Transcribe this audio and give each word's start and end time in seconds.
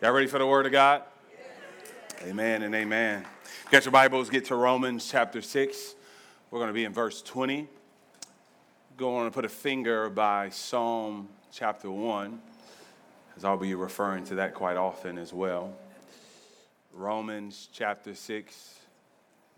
Y'all 0.00 0.12
ready 0.12 0.28
for 0.28 0.38
the 0.38 0.46
word 0.46 0.64
of 0.64 0.70
God? 0.70 1.02
Amen 2.22 2.62
and 2.62 2.72
amen. 2.72 3.26
Get 3.72 3.84
your 3.84 3.90
Bibles, 3.90 4.30
get 4.30 4.44
to 4.44 4.54
Romans 4.54 5.10
chapter 5.10 5.42
6. 5.42 5.96
We're 6.52 6.60
going 6.60 6.68
to 6.68 6.72
be 6.72 6.84
in 6.84 6.92
verse 6.92 7.20
20. 7.20 7.66
Go 8.96 9.16
on 9.16 9.24
and 9.24 9.34
put 9.34 9.44
a 9.44 9.48
finger 9.48 10.08
by 10.08 10.50
Psalm 10.50 11.28
chapter 11.50 11.90
1, 11.90 12.40
as 13.36 13.44
I'll 13.44 13.56
be 13.56 13.74
referring 13.74 14.22
to 14.26 14.36
that 14.36 14.54
quite 14.54 14.76
often 14.76 15.18
as 15.18 15.32
well. 15.32 15.74
Romans 16.92 17.68
chapter 17.72 18.14
6, 18.14 18.74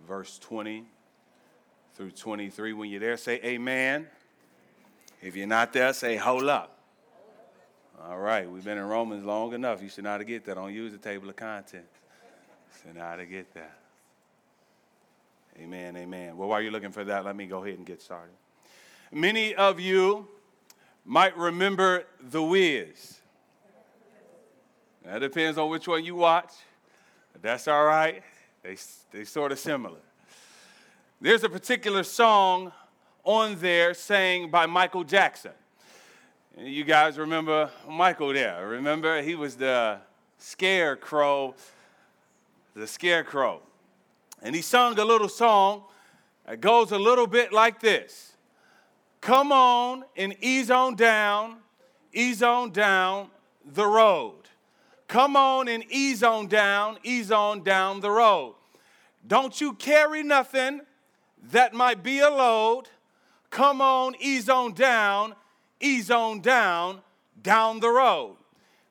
verse 0.09 0.39
20 0.39 0.85
through 1.97 2.13
23. 2.13 2.73
When 2.73 2.89
you're 2.89 2.99
there, 2.99 3.19
say 3.19 3.41
amen. 3.45 4.07
If 5.21 5.37
you're 5.37 5.47
not 5.47 5.75
there, 5.75 5.93
say 5.93 6.17
hold 6.17 6.45
up. 6.45 6.80
All 8.09 8.19
right, 8.19 8.51
we've 8.51 8.65
been 8.65 8.79
in 8.79 8.85
Romans 8.85 9.25
long 9.25 9.53
enough. 9.53 9.83
You 9.83 9.91
should 9.91 10.05
know 10.05 10.11
how 10.11 10.19
to 10.19 10.25
get 10.25 10.45
that. 10.47 10.55
Don't 10.55 10.73
use 10.73 10.93
the 10.93 10.99
table 10.99 11.29
of 11.29 11.37
contents. 11.37 11.99
You 12.73 12.81
should 12.83 12.97
know 12.97 13.05
how 13.05 13.17
to 13.17 13.27
get 13.27 13.53
that. 13.55 13.77
Amen, 15.59 15.97
amen. 15.97 16.37
Well, 16.37 16.49
while 16.49 16.63
you're 16.63 16.73
looking 16.73 16.93
for 16.93 17.05
that, 17.05 17.27
let 17.27 17.37
me 17.37 17.45
go 17.45 17.63
ahead 17.63 17.77
and 17.77 17.87
get 17.87 18.01
started. 18.01 18.35
Many 19.13 19.55
of 19.55 19.79
you 19.79 20.27
might 21.05 21.37
remember 21.37 22.05
The 22.31 22.43
Wiz. 22.43 23.19
That 25.05 25.19
depends 25.19 25.59
on 25.59 25.69
which 25.69 25.87
one 25.87 26.03
you 26.03 26.15
watch. 26.15 26.53
But 27.33 27.43
that's 27.43 27.69
all 27.69 27.85
right. 27.85 28.23
They, 28.63 28.77
they 29.13 29.25
sort 29.25 29.53
of 29.53 29.59
similar. 29.59 29.99
There's 31.21 31.45
a 31.45 31.51
particular 31.51 32.03
song 32.03 32.73
on 33.25 33.57
there 33.57 33.93
sang 33.93 34.51
by 34.51 34.65
Michael 34.65 35.05
Jackson. 35.05 35.53
You 36.59 36.85
guys 36.85 37.17
remember 37.17 37.71
Michael 37.89 38.33
there. 38.33 38.67
Remember, 38.67 39.23
he 39.23 39.35
was 39.35 39.57
the 39.57 39.99
scarecrow, 40.39 41.55
the 42.75 42.87
scarecrow. 42.87 43.63
And 44.43 44.55
he 44.55 44.61
sung 44.61 44.99
a 44.99 45.05
little 45.05 45.29
song 45.29 45.85
that 46.47 46.61
goes 46.61 46.91
a 46.91 46.99
little 46.99 47.27
bit 47.27 47.53
like 47.53 47.81
this 47.81 48.33
Come 49.21 49.53
on 49.53 50.05
and 50.17 50.35
ease 50.41 50.71
on 50.71 50.97
down, 50.97 51.59
ease 52.13 52.43
on 52.43 52.71
down 52.73 53.31
the 53.65 53.87
road. 53.87 54.49
Come 55.07 55.37
on 55.37 55.69
and 55.69 55.85
ease 55.91 56.23
on 56.23 56.47
down, 56.47 56.99
ease 57.05 57.31
on 57.31 57.63
down 57.63 58.01
the 58.01 58.11
road. 58.11 58.55
Don't 59.27 59.61
you 59.61 59.75
carry 59.75 60.23
nothing 60.23 60.81
that 61.51 61.75
might 61.75 62.03
be 62.03 62.19
a 62.21 62.31
load. 62.31 62.85
Come 63.51 63.81
on, 63.81 64.15
ease 64.21 64.49
on 64.49 64.73
down, 64.73 65.35
ease 65.81 66.11
on 66.11 66.41
down, 66.41 67.01
down 67.43 67.81
the 67.81 67.89
road. 67.89 68.37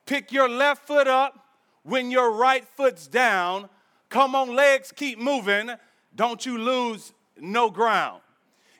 Pick 0.06 0.32
your 0.32 0.48
left 0.48 0.86
foot 0.86 1.06
up 1.06 1.46
when 1.82 2.10
your 2.10 2.32
right 2.32 2.64
foot's 2.64 3.06
down. 3.06 3.68
Come 4.08 4.34
on, 4.34 4.54
legs, 4.54 4.92
keep 4.92 5.18
moving. 5.18 5.70
Don't 6.14 6.44
you 6.44 6.58
lose 6.58 7.12
no 7.38 7.70
ground. 7.70 8.20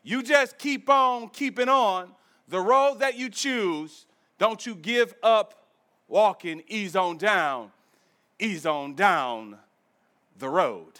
You 0.02 0.22
just 0.22 0.58
keep 0.58 0.88
on 0.88 1.28
keeping 1.28 1.68
on 1.68 2.10
the 2.48 2.60
road 2.60 2.98
that 3.00 3.16
you 3.16 3.28
choose. 3.28 4.06
Don't 4.38 4.64
you 4.66 4.74
give 4.74 5.14
up 5.22 5.66
walking, 6.08 6.62
ease 6.66 6.96
on 6.96 7.16
down, 7.16 7.70
ease 8.38 8.66
on 8.66 8.94
down 8.94 9.56
the 10.38 10.48
road. 10.48 10.94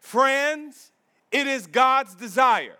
Friends, 0.00 0.90
it 1.30 1.46
is 1.46 1.66
God's 1.66 2.14
desire 2.14 2.76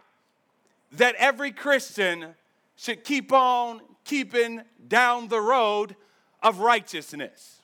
that 0.92 1.14
every 1.16 1.52
Christian 1.52 2.34
should 2.76 3.04
keep 3.04 3.32
on 3.32 3.80
keeping 4.04 4.62
down 4.86 5.28
the 5.28 5.40
road 5.40 5.96
of 6.42 6.60
righteousness. 6.60 7.60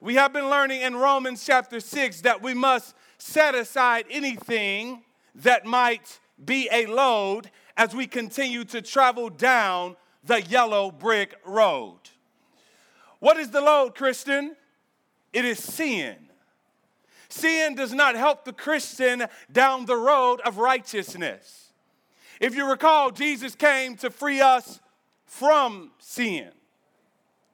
We 0.00 0.14
have 0.14 0.32
been 0.32 0.48
learning 0.48 0.80
in 0.80 0.96
Romans 0.96 1.44
chapter 1.44 1.78
6 1.78 2.22
that 2.22 2.42
we 2.42 2.54
must 2.54 2.94
set 3.18 3.54
aside 3.54 4.06
anything 4.10 5.02
that 5.36 5.66
might 5.66 6.18
be 6.42 6.68
a 6.72 6.86
load 6.86 7.50
as 7.76 7.94
we 7.94 8.06
continue 8.06 8.64
to 8.64 8.80
travel 8.80 9.28
down 9.28 9.96
the 10.24 10.42
yellow 10.42 10.90
brick 10.90 11.34
road. 11.44 11.98
What 13.18 13.36
is 13.36 13.50
the 13.50 13.60
load, 13.60 13.94
Christian? 13.94 14.56
It 15.32 15.44
is 15.44 15.62
sin. 15.62 16.16
Sin 17.28 17.74
does 17.74 17.92
not 17.92 18.16
help 18.16 18.44
the 18.44 18.52
Christian 18.52 19.26
down 19.52 19.84
the 19.84 19.96
road 19.96 20.40
of 20.40 20.58
righteousness. 20.58 21.59
If 22.40 22.56
you 22.56 22.68
recall, 22.68 23.10
Jesus 23.10 23.54
came 23.54 23.96
to 23.98 24.10
free 24.10 24.40
us 24.40 24.80
from 25.26 25.92
sin. 25.98 26.48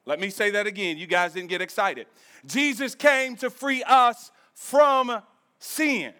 Let 0.06 0.20
me 0.20 0.30
say 0.30 0.50
that 0.52 0.68
again. 0.68 0.96
You 0.96 1.08
guys 1.08 1.32
didn't 1.32 1.48
get 1.48 1.60
excited. 1.60 2.06
Jesus 2.46 2.94
came 2.94 3.34
to 3.36 3.50
free 3.50 3.82
us 3.82 4.30
from 4.54 5.20
sin. 5.58 6.14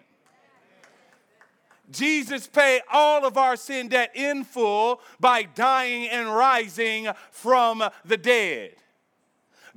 Jesus 1.89 2.47
paid 2.47 2.81
all 2.91 3.25
of 3.25 3.37
our 3.37 3.55
sin 3.55 3.87
debt 3.87 4.11
in 4.13 4.43
full 4.43 4.99
by 5.21 5.43
dying 5.43 6.09
and 6.09 6.35
rising 6.35 7.07
from 7.31 7.81
the 8.03 8.17
dead. 8.17 8.75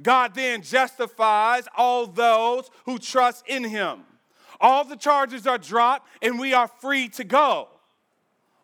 God 0.03 0.34
then 0.34 0.62
justifies 0.62 1.69
all 1.77 2.09
those 2.09 2.69
who 2.84 2.99
trust 2.99 3.47
in 3.47 3.62
him. 3.62 4.01
All 4.61 4.84
the 4.84 4.97
charges 4.97 5.47
are 5.47 5.59
dropped 5.59 6.09
and 6.21 6.39
we 6.39 6.53
are 6.53 6.67
free 6.67 7.09
to 7.11 7.22
go. 7.22 7.69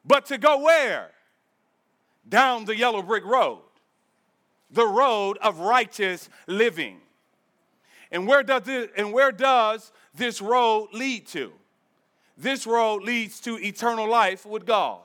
But 0.07 0.27
to 0.27 0.39
go 0.39 0.61
where? 0.61 1.11
Down 2.29 2.65
the 2.65 2.77
yellow 2.77 3.03
brick 3.03 3.25
road, 3.25 3.63
the 4.71 4.87
road 4.87 5.39
of 5.39 5.61
righteous 5.61 6.29
living. 6.47 6.99
And 8.11 8.27
where 8.27 8.43
does 8.43 8.63
this, 8.63 8.89
and 8.97 9.13
where 9.13 9.33
does 9.33 9.93
this 10.15 10.41
road 10.41 10.89
lead 10.93 11.27
to? 11.29 11.53
This 12.39 12.67
road 12.67 13.03
leads 13.03 13.41
to 13.41 13.59
eternal 13.59 14.09
life 14.09 14.45
with 14.45 14.67
God. 14.67 15.01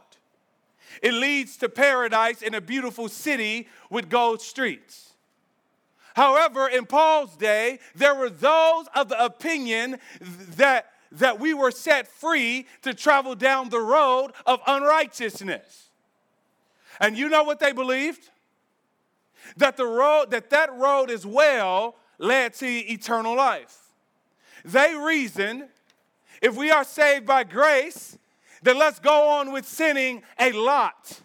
It 1.02 1.14
leads 1.14 1.58
to 1.58 1.70
paradise 1.70 2.42
in 2.42 2.54
a 2.54 2.62
beautiful 2.62 3.08
city 3.08 3.68
with 3.90 4.10
gold 4.10 4.42
streets. 4.42 5.14
However, 6.16 6.68
in 6.68 6.86
Paul's 6.86 7.38
day, 7.38 7.80
there 7.96 8.14
were 8.14 8.30
those 8.30 8.88
of 8.94 9.10
the 9.10 9.24
opinion 9.24 9.98
that 10.58 10.92
that 11.12 11.40
we 11.40 11.54
were 11.54 11.72
set 11.72 12.08
free 12.08 12.66
to 12.82 12.94
travel 12.94 13.36
down 13.36 13.70
the 13.70 13.80
road 13.80 14.32
of 14.46 14.60
unrighteousness. 14.66 15.90
And 17.00 17.18
you 17.18 17.30
know 17.30 17.44
what 17.44 17.60
they 17.60 17.72
believed? 17.72 18.30
That 19.58 19.76
the 19.76 19.86
road, 19.86 20.32
that 20.32 20.50
that 20.52 20.74
road 20.74 21.10
as 21.10 21.26
well 21.26 21.96
led 22.18 22.54
to 22.56 22.68
eternal 22.68 23.36
life. 23.36 23.78
They 24.64 24.96
reasoned 24.96 25.68
if 26.42 26.56
we 26.56 26.72
are 26.72 26.84
saved 26.84 27.26
by 27.26 27.44
grace, 27.44 28.18
then 28.64 28.78
let's 28.78 29.00
go 29.00 29.30
on 29.30 29.52
with 29.52 29.68
sinning 29.68 30.24
a 30.40 30.52
lot. 30.52 31.20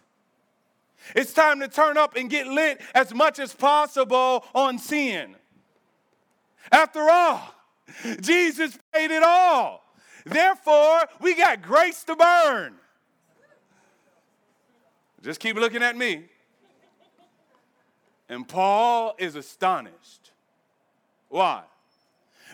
It's 1.15 1.33
time 1.33 1.61
to 1.61 1.69
turn 1.69 1.97
up 1.97 2.17
and 2.17 2.29
get 2.29 2.47
lit 2.47 2.81
as 2.95 3.15
much 3.15 3.39
as 3.39 3.55
possible 3.55 4.45
on 4.55 4.79
sin. 4.79 5.37
After 6.73 7.09
all, 7.09 7.55
Jesus 8.21 8.79
paid 8.97 9.11
it 9.11 9.23
all. 9.23 9.83
Therefore, 10.25 11.05
we 11.21 11.35
got 11.35 11.63
grace 11.63 12.03
to 12.05 12.17
burn. 12.17 12.75
Just 15.23 15.41
keep 15.41 15.57
looking 15.57 15.83
at 15.83 15.97
me. 15.97 16.25
And 18.29 18.47
Paul 18.47 19.15
is 19.19 19.37
astonished. 19.37 20.33
Why? 21.29 21.63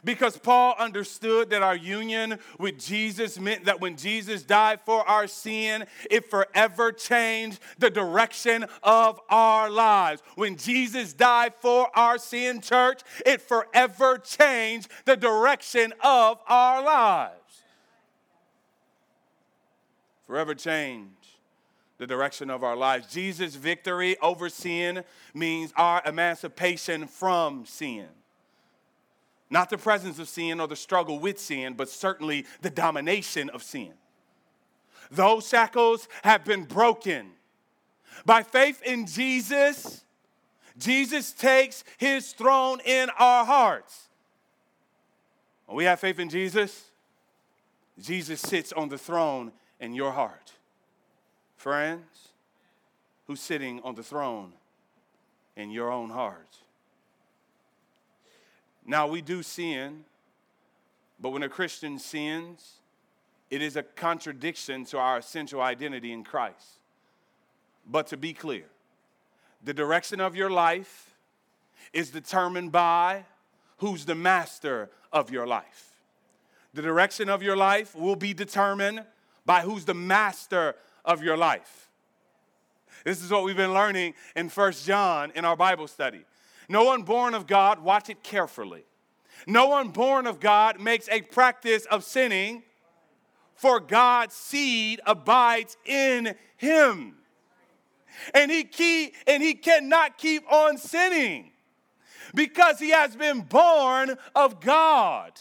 Because 0.05 0.37
Paul 0.37 0.75
understood 0.79 1.51
that 1.51 1.63
our 1.63 1.77
union 1.77 2.39
with 2.59 2.79
Jesus 2.79 3.39
meant 3.39 3.67
that 3.67 3.81
when 3.81 3.97
Jesus 3.97 4.43
died 4.43 4.81
for 4.85 5.09
our 5.09 5.29
sin, 5.29 5.85
it 6.11 6.29
forever 6.29 6.91
changed 6.91 7.61
the 7.79 7.91
direction 7.91 8.67
of 8.83 9.21
our 9.29 9.71
lives. 9.71 10.21
When 10.35 10.57
Jesus 10.57 11.13
died 11.13 11.55
for 11.61 11.89
our 11.97 12.19
sin, 12.19 12.61
church, 12.61 13.03
it 13.25 13.43
forever 13.43 14.19
changed 14.19 14.89
the 15.05 15.17
direction 15.17 15.93
of 16.03 16.41
our 16.49 16.83
lives. 16.83 17.63
Forever 20.27 20.57
change 20.57 21.11
the 21.99 22.09
direction 22.09 22.51
of 22.51 22.65
our 22.65 22.75
lives. 22.75 23.07
Jesus' 23.13 23.55
victory 23.55 24.17
over 24.19 24.49
sin 24.49 25.05
means 25.33 25.73
our 25.77 26.03
emancipation 26.05 27.07
from 27.07 27.65
sin. 27.67 28.09
Not 29.53 29.69
the 29.69 29.77
presence 29.77 30.19
of 30.19 30.31
sin 30.31 30.61
or 30.61 30.67
the 30.67 30.75
struggle 30.75 31.19
with 31.19 31.39
sin, 31.39 31.75
but 31.75 31.91
certainly 31.91 32.47
the 32.63 32.71
domination 32.71 33.51
of 33.51 33.63
sin. 33.63 33.93
Those 35.11 35.47
shackles 35.47 36.09
have 36.25 36.43
been 36.43 36.65
broken. 36.65 37.33
By 38.25 38.45
faith 38.45 38.81
in 38.83 39.07
Jesus, 39.07 40.07
Jesus 40.79 41.33
takes 41.33 41.85
his 41.99 42.33
throne 42.33 42.81
in 42.87 43.11
our 43.19 43.45
hearts. 43.45 44.09
When 45.67 45.77
we 45.77 45.85
have 45.85 46.01
faith 46.01 46.19
in 46.19 46.31
Jesus, 46.31 46.87
Jesus 48.01 48.41
sits 48.41 48.73
on 48.73 48.89
the 48.89 48.97
throne 48.97 49.53
in 49.79 49.93
your 49.93 50.13
heart. 50.13 50.53
Friends, 51.59 52.29
who's 53.27 53.41
sitting 53.41 53.83
on 53.85 53.97
the 53.97 54.03
throne 54.03 54.55
in 55.57 55.71
your 55.71 55.93
own 55.93 56.09
heart? 56.09 56.57
Now, 58.85 59.07
we 59.07 59.21
do 59.23 59.43
sin, 59.43 60.05
but 61.21 61.31
when 61.31 61.43
a 61.43 61.49
Christian 61.49 61.99
sins, 61.99 62.81
it 63.51 63.63
is 63.63 63.77
a 63.77 63.83
contradiction 63.83 64.85
to 64.87 64.99
our 64.99 65.19
essential 65.19 65.61
identity 65.61 66.13
in 66.13 66.25
Christ. 66.25 66.81
But 67.87 68.07
to 68.09 68.17
be 68.17 68.33
clear, 68.33 68.65
the 69.63 69.75
direction 69.75 70.21
of 70.21 70.35
your 70.35 70.51
life 70.51 71.15
is 71.93 72.11
determined 72.11 72.73
by 72.73 73.25
who's 73.79 74.05
the 74.05 74.15
master 74.15 74.91
of 75.13 75.31
your 75.31 75.47
life. 75.47 75.91
The 76.75 76.83
direction 76.83 77.29
of 77.29 77.43
your 77.43 77.57
life 77.57 77.95
will 77.95 78.17
be 78.17 78.33
determined 78.33 79.05
by 79.45 79.61
who's 79.61 79.85
the 79.85 79.95
master 79.95 80.75
of 81.05 81.23
your 81.23 81.37
life. 81.37 81.89
This 83.05 83.23
is 83.23 83.31
what 83.31 83.45
we've 83.45 83.57
been 83.57 83.75
learning 83.75 84.15
in 84.37 84.49
First 84.49 84.87
John 84.87 85.33
in 85.35 85.45
our 85.45 85.57
Bible 85.57 85.89
study. 85.89 86.25
No 86.69 86.85
one 86.85 87.03
born 87.03 87.35
of 87.35 87.47
God, 87.47 87.81
watch 87.81 88.09
it 88.09 88.23
carefully. 88.23 88.85
No 89.47 89.67
one 89.67 89.89
born 89.89 90.27
of 90.27 90.41
God 90.41 90.81
makes 90.81 91.09
a 91.09 91.23
practice 91.23 91.85
of 91.87 92.05
sinning, 92.05 92.63
for 93.55 93.81
God's 93.81 94.35
seed 94.35 95.01
abides 95.07 95.77
in 95.85 96.35
him. 96.57 97.17
And 98.35 98.51
he 98.51 98.65
keep, 98.65 99.15
and 99.27 99.43
he 99.43 99.55
cannot 99.55 100.19
keep 100.19 100.51
on 100.51 100.79
sinning 100.79 101.51
because 102.35 102.79
he 102.79 102.91
has 102.91 103.17
been 103.17 103.41
born 103.41 104.17
of 104.35 104.61
God. 104.61 105.33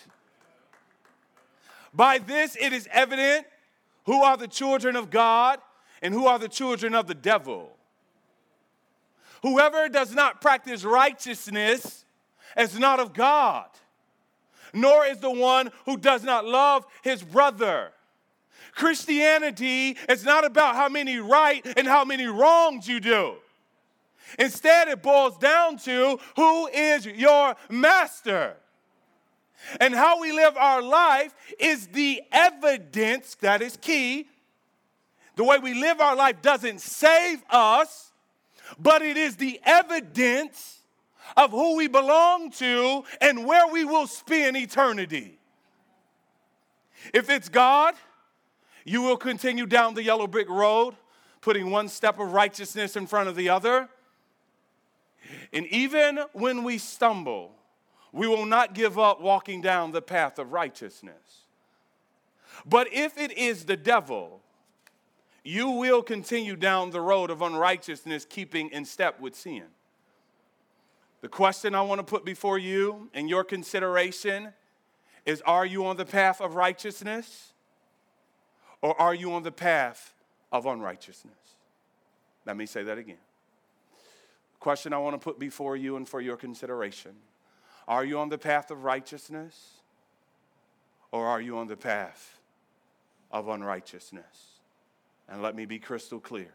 By 1.93 2.17
this 2.19 2.55
it 2.59 2.73
is 2.73 2.87
evident 2.91 3.45
who 4.05 4.21
are 4.23 4.37
the 4.37 4.47
children 4.47 4.95
of 4.95 5.09
God 5.09 5.59
and 6.01 6.13
who 6.13 6.25
are 6.25 6.39
the 6.39 6.49
children 6.49 6.95
of 6.95 7.07
the 7.07 7.15
devil. 7.15 7.77
Whoever 9.41 9.89
does 9.89 10.13
not 10.13 10.41
practice 10.41 10.83
righteousness 10.83 12.05
is 12.57 12.77
not 12.77 12.99
of 12.99 13.13
God, 13.13 13.67
nor 14.73 15.05
is 15.05 15.17
the 15.19 15.31
one 15.31 15.71
who 15.85 15.97
does 15.97 16.23
not 16.23 16.45
love 16.45 16.85
his 17.01 17.23
brother. 17.23 17.91
Christianity 18.73 19.97
is 20.07 20.23
not 20.23 20.45
about 20.45 20.75
how 20.75 20.89
many 20.89 21.17
right 21.17 21.65
and 21.77 21.87
how 21.87 22.05
many 22.05 22.25
wrongs 22.25 22.87
you 22.87 22.99
do. 22.99 23.35
Instead, 24.39 24.87
it 24.87 25.01
boils 25.01 25.37
down 25.37 25.77
to 25.79 26.19
who 26.35 26.67
is 26.67 27.05
your 27.05 27.55
master. 27.69 28.55
And 29.79 29.93
how 29.93 30.19
we 30.19 30.31
live 30.31 30.55
our 30.57 30.81
life 30.81 31.33
is 31.59 31.87
the 31.87 32.21
evidence 32.31 33.35
that 33.41 33.61
is 33.61 33.77
key. 33.77 34.27
The 35.35 35.43
way 35.43 35.59
we 35.59 35.73
live 35.73 35.99
our 35.99 36.15
life 36.15 36.41
doesn't 36.41 36.81
save 36.81 37.43
us, 37.49 38.10
but 38.79 39.01
it 39.01 39.17
is 39.17 39.35
the 39.35 39.59
evidence 39.63 40.79
of 41.37 41.51
who 41.51 41.75
we 41.75 41.87
belong 41.87 42.51
to 42.51 43.03
and 43.19 43.45
where 43.45 43.67
we 43.67 43.85
will 43.85 44.07
spend 44.07 44.57
eternity. 44.57 45.37
If 47.13 47.29
it's 47.29 47.49
God, 47.49 47.95
you 48.85 49.01
will 49.01 49.17
continue 49.17 49.65
down 49.65 49.93
the 49.93 50.03
yellow 50.03 50.27
brick 50.27 50.49
road, 50.49 50.95
putting 51.41 51.71
one 51.71 51.87
step 51.87 52.19
of 52.19 52.33
righteousness 52.33 52.95
in 52.95 53.07
front 53.07 53.29
of 53.29 53.35
the 53.35 53.49
other. 53.49 53.89
And 55.53 55.65
even 55.67 56.19
when 56.33 56.63
we 56.63 56.77
stumble, 56.77 57.53
we 58.11 58.27
will 58.27 58.45
not 58.45 58.73
give 58.73 58.99
up 58.99 59.21
walking 59.21 59.61
down 59.61 59.91
the 59.91 60.01
path 60.01 60.37
of 60.39 60.51
righteousness. 60.51 61.45
But 62.65 62.91
if 62.91 63.17
it 63.17 63.37
is 63.37 63.65
the 63.65 63.77
devil, 63.77 64.41
you 65.43 65.71
will 65.71 66.03
continue 66.03 66.55
down 66.55 66.91
the 66.91 67.01
road 67.01 67.31
of 67.31 67.41
unrighteousness, 67.41 68.25
keeping 68.25 68.69
in 68.69 68.85
step 68.85 69.19
with 69.19 69.35
sin. 69.35 69.63
The 71.21 71.29
question 71.29 71.73
I 71.75 71.81
want 71.81 71.99
to 71.99 72.03
put 72.03 72.25
before 72.25 72.57
you 72.57 73.09
and 73.13 73.29
your 73.29 73.43
consideration 73.43 74.53
is 75.25 75.41
Are 75.41 75.65
you 75.65 75.85
on 75.85 75.97
the 75.97 76.05
path 76.05 76.41
of 76.41 76.55
righteousness 76.55 77.53
or 78.81 78.99
are 78.99 79.13
you 79.13 79.31
on 79.33 79.43
the 79.43 79.51
path 79.51 80.13
of 80.51 80.65
unrighteousness? 80.65 81.35
Let 82.45 82.57
me 82.57 82.65
say 82.65 82.83
that 82.83 82.97
again. 82.97 83.17
Question 84.59 84.93
I 84.93 84.97
want 84.97 85.13
to 85.13 85.23
put 85.23 85.39
before 85.39 85.75
you 85.75 85.95
and 85.95 86.07
for 86.07 86.21
your 86.21 86.37
consideration 86.37 87.13
Are 87.87 88.05
you 88.05 88.19
on 88.19 88.29
the 88.29 88.37
path 88.37 88.69
of 88.71 88.83
righteousness 88.83 89.81
or 91.11 91.27
are 91.27 91.41
you 91.41 91.57
on 91.57 91.67
the 91.67 91.77
path 91.77 92.39
of 93.31 93.47
unrighteousness? 93.47 94.50
And 95.31 95.41
let 95.41 95.55
me 95.55 95.65
be 95.65 95.79
crystal 95.79 96.19
clear 96.19 96.53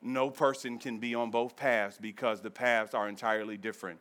no 0.00 0.30
person 0.30 0.78
can 0.78 0.98
be 0.98 1.14
on 1.14 1.30
both 1.30 1.56
paths 1.56 1.98
because 2.00 2.40
the 2.40 2.50
paths 2.50 2.94
are 2.94 3.08
entirely 3.08 3.56
different 3.56 3.98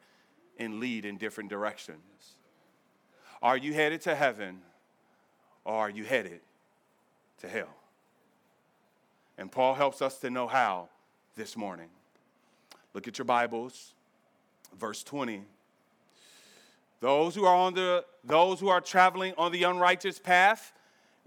and 0.59 0.80
lead 0.80 1.06
in 1.06 1.18
different 1.18 1.50
directions. 1.50 2.38
Are 3.42 3.57
you 3.57 3.74
headed 3.74 4.01
to 4.01 4.15
heaven 4.15 4.62
or 5.65 5.75
are 5.75 5.89
you 5.89 6.04
headed 6.04 6.42
to 7.39 7.48
hell? 7.48 7.75
And 9.38 9.51
Paul 9.51 9.75
helps 9.75 10.01
us 10.01 10.18
to 10.19 10.30
know 10.30 10.48
how 10.48 10.89
this 11.36 11.56
morning. 11.56 11.89
Look 12.94 13.07
at 13.07 13.18
your 13.18 13.25
Bibles, 13.25 13.94
verse 14.77 15.03
20. 15.03 15.44
Those 17.00 17.36
who 17.36 17.45
are 17.45 17.56
on 17.56 17.75
the 17.75 18.03
those 18.24 18.60
who 18.60 18.69
are 18.69 18.81
traveling 18.81 19.33
on 19.38 19.51
the 19.51 19.63
unrighteous 19.63 20.19
path, 20.19 20.74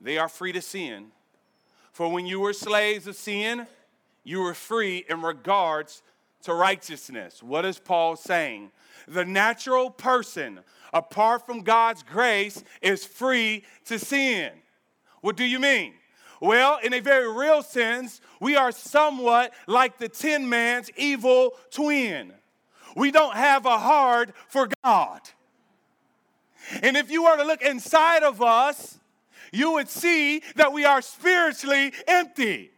they 0.01 0.19
are 0.19 0.29
free 0.29 0.51
to 0.53 0.61
sin. 0.61 1.13
For 1.93 2.09
when 2.09 2.27
you 2.27 2.41
were 2.41 2.53
slaves 2.53 3.07
of 3.07 3.17
sin, 3.17 3.67
you 4.25 4.41
were 4.41 4.55
free 4.55 5.05
in 5.09 5.23
regards 5.23 6.03
to 6.43 6.55
righteousness. 6.55 7.43
What 7.43 7.65
is 7.65 7.79
Paul 7.79 8.17
saying? 8.17 8.71
The 9.09 9.25
natural 9.25 9.91
person, 9.91 10.61
apart 10.93 11.47
from 11.47 11.63
God's 11.63 12.03
grace, 12.03 12.63
is 12.81 13.05
free 13.05 13.65
to 13.87 13.99
sin. 13.99 14.53
What 15.21 15.37
do 15.37 15.45
you 15.45 15.59
mean? 15.59 15.95
Well, 16.41 16.79
in 16.83 16.95
a 16.95 17.01
very 17.01 17.31
real 17.31 17.63
sense, 17.63 18.21
we 18.41 18.57
are 18.57 18.73
somewhat 18.73 19.53
like 19.67 19.99
the 19.99 20.09
tin 20.09 20.49
man's 20.49 20.91
evil 20.97 21.55
twin. 21.71 22.33
We 22.97 23.11
don't 23.11 23.35
have 23.35 23.67
a 23.67 23.79
heart 23.79 24.33
for 24.49 24.69
God. 24.83 25.21
And 26.83 26.97
if 26.97 27.11
you 27.11 27.25
were 27.25 27.37
to 27.37 27.45
look 27.45 27.63
inside 27.63 28.23
of 28.23 28.41
us, 28.41 29.00
you 29.53 29.73
would 29.73 29.89
see 29.89 30.43
that 30.57 30.73
we 30.73 30.85
are 30.85 31.03
spiritually 31.03 31.93
empty. 32.07 32.71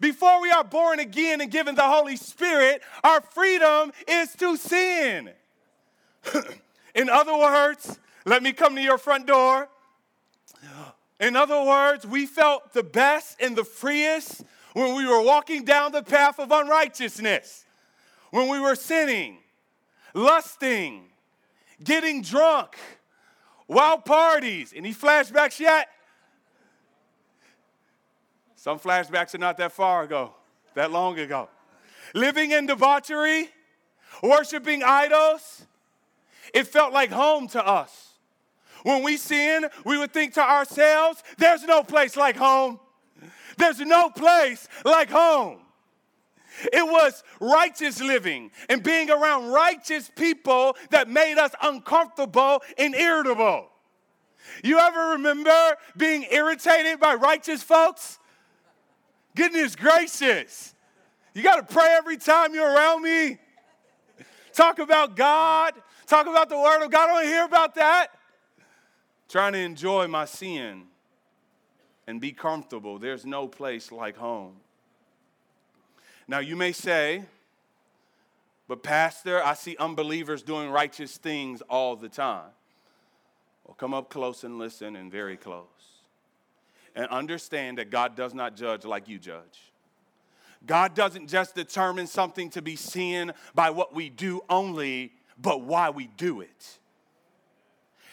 Before 0.00 0.40
we 0.40 0.50
are 0.50 0.64
born 0.64 0.98
again 0.98 1.40
and 1.40 1.50
given 1.50 1.74
the 1.74 1.82
Holy 1.82 2.16
Spirit, 2.16 2.82
our 3.04 3.20
freedom 3.20 3.92
is 4.08 4.34
to 4.36 4.56
sin. 4.56 5.30
In 6.94 7.08
other 7.08 7.36
words, 7.36 7.98
let 8.24 8.42
me 8.42 8.52
come 8.52 8.74
to 8.74 8.82
your 8.82 8.98
front 8.98 9.26
door. 9.26 9.68
In 11.20 11.36
other 11.36 11.62
words, 11.62 12.04
we 12.06 12.26
felt 12.26 12.72
the 12.72 12.82
best 12.82 13.40
and 13.40 13.54
the 13.54 13.64
freest 13.64 14.42
when 14.72 14.96
we 14.96 15.06
were 15.06 15.22
walking 15.22 15.64
down 15.64 15.92
the 15.92 16.02
path 16.02 16.40
of 16.40 16.50
unrighteousness, 16.50 17.64
when 18.30 18.48
we 18.48 18.58
were 18.58 18.74
sinning, 18.74 19.38
lusting, 20.14 21.04
getting 21.84 22.22
drunk, 22.22 22.76
wild 23.68 24.04
parties. 24.04 24.72
Any 24.74 24.92
flashbacks 24.92 25.58
yet? 25.60 25.88
Some 28.54 28.78
flashbacks 28.78 29.34
are 29.34 29.38
not 29.38 29.56
that 29.58 29.72
far 29.72 30.04
ago, 30.04 30.34
that 30.74 30.92
long 30.92 31.18
ago. 31.18 31.48
Living 32.14 32.52
in 32.52 32.66
debauchery, 32.66 33.48
worshiping 34.22 34.82
idols, 34.84 35.66
it 36.54 36.66
felt 36.66 36.92
like 36.92 37.10
home 37.10 37.48
to 37.48 37.66
us. 37.66 38.10
When 38.84 39.02
we 39.02 39.16
sin, 39.16 39.66
we 39.84 39.98
would 39.98 40.12
think 40.12 40.34
to 40.34 40.42
ourselves, 40.42 41.22
there's 41.38 41.64
no 41.64 41.82
place 41.82 42.16
like 42.16 42.36
home. 42.36 42.80
There's 43.56 43.80
no 43.80 44.10
place 44.10 44.68
like 44.84 45.10
home. 45.10 45.58
It 46.72 46.86
was 46.86 47.22
righteous 47.40 48.00
living 48.00 48.50
and 48.68 48.82
being 48.82 49.10
around 49.10 49.48
righteous 49.52 50.10
people 50.14 50.76
that 50.90 51.08
made 51.08 51.38
us 51.38 51.52
uncomfortable 51.62 52.62
and 52.78 52.94
irritable. 52.94 53.68
You 54.62 54.78
ever 54.78 55.10
remember 55.10 55.76
being 55.96 56.26
irritated 56.30 57.00
by 57.00 57.14
righteous 57.14 57.62
folks? 57.62 58.18
Goodness 59.34 59.76
gracious. 59.76 60.74
You 61.34 61.42
got 61.42 61.66
to 61.66 61.74
pray 61.74 61.94
every 61.96 62.18
time 62.18 62.54
you're 62.54 62.70
around 62.70 63.02
me. 63.02 63.38
Talk 64.52 64.78
about 64.78 65.16
God. 65.16 65.74
Talk 66.06 66.26
about 66.26 66.48
the 66.48 66.58
Word 66.58 66.84
of 66.84 66.90
God. 66.90 67.08
I 67.10 67.22
to 67.22 67.28
hear 67.28 67.44
about 67.44 67.74
that. 67.76 68.08
Trying 69.28 69.54
to 69.54 69.58
enjoy 69.60 70.08
my 70.08 70.26
sin 70.26 70.84
and 72.06 72.20
be 72.20 72.32
comfortable. 72.32 72.98
There's 72.98 73.24
no 73.24 73.48
place 73.48 73.90
like 73.90 74.16
home. 74.16 74.56
Now, 76.32 76.38
you 76.38 76.56
may 76.56 76.72
say, 76.72 77.24
but 78.66 78.82
Pastor, 78.82 79.44
I 79.44 79.52
see 79.52 79.76
unbelievers 79.76 80.42
doing 80.42 80.70
righteous 80.70 81.18
things 81.18 81.60
all 81.68 81.94
the 81.94 82.08
time. 82.08 82.48
Well, 83.66 83.74
come 83.74 83.92
up 83.92 84.08
close 84.08 84.42
and 84.42 84.58
listen, 84.58 84.96
and 84.96 85.12
very 85.12 85.36
close 85.36 85.66
and 86.96 87.06
understand 87.08 87.76
that 87.76 87.90
God 87.90 88.16
does 88.16 88.32
not 88.32 88.56
judge 88.56 88.86
like 88.86 89.10
you 89.10 89.18
judge. 89.18 89.72
God 90.64 90.94
doesn't 90.94 91.28
just 91.28 91.54
determine 91.54 92.06
something 92.06 92.48
to 92.48 92.62
be 92.62 92.76
sin 92.76 93.34
by 93.54 93.68
what 93.68 93.94
we 93.94 94.08
do 94.08 94.40
only, 94.48 95.12
but 95.36 95.60
why 95.60 95.90
we 95.90 96.06
do 96.16 96.40
it. 96.40 96.78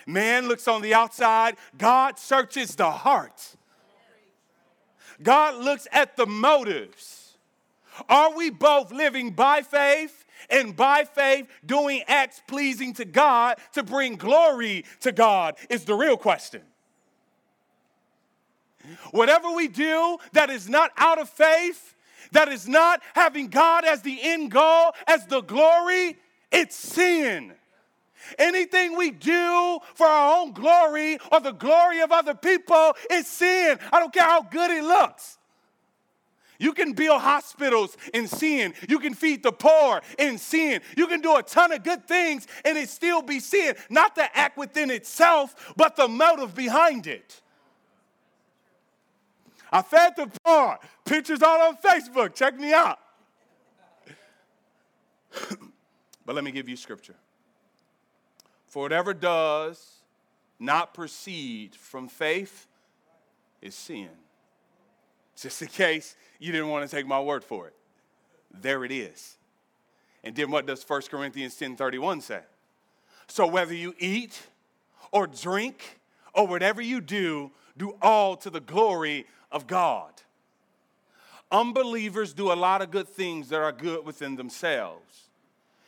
Man 0.06 0.50
looks 0.50 0.68
on 0.68 0.82
the 0.82 0.94
outside, 0.94 1.56
God 1.78 2.20
searches 2.20 2.76
the 2.76 2.92
heart. 2.92 3.56
God 5.24 5.56
looks 5.56 5.88
at 5.94 6.18
the 6.18 6.26
motives. 6.26 7.19
Are 8.08 8.36
we 8.36 8.50
both 8.50 8.92
living 8.92 9.32
by 9.32 9.62
faith 9.62 10.26
and 10.50 10.76
by 10.76 11.04
faith 11.04 11.48
doing 11.66 12.04
acts 12.08 12.42
pleasing 12.48 12.94
to 12.94 13.06
God 13.06 13.58
to 13.74 13.84
bring 13.84 14.16
glory 14.16 14.86
to 15.02 15.12
God? 15.12 15.56
Is 15.70 15.86
the 15.86 15.96
real 15.96 16.18
question. 16.18 16.62
Whatever 19.12 19.52
we 19.52 19.68
do 19.68 20.18
that 20.34 20.50
is 20.50 20.70
not 20.70 20.92
out 20.98 21.20
of 21.20 21.30
faith, 21.30 21.96
that 22.32 22.48
is 22.48 22.68
not 22.68 23.02
having 23.14 23.48
God 23.48 23.86
as 23.86 24.02
the 24.02 24.20
end 24.22 24.52
goal, 24.52 24.94
as 25.08 25.26
the 25.26 25.42
glory, 25.42 26.18
it's 26.52 26.76
sin. 26.76 27.54
Anything 28.38 28.96
we 28.96 29.12
do 29.12 29.80
for 29.96 30.06
our 30.06 30.40
own 30.40 30.52
glory 30.52 31.18
or 31.32 31.40
the 31.40 31.52
glory 31.52 32.02
of 32.02 32.12
other 32.12 32.36
people 32.36 32.94
is 33.10 33.28
sin. 33.28 33.80
I 33.92 34.00
don't 34.00 34.14
care 34.14 34.24
how 34.24 34.44
good 34.44 34.70
it 34.70 34.84
looks. 34.84 35.39
You 36.60 36.74
can 36.74 36.92
build 36.92 37.22
hospitals 37.22 37.98
in 38.14 38.28
sin. 38.28 38.74
You 38.88 39.00
can 39.00 39.14
feed 39.14 39.42
the 39.44 39.54
poor 39.54 40.02
in 40.18 40.38
sin. 40.38 40.82
You 40.98 41.08
can 41.08 41.22
do 41.22 41.38
a 41.38 41.42
ton 41.42 41.72
of 41.72 41.84
good 41.84 42.06
things 42.06 42.48
and 42.66 42.78
it 42.78 42.90
still 42.90 43.22
be 43.22 43.40
sin. 43.40 43.76
Not 43.90 44.14
the 44.16 44.38
act 44.38 44.58
within 44.58 44.92
itself, 44.92 45.74
but 45.78 45.96
the 45.96 46.10
motive 46.10 46.54
behind 46.54 47.08
it. 47.08 47.42
I 49.72 49.82
fed 49.82 50.16
the 50.18 50.30
poor. 50.44 50.78
Pictures 51.06 51.42
all 51.42 51.62
on 51.62 51.78
Facebook. 51.78 52.36
Check 52.36 52.60
me 52.60 52.74
out. 52.74 53.00
but 56.26 56.36
let 56.36 56.44
me 56.44 56.52
give 56.52 56.68
you 56.68 56.76
scripture. 56.76 57.16
For 58.68 58.84
whatever 58.84 59.14
does 59.14 60.00
not 60.60 60.94
proceed 60.94 61.74
from 61.74 62.10
faith 62.10 62.68
is 63.62 63.76
sin. 63.76 64.10
Just 65.42 65.62
in 65.62 65.68
case 65.70 66.16
you 66.40 66.52
didn't 66.52 66.70
want 66.70 66.90
to 66.90 66.96
take 66.96 67.08
my 67.08 67.20
word 67.20 67.44
for 67.44 67.68
it. 67.68 67.74
There 68.52 68.84
it 68.84 68.92
is. 68.92 69.38
And 70.24 70.36
then 70.36 70.52
what 70.52 70.66
does 70.66 70.84
1 70.84 71.10
Corinthians 71.10 71.56
10:31 71.56 72.22
say? 72.22 72.42
So 73.28 73.48
whether 73.48 73.74
you 73.74 73.94
eat 74.00 74.42
or 75.12 75.28
drink 75.28 76.00
or 76.34 76.48
whatever 76.48 76.82
you 76.82 77.00
do, 77.00 77.52
do 77.78 77.96
all 78.02 78.36
to 78.38 78.50
the 78.50 78.60
glory 78.60 79.28
of 79.52 79.68
God. 79.68 80.12
Unbelievers 81.52 82.34
do 82.34 82.52
a 82.52 82.54
lot 82.54 82.82
of 82.82 82.92
good 82.92 83.08
things 83.08 83.50
that 83.50 83.60
are 83.60 83.72
good 83.72 84.06
within 84.06 84.36
themselves. 84.36 85.30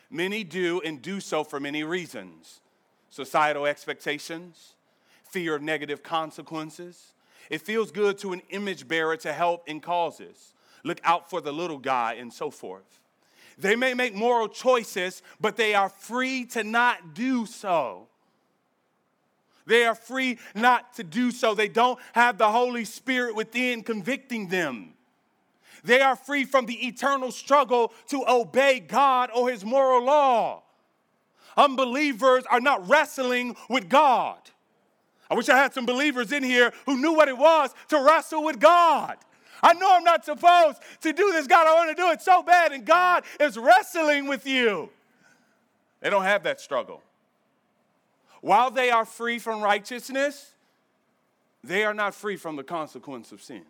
Many 0.10 0.44
do 0.44 0.82
and 0.84 1.02
do 1.02 1.20
so 1.20 1.44
for 1.44 1.60
many 1.60 1.84
reasons 1.84 2.62
societal 3.10 3.66
expectations, 3.66 4.76
fear 5.24 5.54
of 5.56 5.62
negative 5.62 6.02
consequences. 6.02 7.12
It 7.52 7.62
feels 7.62 7.92
good 7.92 8.18
to 8.20 8.32
an 8.32 8.42
image 8.50 8.88
bearer 8.88 9.18
to 9.18 9.34
help 9.34 9.68
in 9.68 9.82
causes, 9.82 10.54
look 10.86 11.02
out 11.04 11.30
for 11.30 11.42
the 11.42 11.52
little 11.52 11.78
guy, 11.78 12.14
and 12.14 12.32
so 12.32 12.50
forth. 12.50 13.02
They 13.58 13.76
may 13.76 13.94
make 13.94 14.16
moral 14.16 14.48
choices, 14.48 15.22
but 15.42 15.58
they 15.58 15.76
are 15.76 15.90
free 15.90 16.46
to 16.46 16.64
not 16.64 17.14
do 17.14 17.46
so. 17.46 18.08
They 19.66 19.84
are 19.84 19.96
free 19.96 20.40
not 20.56 20.94
to 20.94 21.04
do 21.04 21.30
so. 21.30 21.54
They 21.54 21.68
don't 21.68 22.00
have 22.14 22.38
the 22.38 22.50
Holy 22.50 22.86
Spirit 22.86 23.36
within 23.36 23.84
convicting 23.84 24.48
them. 24.48 24.94
They 25.84 26.00
are 26.00 26.16
free 26.16 26.46
from 26.46 26.68
the 26.68 26.88
eternal 26.88 27.34
struggle 27.34 27.92
to 28.08 28.24
obey 28.30 28.80
God 28.80 29.30
or 29.36 29.50
His 29.50 29.66
moral 29.66 30.06
law. 30.06 30.64
Unbelievers 31.58 32.46
are 32.50 32.62
not 32.62 32.88
wrestling 32.88 33.58
with 33.70 33.90
God. 33.90 34.40
I 35.32 35.34
wish 35.34 35.48
I 35.48 35.56
had 35.56 35.74
some 35.74 35.86
believers 35.86 36.34
in 36.34 36.44
here 36.44 36.74
who 36.86 36.98
knew 36.98 37.14
what 37.14 37.30
it 37.30 37.38
was 37.38 37.74
to 37.88 38.04
wrestle 38.04 38.44
with 38.44 38.60
God. 38.60 39.16
I 39.64 39.72
know 39.74 39.96
I'm 39.96 40.04
not 40.04 40.26
supposed 40.26 40.80
to 41.00 41.14
do 41.14 41.32
this, 41.32 41.48
God. 41.48 41.68
I 41.68 41.74
want 41.74 41.96
to 41.96 42.04
do 42.04 42.12
it 42.12 42.22
so 42.22 42.44
bad, 42.44 42.74
and 42.74 42.86
God 42.86 43.24
is 43.40 43.58
wrestling 43.58 44.28
with 44.28 44.46
you. 44.46 44.90
They 46.02 46.10
don't 46.10 46.26
have 46.26 46.44
that 46.44 46.60
struggle. 46.60 47.02
While 48.42 48.72
they 48.72 48.92
are 48.92 49.06
free 49.06 49.40
from 49.40 49.62
righteousness, 49.62 50.52
they 51.64 51.86
are 51.86 51.94
not 51.94 52.14
free 52.14 52.36
from 52.36 52.58
the 52.58 52.64
consequence 52.64 53.32
of 53.32 53.42
sin. 53.42 53.64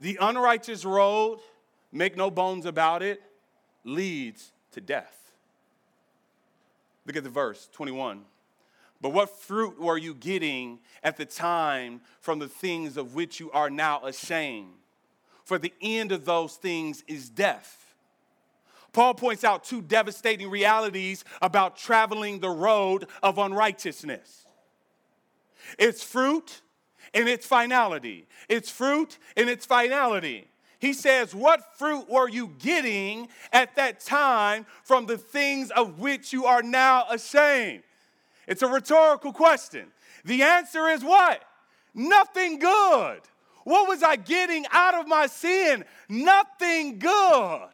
The 0.00 0.16
unrighteous 0.22 0.86
road, 0.86 1.40
make 1.92 2.16
no 2.16 2.30
bones 2.30 2.64
about 2.64 3.02
it, 3.02 3.20
leads 3.84 4.52
to 4.72 4.80
death. 4.80 5.32
Look 7.04 7.16
at 7.16 7.24
the 7.24 7.28
verse 7.28 7.68
21. 7.72 8.22
But 9.00 9.10
what 9.10 9.30
fruit 9.40 9.80
were 9.80 9.96
you 9.96 10.14
getting 10.14 10.80
at 11.02 11.16
the 11.16 11.24
time 11.24 12.02
from 12.20 12.38
the 12.38 12.48
things 12.48 12.96
of 12.96 13.14
which 13.14 13.40
you 13.40 13.50
are 13.52 13.70
now 13.70 14.04
ashamed? 14.04 14.74
For 15.44 15.58
the 15.58 15.72
end 15.80 16.12
of 16.12 16.24
those 16.24 16.56
things 16.56 17.02
is 17.08 17.30
death. 17.30 17.94
Paul 18.92 19.14
points 19.14 19.44
out 19.44 19.64
two 19.64 19.80
devastating 19.80 20.50
realities 20.50 21.24
about 21.40 21.76
traveling 21.76 22.40
the 22.40 22.50
road 22.50 23.06
of 23.22 23.38
unrighteousness 23.38 24.46
it's 25.78 26.02
fruit 26.02 26.62
and 27.14 27.28
its 27.28 27.46
finality. 27.46 28.26
It's 28.48 28.70
fruit 28.70 29.18
and 29.36 29.48
its 29.48 29.66
finality. 29.66 30.48
He 30.78 30.92
says, 30.92 31.34
What 31.34 31.78
fruit 31.78 32.08
were 32.08 32.28
you 32.28 32.54
getting 32.58 33.28
at 33.52 33.76
that 33.76 34.00
time 34.00 34.66
from 34.84 35.06
the 35.06 35.18
things 35.18 35.70
of 35.70 35.98
which 35.98 36.32
you 36.32 36.46
are 36.46 36.62
now 36.62 37.04
ashamed? 37.10 37.82
It's 38.46 38.62
a 38.62 38.68
rhetorical 38.68 39.32
question. 39.32 39.88
The 40.24 40.42
answer 40.42 40.88
is 40.88 41.02
what? 41.02 41.42
Nothing 41.94 42.58
good. 42.58 43.20
What 43.64 43.88
was 43.88 44.02
I 44.02 44.16
getting 44.16 44.64
out 44.70 44.94
of 44.94 45.06
my 45.06 45.26
sin? 45.26 45.84
Nothing 46.08 46.98
good. 46.98 47.68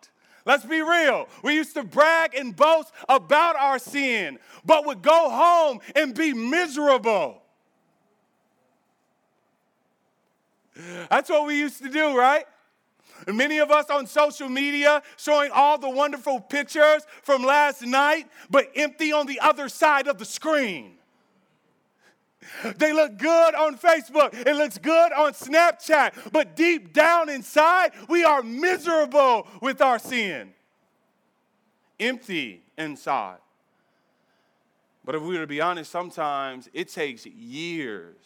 Let's 0.44 0.64
be 0.64 0.80
real. 0.80 1.28
We 1.42 1.54
used 1.54 1.74
to 1.74 1.82
brag 1.82 2.34
and 2.34 2.54
boast 2.54 2.92
about 3.08 3.56
our 3.56 3.78
sin, 3.78 4.38
but 4.64 4.86
would 4.86 5.02
go 5.02 5.28
home 5.30 5.80
and 5.94 6.14
be 6.14 6.32
miserable. 6.32 7.42
That's 11.10 11.30
what 11.30 11.46
we 11.46 11.58
used 11.58 11.82
to 11.82 11.88
do, 11.88 12.16
right? 12.16 12.44
Many 13.26 13.58
of 13.58 13.70
us 13.70 13.90
on 13.90 14.06
social 14.06 14.48
media 14.48 15.02
showing 15.16 15.50
all 15.52 15.78
the 15.78 15.90
wonderful 15.90 16.40
pictures 16.40 17.06
from 17.22 17.42
last 17.42 17.82
night, 17.82 18.28
but 18.50 18.70
empty 18.74 19.12
on 19.12 19.26
the 19.26 19.40
other 19.40 19.68
side 19.68 20.06
of 20.06 20.18
the 20.18 20.24
screen. 20.24 20.92
They 22.76 22.92
look 22.92 23.18
good 23.18 23.54
on 23.54 23.76
Facebook, 23.76 24.34
it 24.34 24.54
looks 24.54 24.78
good 24.78 25.12
on 25.12 25.32
Snapchat, 25.32 26.30
but 26.32 26.54
deep 26.54 26.92
down 26.92 27.28
inside, 27.28 27.92
we 28.08 28.24
are 28.24 28.42
miserable 28.42 29.48
with 29.60 29.80
our 29.80 29.98
sin. 29.98 30.52
Empty 31.98 32.62
inside. 32.78 33.38
But 35.04 35.16
if 35.16 35.22
we 35.22 35.34
were 35.34 35.40
to 35.40 35.46
be 35.46 35.60
honest, 35.60 35.90
sometimes 35.90 36.68
it 36.72 36.88
takes 36.88 37.26
years 37.26 38.16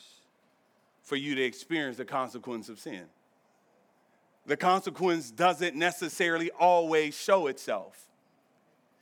for 1.02 1.16
you 1.16 1.34
to 1.34 1.42
experience 1.42 1.96
the 1.96 2.04
consequence 2.04 2.68
of 2.68 2.78
sin 2.78 3.06
the 4.46 4.56
consequence 4.56 5.30
doesn't 5.30 5.76
necessarily 5.76 6.50
always 6.58 7.16
show 7.16 7.46
itself. 7.46 8.06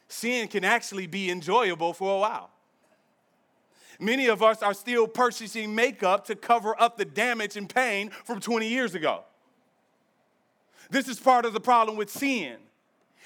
Sin 0.09 0.49
can 0.49 0.65
actually 0.65 1.07
be 1.07 1.31
enjoyable 1.31 1.93
for 1.93 2.17
a 2.17 2.19
while. 2.19 2.51
Many 4.01 4.27
of 4.27 4.43
us 4.43 4.63
are 4.63 4.75
still 4.75 5.07
purchasing 5.09 5.75
makeup 5.75 6.27
to 6.27 6.37
cover 6.37 6.81
up 6.81 6.97
the 6.97 7.05
damage 7.05 7.57
and 7.57 7.69
pain 7.69 8.11
from 8.11 8.41
20 8.41 8.69
years 8.69 8.95
ago. 8.95 9.25
This 10.91 11.09
is 11.09 11.19
part 11.19 11.45
of 11.45 11.53
the 11.53 11.61
problem 11.61 11.97
with 11.97 12.11
sin 12.11 12.57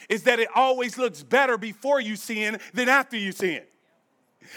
is 0.09 0.25
that 0.25 0.41
it 0.41 0.49
always 0.55 0.99
looks 0.99 1.23
better 1.23 1.57
before 1.57 2.01
you 2.01 2.17
sin 2.17 2.59
than 2.75 2.89
after 2.89 3.17
you 3.17 3.33
sin. 3.33 3.63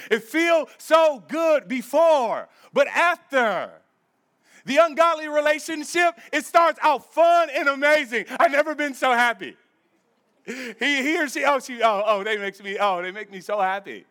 It 0.10 0.24
feels 0.24 0.70
so 0.78 1.24
good 1.28 1.68
before, 1.68 2.50
but 2.74 2.88
after 2.88 3.72
the 4.66 4.78
ungodly 4.78 5.28
relationship, 5.28 6.20
it 6.34 6.46
starts 6.46 6.80
out 6.82 7.14
fun 7.14 7.50
and 7.54 7.70
amazing. 7.70 8.26
I've 8.40 8.52
never 8.52 8.76
been 8.76 8.94
so 8.94 9.12
happy. 9.12 9.56
He, 10.46 10.76
he 10.80 11.20
or 11.20 11.28
she, 11.28 11.44
oh, 11.44 11.60
she, 11.60 11.82
oh, 11.82 12.04
oh, 12.06 12.24
they 12.24 12.38
makes 12.38 12.62
me, 12.62 12.78
oh, 12.80 13.02
they 13.02 13.12
make 13.12 13.32
me 13.32 13.42
so 13.42 13.60
happy. 13.60 14.06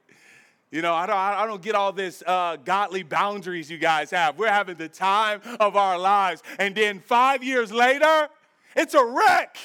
You 0.70 0.82
know, 0.82 0.92
I 0.92 1.06
don't, 1.06 1.16
I 1.16 1.46
don't 1.46 1.62
get 1.62 1.76
all 1.76 1.92
this 1.92 2.22
uh, 2.26 2.56
godly 2.56 3.04
boundaries 3.04 3.70
you 3.70 3.78
guys 3.78 4.10
have. 4.10 4.36
We're 4.36 4.48
having 4.48 4.76
the 4.76 4.88
time 4.88 5.40
of 5.60 5.76
our 5.76 5.96
lives. 5.96 6.42
And 6.58 6.74
then 6.74 6.98
five 6.98 7.44
years 7.44 7.70
later, 7.70 8.28
it's 8.74 8.94
a 8.94 9.04
wreck. 9.04 9.56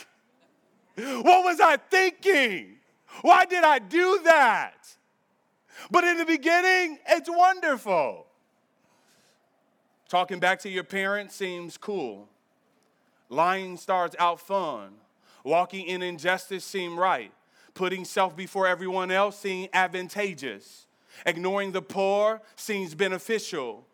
What 0.96 1.44
was 1.44 1.60
I 1.60 1.78
thinking? 1.78 2.76
Why 3.22 3.46
did 3.46 3.64
I 3.64 3.80
do 3.80 4.20
that? 4.26 4.76
But 5.90 6.04
in 6.04 6.18
the 6.18 6.26
beginning, 6.26 7.00
it's 7.08 7.30
wonderful. 7.30 8.28
Talking 10.10 10.40
back 10.40 10.60
to 10.62 10.70
your 10.70 10.84
parents 10.84 11.36
seems 11.36 11.78
cool. 11.78 12.28
Lying 13.30 13.78
starts 13.78 14.16
out 14.18 14.40
fun. 14.40 14.94
Walking 15.44 15.86
in 15.86 16.02
injustice 16.02 16.66
seems 16.66 16.98
right. 16.98 17.32
Putting 17.76 18.04
self 18.04 18.36
before 18.36 18.66
everyone 18.68 19.12
else 19.12 19.38
seems 19.38 19.70
advantageous. 19.72 20.88
Ignoring 21.28 21.72
the 21.72 21.82
poor 21.84 22.42
seems 22.56 22.96
beneficial, 22.96 23.86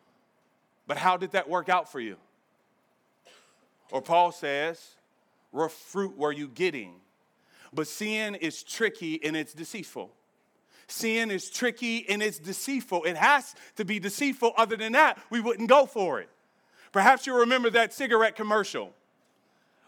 but 0.86 0.96
how 0.96 1.18
did 1.18 1.32
that 1.32 1.48
work 1.48 1.68
out 1.68 1.90
for 1.90 2.00
you? 2.00 2.16
Or 3.92 4.00
Paul 4.00 4.32
says, 4.32 4.96
what 5.50 5.70
fruit 5.70 6.16
were 6.16 6.32
you 6.32 6.48
getting? 6.48 6.94
But 7.72 7.88
sin 7.88 8.34
is 8.36 8.62
tricky 8.62 9.22
and 9.22 9.36
it's 9.36 9.52
deceitful. 9.52 10.10
Sin 10.88 11.30
is 11.30 11.50
tricky 11.50 12.08
and 12.08 12.22
it's 12.22 12.38
deceitful. 12.38 13.04
It 13.04 13.16
has 13.16 13.54
to 13.76 13.84
be 13.84 13.98
deceitful. 13.98 14.52
Other 14.56 14.76
than 14.76 14.92
that, 14.92 15.18
we 15.30 15.40
wouldn't 15.40 15.68
go 15.68 15.86
for 15.86 16.20
it. 16.20 16.28
Perhaps 16.92 17.26
you 17.26 17.36
remember 17.40 17.70
that 17.70 17.92
cigarette 17.92 18.36
commercial. 18.36 18.94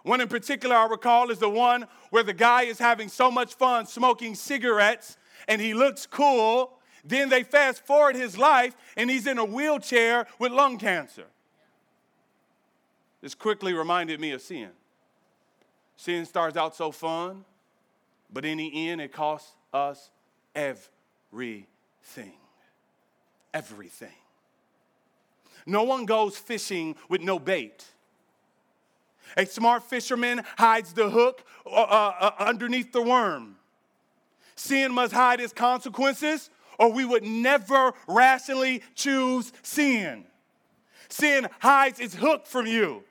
One 0.02 0.20
in 0.20 0.28
particular 0.28 0.74
I 0.74 0.86
recall 0.86 1.30
is 1.30 1.38
the 1.38 1.48
one 1.48 1.86
where 2.10 2.22
the 2.22 2.32
guy 2.32 2.62
is 2.62 2.78
having 2.78 3.08
so 3.08 3.30
much 3.30 3.54
fun 3.54 3.86
smoking 3.86 4.34
cigarettes 4.34 5.16
and 5.46 5.60
he 5.60 5.74
looks 5.74 6.06
cool. 6.06 6.78
Then 7.04 7.28
they 7.28 7.42
fast 7.42 7.86
forward 7.86 8.16
his 8.16 8.36
life 8.36 8.74
and 8.96 9.08
he's 9.08 9.26
in 9.26 9.38
a 9.38 9.44
wheelchair 9.44 10.26
with 10.38 10.52
lung 10.52 10.78
cancer. 10.78 11.26
This 13.20 13.34
quickly 13.34 13.72
reminded 13.72 14.20
me 14.20 14.32
of 14.32 14.40
sin. 14.40 14.70
Sin 15.96 16.24
starts 16.26 16.56
out 16.56 16.76
so 16.76 16.92
fun, 16.92 17.44
but 18.32 18.44
in 18.44 18.58
the 18.58 18.88
end, 18.88 19.00
it 19.00 19.12
costs 19.12 19.54
us 19.72 20.10
everything. 20.54 21.66
Everything. 23.52 24.12
No 25.66 25.82
one 25.82 26.06
goes 26.06 26.36
fishing 26.36 26.96
with 27.08 27.20
no 27.20 27.38
bait. 27.38 27.84
A 29.36 29.44
smart 29.44 29.82
fisherman 29.82 30.42
hides 30.56 30.92
the 30.92 31.10
hook 31.10 31.44
uh, 31.66 31.70
uh, 31.70 32.14
uh, 32.20 32.30
underneath 32.38 32.92
the 32.92 33.02
worm. 33.02 33.56
Sin 34.56 34.92
must 34.92 35.12
hide 35.12 35.40
its 35.40 35.52
consequences, 35.52 36.50
or 36.78 36.90
we 36.90 37.04
would 37.04 37.22
never 37.22 37.92
rationally 38.06 38.82
choose 38.94 39.52
sin. 39.62 40.24
Sin 41.08 41.48
hides 41.60 42.00
its 42.00 42.14
hook 42.14 42.46
from 42.46 42.66
you. 42.66 43.04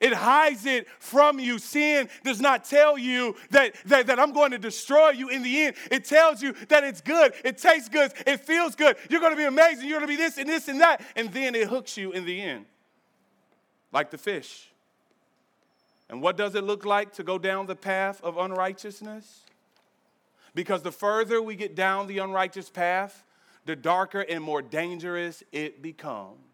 It 0.00 0.14
hides 0.14 0.64
it 0.64 0.88
from 0.98 1.38
you. 1.38 1.58
Sin 1.58 2.08
does 2.24 2.40
not 2.40 2.64
tell 2.64 2.96
you 2.96 3.36
that, 3.50 3.74
that, 3.84 4.06
that 4.06 4.18
I'm 4.18 4.32
going 4.32 4.50
to 4.52 4.58
destroy 4.58 5.10
you 5.10 5.28
in 5.28 5.42
the 5.42 5.66
end. 5.66 5.76
It 5.90 6.06
tells 6.06 6.42
you 6.42 6.54
that 6.68 6.84
it's 6.84 7.02
good, 7.02 7.34
it 7.44 7.58
tastes 7.58 7.90
good, 7.90 8.12
it 8.26 8.40
feels 8.40 8.74
good. 8.74 8.96
You're 9.10 9.20
going 9.20 9.32
to 9.32 9.36
be 9.36 9.44
amazing, 9.44 9.88
you're 9.88 9.98
going 10.00 10.10
to 10.10 10.16
be 10.16 10.16
this 10.16 10.38
and 10.38 10.48
this 10.48 10.68
and 10.68 10.80
that. 10.80 11.02
And 11.16 11.30
then 11.32 11.54
it 11.54 11.68
hooks 11.68 11.98
you 11.98 12.12
in 12.12 12.24
the 12.24 12.40
end, 12.40 12.64
like 13.92 14.10
the 14.10 14.18
fish. 14.18 14.70
And 16.08 16.22
what 16.22 16.36
does 16.36 16.54
it 16.54 16.64
look 16.64 16.84
like 16.84 17.12
to 17.14 17.22
go 17.22 17.38
down 17.38 17.66
the 17.66 17.76
path 17.76 18.20
of 18.22 18.38
unrighteousness? 18.38 19.42
Because 20.54 20.82
the 20.82 20.90
further 20.90 21.40
we 21.40 21.54
get 21.54 21.76
down 21.76 22.06
the 22.06 22.18
unrighteous 22.18 22.70
path, 22.70 23.22
the 23.66 23.76
darker 23.76 24.22
and 24.22 24.42
more 24.42 24.62
dangerous 24.62 25.44
it 25.52 25.82
becomes. 25.82 26.49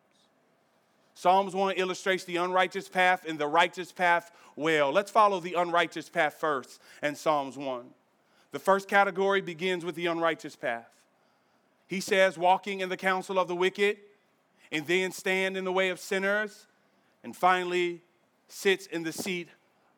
Psalms 1.18 1.54
1 1.54 1.76
illustrates 1.78 2.25
the 2.25 2.37
unrighteous 2.37 2.90
path 2.90 3.25
and 3.26 3.38
the 3.38 3.46
righteous 3.46 3.90
path 3.90 4.30
well. 4.54 4.92
Let's 4.92 5.11
follow 5.11 5.40
the 5.40 5.54
unrighteous 5.54 6.11
path 6.11 6.35
first 6.35 6.78
in 7.02 7.14
Psalms 7.14 7.56
1. 7.56 7.87
The 8.52 8.58
first 8.58 8.87
category 8.87 9.40
begins 9.40 9.82
with 9.82 9.94
the 9.94 10.06
unrighteous 10.06 10.56
path. 10.56 10.90
He 11.87 12.00
says, 12.00 12.37
walking 12.37 12.80
in 12.80 12.90
the 12.90 12.99
counsel 12.99 13.38
of 13.38 13.49
the 13.49 13.56
wicked, 13.56 13.96
and 14.70 14.87
then 14.87 15.11
stand 15.11 15.56
in 15.56 15.64
the 15.64 15.73
way 15.73 15.88
of 15.88 15.99
sinners, 15.99 16.66
and 17.25 17.35
finally 17.35 18.02
sits 18.49 18.85
in 18.87 19.02
the 19.02 19.12
seat 19.12 19.49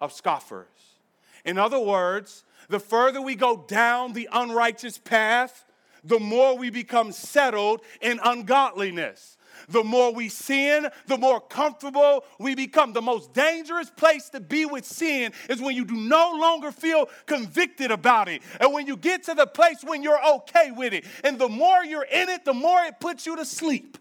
of 0.00 0.12
scoffers. 0.12 1.00
In 1.44 1.58
other 1.58 1.80
words, 1.80 2.44
the 2.68 2.78
further 2.78 3.20
we 3.20 3.34
go 3.34 3.64
down 3.66 4.12
the 4.12 4.28
unrighteous 4.30 4.98
path, 4.98 5.64
the 6.04 6.20
more 6.20 6.56
we 6.56 6.70
become 6.70 7.10
settled 7.10 7.80
in 8.00 8.20
ungodliness. 8.22 9.36
The 9.68 9.84
more 9.84 10.12
we 10.12 10.28
sin, 10.28 10.88
the 11.06 11.18
more 11.18 11.40
comfortable 11.40 12.24
we 12.38 12.54
become. 12.54 12.92
The 12.92 13.02
most 13.02 13.32
dangerous 13.32 13.90
place 13.90 14.28
to 14.30 14.40
be 14.40 14.64
with 14.64 14.84
sin 14.84 15.32
is 15.48 15.60
when 15.60 15.76
you 15.76 15.84
do 15.84 15.96
no 15.96 16.32
longer 16.38 16.70
feel 16.72 17.08
convicted 17.26 17.90
about 17.90 18.28
it. 18.28 18.42
And 18.60 18.72
when 18.72 18.86
you 18.86 18.96
get 18.96 19.24
to 19.24 19.34
the 19.34 19.46
place 19.46 19.82
when 19.82 20.02
you're 20.02 20.24
okay 20.36 20.70
with 20.70 20.92
it. 20.92 21.04
And 21.24 21.38
the 21.38 21.48
more 21.48 21.84
you're 21.84 22.04
in 22.04 22.28
it, 22.28 22.44
the 22.44 22.54
more 22.54 22.80
it 22.82 23.00
puts 23.00 23.26
you 23.26 23.36
to 23.36 23.44
sleep. 23.44 23.98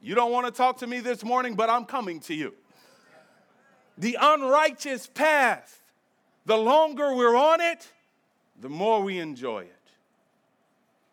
You 0.00 0.14
don't 0.14 0.32
want 0.32 0.46
to 0.46 0.52
talk 0.52 0.78
to 0.78 0.86
me 0.86 1.00
this 1.00 1.24
morning, 1.24 1.54
but 1.54 1.68
I'm 1.68 1.84
coming 1.84 2.20
to 2.20 2.34
you. 2.34 2.54
The 3.98 4.16
unrighteous 4.18 5.08
path, 5.08 5.82
the 6.46 6.56
longer 6.56 7.14
we're 7.14 7.36
on 7.36 7.60
it, 7.60 7.86
the 8.58 8.70
more 8.70 9.02
we 9.02 9.18
enjoy 9.18 9.60
it. 9.60 9.76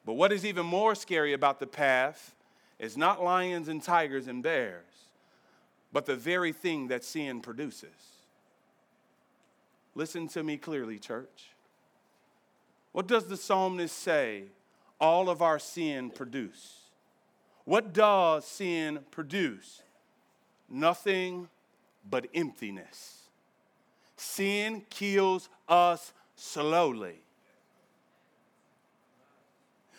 But 0.06 0.14
what 0.14 0.32
is 0.32 0.46
even 0.46 0.66
more 0.66 0.96
scary 0.96 1.34
about 1.34 1.60
the 1.60 1.68
path 1.68 2.34
is 2.80 2.98
not 2.98 3.24
lions 3.24 3.68
and 3.68 3.82
tigers 3.82 4.28
and 4.28 4.44
bears, 4.44 4.84
but 5.92 6.06
the 6.06 6.16
very 6.16 6.52
thing 6.52 6.88
that 6.88 7.04
sin 7.04 7.42
produces. 7.42 7.90
Listen 9.96 10.28
to 10.28 10.44
me 10.44 10.58
clearly, 10.58 11.00
church. 11.00 11.52
What 12.92 13.08
does 13.08 13.26
the 13.26 13.38
psalmist 13.38 13.98
say 13.98 14.44
all 15.00 15.30
of 15.30 15.42
our 15.42 15.60
sin 15.60 16.10
produce? 16.10 16.82
What 17.66 17.94
does 17.94 18.46
sin 18.46 19.00
produce? 19.12 19.82
Nothing 20.70 21.50
but 22.10 22.28
emptiness. 22.34 23.24
Sin 24.16 24.84
kills 24.90 25.50
us 25.68 26.14
slowly. 26.36 27.22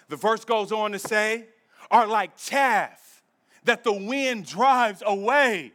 The 0.08 0.16
verse 0.16 0.44
goes 0.44 0.72
on 0.72 0.92
to 0.92 0.98
say, 0.98 1.46
are 1.90 2.06
like 2.06 2.36
chaff 2.36 3.22
that 3.64 3.84
the 3.84 3.92
wind 3.92 4.46
drives 4.46 5.02
away. 5.04 5.72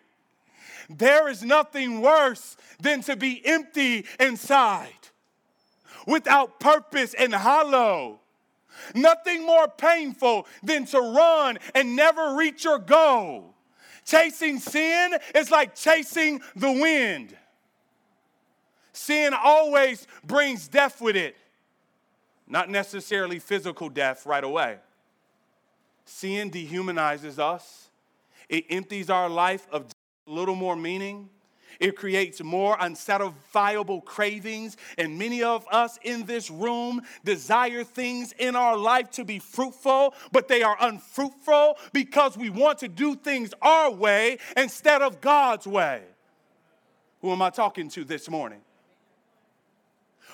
There 0.89 1.29
is 1.29 1.43
nothing 1.43 2.01
worse 2.01 2.57
than 2.79 3.01
to 3.03 3.15
be 3.15 3.41
empty 3.45 4.05
inside, 4.19 4.89
without 6.05 6.59
purpose 6.59 7.13
and 7.13 7.33
hollow. 7.33 8.19
Nothing 8.93 9.45
more 9.45 9.67
painful 9.67 10.47
than 10.61 10.85
to 10.87 10.99
run 10.99 11.57
and 11.73 11.95
never 11.95 12.35
reach 12.35 12.65
your 12.65 12.79
goal. 12.79 13.53
Chasing 14.05 14.59
sin 14.59 15.15
is 15.33 15.51
like 15.51 15.75
chasing 15.75 16.41
the 16.55 16.71
wind. 16.71 17.37
Sin 18.91 19.33
always 19.33 20.05
brings 20.23 20.67
death 20.67 21.01
with 21.01 21.15
it, 21.15 21.37
not 22.47 22.69
necessarily 22.69 23.39
physical 23.39 23.89
death 23.89 24.25
right 24.25 24.43
away. 24.43 24.77
Sin 26.23 26.49
dehumanizes 26.49 27.37
us, 27.37 27.89
it 28.47 28.63
empties 28.69 29.09
our 29.09 29.27
life 29.27 29.67
of 29.73 29.87
a 30.25 30.31
little 30.31 30.55
more 30.55 30.73
meaning. 30.73 31.27
It 31.81 31.97
creates 31.97 32.41
more 32.41 32.77
unsatisfiable 32.77 34.05
cravings, 34.05 34.77
and 34.97 35.19
many 35.19 35.43
of 35.43 35.67
us 35.69 35.99
in 36.01 36.25
this 36.25 36.49
room 36.49 37.01
desire 37.25 37.83
things 37.83 38.31
in 38.39 38.55
our 38.55 38.77
life 38.77 39.11
to 39.11 39.25
be 39.25 39.39
fruitful, 39.39 40.13
but 40.31 40.47
they 40.47 40.63
are 40.63 40.77
unfruitful 40.79 41.77
because 41.91 42.37
we 42.37 42.49
want 42.49 42.79
to 42.79 42.87
do 42.87 43.15
things 43.17 43.53
our 43.61 43.91
way 43.91 44.37
instead 44.55 45.01
of 45.01 45.19
God's 45.19 45.67
way. 45.67 46.03
Who 47.19 47.33
am 47.33 47.41
I 47.41 47.49
talking 47.49 47.89
to 47.89 48.05
this 48.05 48.29
morning? 48.29 48.61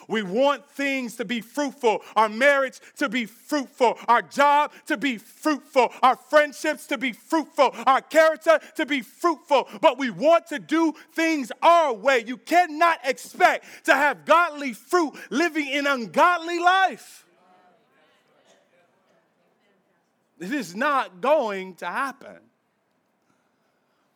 We 0.09 0.23
want 0.23 0.69
things 0.71 1.15
to 1.17 1.25
be 1.25 1.39
fruitful, 1.39 2.01
our 2.15 2.27
marriage 2.27 2.79
to 2.97 3.07
be 3.07 3.25
fruitful, 3.25 3.99
our 4.07 4.23
job 4.23 4.73
to 4.87 4.97
be 4.97 5.19
fruitful, 5.19 5.93
our 6.01 6.15
friendships 6.15 6.87
to 6.87 6.97
be 6.97 7.13
fruitful, 7.13 7.75
our 7.85 8.01
character 8.01 8.59
to 8.75 8.87
be 8.87 9.01
fruitful, 9.01 9.69
but 9.81 9.99
we 9.99 10.09
want 10.09 10.47
to 10.47 10.57
do 10.57 10.95
things 11.13 11.51
our 11.61 11.93
way. 11.93 12.23
You 12.25 12.37
cannot 12.37 12.97
expect 13.03 13.85
to 13.85 13.93
have 13.93 14.25
godly 14.25 14.73
fruit 14.73 15.13
living 15.29 15.69
in 15.69 15.85
ungodly 15.85 16.59
life. 16.59 17.27
It 20.39 20.51
is 20.51 20.75
not 20.75 21.21
going 21.21 21.75
to 21.75 21.85
happen. 21.85 22.37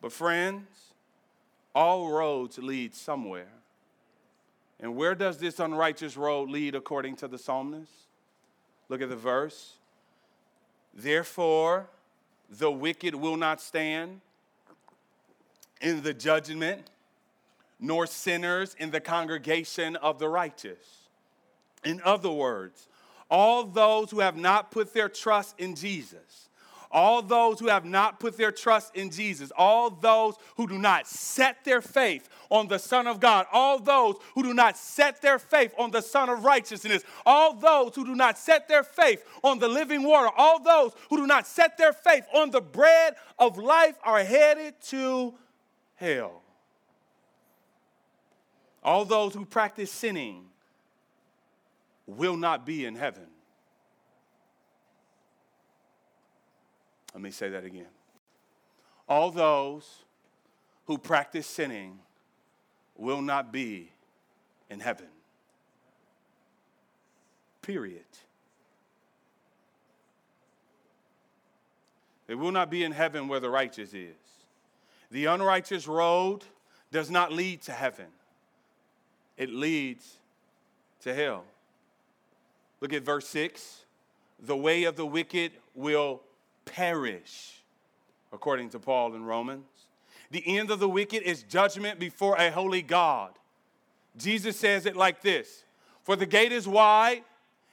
But, 0.00 0.12
friends, 0.12 0.66
all 1.72 2.10
roads 2.10 2.58
lead 2.58 2.94
somewhere. 2.96 3.53
And 4.84 4.96
where 4.96 5.14
does 5.14 5.38
this 5.38 5.60
unrighteous 5.60 6.14
road 6.14 6.50
lead 6.50 6.74
according 6.74 7.16
to 7.16 7.26
the 7.26 7.38
psalmist? 7.38 7.90
Look 8.90 9.00
at 9.00 9.08
the 9.08 9.16
verse. 9.16 9.76
Therefore, 10.92 11.86
the 12.50 12.70
wicked 12.70 13.14
will 13.14 13.38
not 13.38 13.62
stand 13.62 14.20
in 15.80 16.02
the 16.02 16.12
judgment, 16.12 16.82
nor 17.80 18.06
sinners 18.06 18.76
in 18.78 18.90
the 18.90 19.00
congregation 19.00 19.96
of 19.96 20.18
the 20.18 20.28
righteous. 20.28 21.08
In 21.82 22.02
other 22.04 22.30
words, 22.30 22.86
all 23.30 23.64
those 23.64 24.10
who 24.10 24.20
have 24.20 24.36
not 24.36 24.70
put 24.70 24.92
their 24.92 25.08
trust 25.08 25.58
in 25.58 25.76
Jesus, 25.76 26.50
all 26.94 27.22
those 27.22 27.58
who 27.58 27.66
have 27.66 27.84
not 27.84 28.20
put 28.20 28.36
their 28.36 28.52
trust 28.52 28.94
in 28.94 29.10
Jesus, 29.10 29.50
all 29.58 29.90
those 29.90 30.36
who 30.56 30.68
do 30.68 30.78
not 30.78 31.08
set 31.08 31.64
their 31.64 31.82
faith 31.82 32.28
on 32.50 32.68
the 32.68 32.78
Son 32.78 33.08
of 33.08 33.18
God, 33.18 33.46
all 33.52 33.80
those 33.80 34.14
who 34.36 34.44
do 34.44 34.54
not 34.54 34.78
set 34.78 35.20
their 35.20 35.40
faith 35.40 35.74
on 35.76 35.90
the 35.90 36.00
Son 36.00 36.28
of 36.28 36.44
Righteousness, 36.44 37.02
all 37.26 37.54
those 37.54 37.96
who 37.96 38.04
do 38.04 38.14
not 38.14 38.38
set 38.38 38.68
their 38.68 38.84
faith 38.84 39.24
on 39.42 39.58
the 39.58 39.66
living 39.66 40.04
water, 40.04 40.30
all 40.36 40.62
those 40.62 40.92
who 41.10 41.16
do 41.16 41.26
not 41.26 41.48
set 41.48 41.76
their 41.76 41.92
faith 41.92 42.24
on 42.32 42.52
the 42.52 42.60
bread 42.60 43.16
of 43.40 43.58
life 43.58 43.96
are 44.04 44.22
headed 44.22 44.80
to 44.82 45.34
hell. 45.96 46.42
All 48.84 49.04
those 49.04 49.34
who 49.34 49.44
practice 49.44 49.90
sinning 49.90 50.44
will 52.06 52.36
not 52.36 52.64
be 52.64 52.84
in 52.84 52.94
heaven. 52.94 53.33
Let 57.14 57.22
me 57.22 57.30
say 57.30 57.48
that 57.50 57.64
again. 57.64 57.86
All 59.08 59.30
those 59.30 60.04
who 60.86 60.98
practice 60.98 61.46
sinning 61.46 62.00
will 62.96 63.22
not 63.22 63.52
be 63.52 63.92
in 64.68 64.80
heaven. 64.80 65.06
Period. 67.62 68.04
They 72.26 72.34
will 72.34 72.52
not 72.52 72.70
be 72.70 72.84
in 72.84 72.92
heaven 72.92 73.28
where 73.28 73.40
the 73.40 73.50
righteous 73.50 73.94
is. 73.94 74.16
The 75.10 75.26
unrighteous 75.26 75.86
road 75.86 76.44
does 76.90 77.10
not 77.10 77.32
lead 77.32 77.62
to 77.62 77.72
heaven, 77.72 78.06
it 79.36 79.50
leads 79.50 80.18
to 81.02 81.14
hell. 81.14 81.44
Look 82.80 82.92
at 82.92 83.02
verse 83.02 83.26
6. 83.28 83.84
The 84.40 84.56
way 84.56 84.84
of 84.84 84.96
the 84.96 85.06
wicked 85.06 85.52
will 85.74 86.20
perish, 86.64 87.62
according 88.32 88.70
to 88.70 88.78
Paul 88.78 89.14
in 89.14 89.24
Romans. 89.24 89.66
The 90.30 90.42
end 90.58 90.70
of 90.70 90.80
the 90.80 90.88
wicked 90.88 91.22
is 91.22 91.42
judgment 91.42 91.98
before 91.98 92.36
a 92.36 92.50
holy 92.50 92.82
God. 92.82 93.30
Jesus 94.16 94.56
says 94.56 94.86
it 94.86 94.96
like 94.96 95.22
this 95.22 95.64
For 96.02 96.16
the 96.16 96.26
gate 96.26 96.52
is 96.52 96.66
wide, 96.66 97.22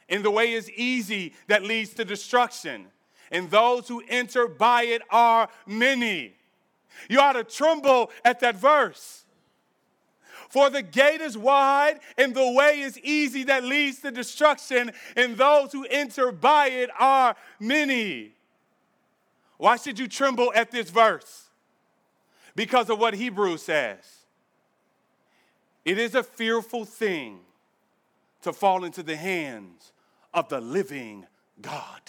and 0.09 0.23
the 0.23 0.31
way 0.31 0.53
is 0.53 0.69
easy 0.71 1.33
that 1.47 1.63
leads 1.63 1.93
to 1.95 2.05
destruction, 2.05 2.87
and 3.31 3.49
those 3.49 3.87
who 3.87 4.03
enter 4.07 4.47
by 4.47 4.83
it 4.83 5.01
are 5.09 5.49
many. 5.65 6.35
You 7.09 7.19
ought 7.19 7.33
to 7.33 7.43
tremble 7.43 8.11
at 8.23 8.41
that 8.41 8.55
verse. 8.55 9.25
For 10.49 10.69
the 10.69 10.81
gate 10.81 11.21
is 11.21 11.37
wide 11.37 12.01
and 12.17 12.35
the 12.35 12.51
way 12.51 12.81
is 12.81 12.99
easy 12.99 13.43
that 13.45 13.63
leads 13.63 13.99
to 13.99 14.11
destruction, 14.11 14.91
and 15.15 15.37
those 15.37 15.71
who 15.71 15.85
enter 15.85 16.33
by 16.33 16.67
it 16.67 16.89
are 16.99 17.37
many. 17.57 18.33
Why 19.61 19.75
should 19.75 19.99
you 19.99 20.07
tremble 20.07 20.51
at 20.55 20.71
this 20.71 20.89
verse? 20.89 21.43
Because 22.55 22.89
of 22.89 22.97
what 22.97 23.13
Hebrews 23.13 23.61
says. 23.61 23.99
It 25.85 25.99
is 25.99 26.15
a 26.15 26.23
fearful 26.23 26.83
thing 26.83 27.41
to 28.41 28.53
fall 28.53 28.85
into 28.85 29.03
the 29.03 29.15
hands 29.15 29.93
of 30.33 30.49
the 30.49 30.59
living 30.59 31.27
God. 31.61 32.01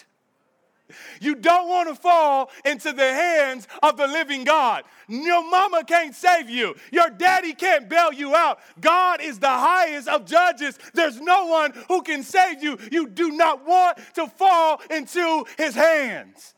You 1.21 1.35
don't 1.35 1.69
want 1.69 1.89
to 1.89 1.95
fall 1.95 2.49
into 2.65 2.91
the 2.91 3.13
hands 3.13 3.67
of 3.83 3.97
the 3.97 4.07
living 4.07 4.45
God. 4.45 4.83
Your 5.07 5.47
mama 5.47 5.83
can't 5.83 6.15
save 6.15 6.49
you. 6.49 6.73
Your 6.91 7.11
daddy 7.11 7.53
can't 7.53 7.87
bail 7.87 8.11
you 8.11 8.35
out. 8.35 8.61
God 8.81 9.21
is 9.21 9.37
the 9.37 9.47
highest 9.47 10.07
of 10.07 10.25
judges. 10.25 10.79
There's 10.95 11.21
no 11.21 11.45
one 11.45 11.73
who 11.87 12.01
can 12.01 12.23
save 12.23 12.63
you. 12.63 12.79
You 12.91 13.09
do 13.09 13.29
not 13.29 13.63
want 13.63 13.99
to 14.15 14.25
fall 14.25 14.81
into 14.89 15.45
his 15.55 15.75
hands. 15.75 16.55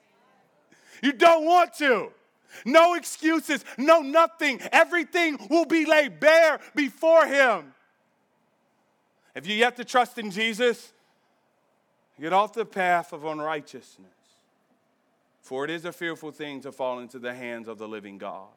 You 1.05 1.13
don't 1.13 1.45
want 1.45 1.75
to. 1.75 2.11
No 2.65 2.95
excuses, 2.95 3.63
no 3.77 4.01
nothing. 4.01 4.59
Everything 4.71 5.37
will 5.51 5.65
be 5.65 5.85
laid 5.85 6.19
bare 6.19 6.59
before 6.73 7.27
Him. 7.27 7.75
If 9.35 9.45
you 9.45 9.53
yet 9.53 9.75
to 9.75 9.85
trust 9.85 10.17
in 10.17 10.31
Jesus, 10.31 10.93
get 12.19 12.33
off 12.33 12.53
the 12.53 12.65
path 12.65 13.13
of 13.13 13.23
unrighteousness. 13.23 14.09
For 15.41 15.63
it 15.63 15.69
is 15.69 15.85
a 15.85 15.91
fearful 15.91 16.31
thing 16.31 16.61
to 16.61 16.71
fall 16.71 16.97
into 16.97 17.19
the 17.19 17.35
hands 17.35 17.67
of 17.67 17.77
the 17.77 17.87
living 17.87 18.17
God. 18.17 18.49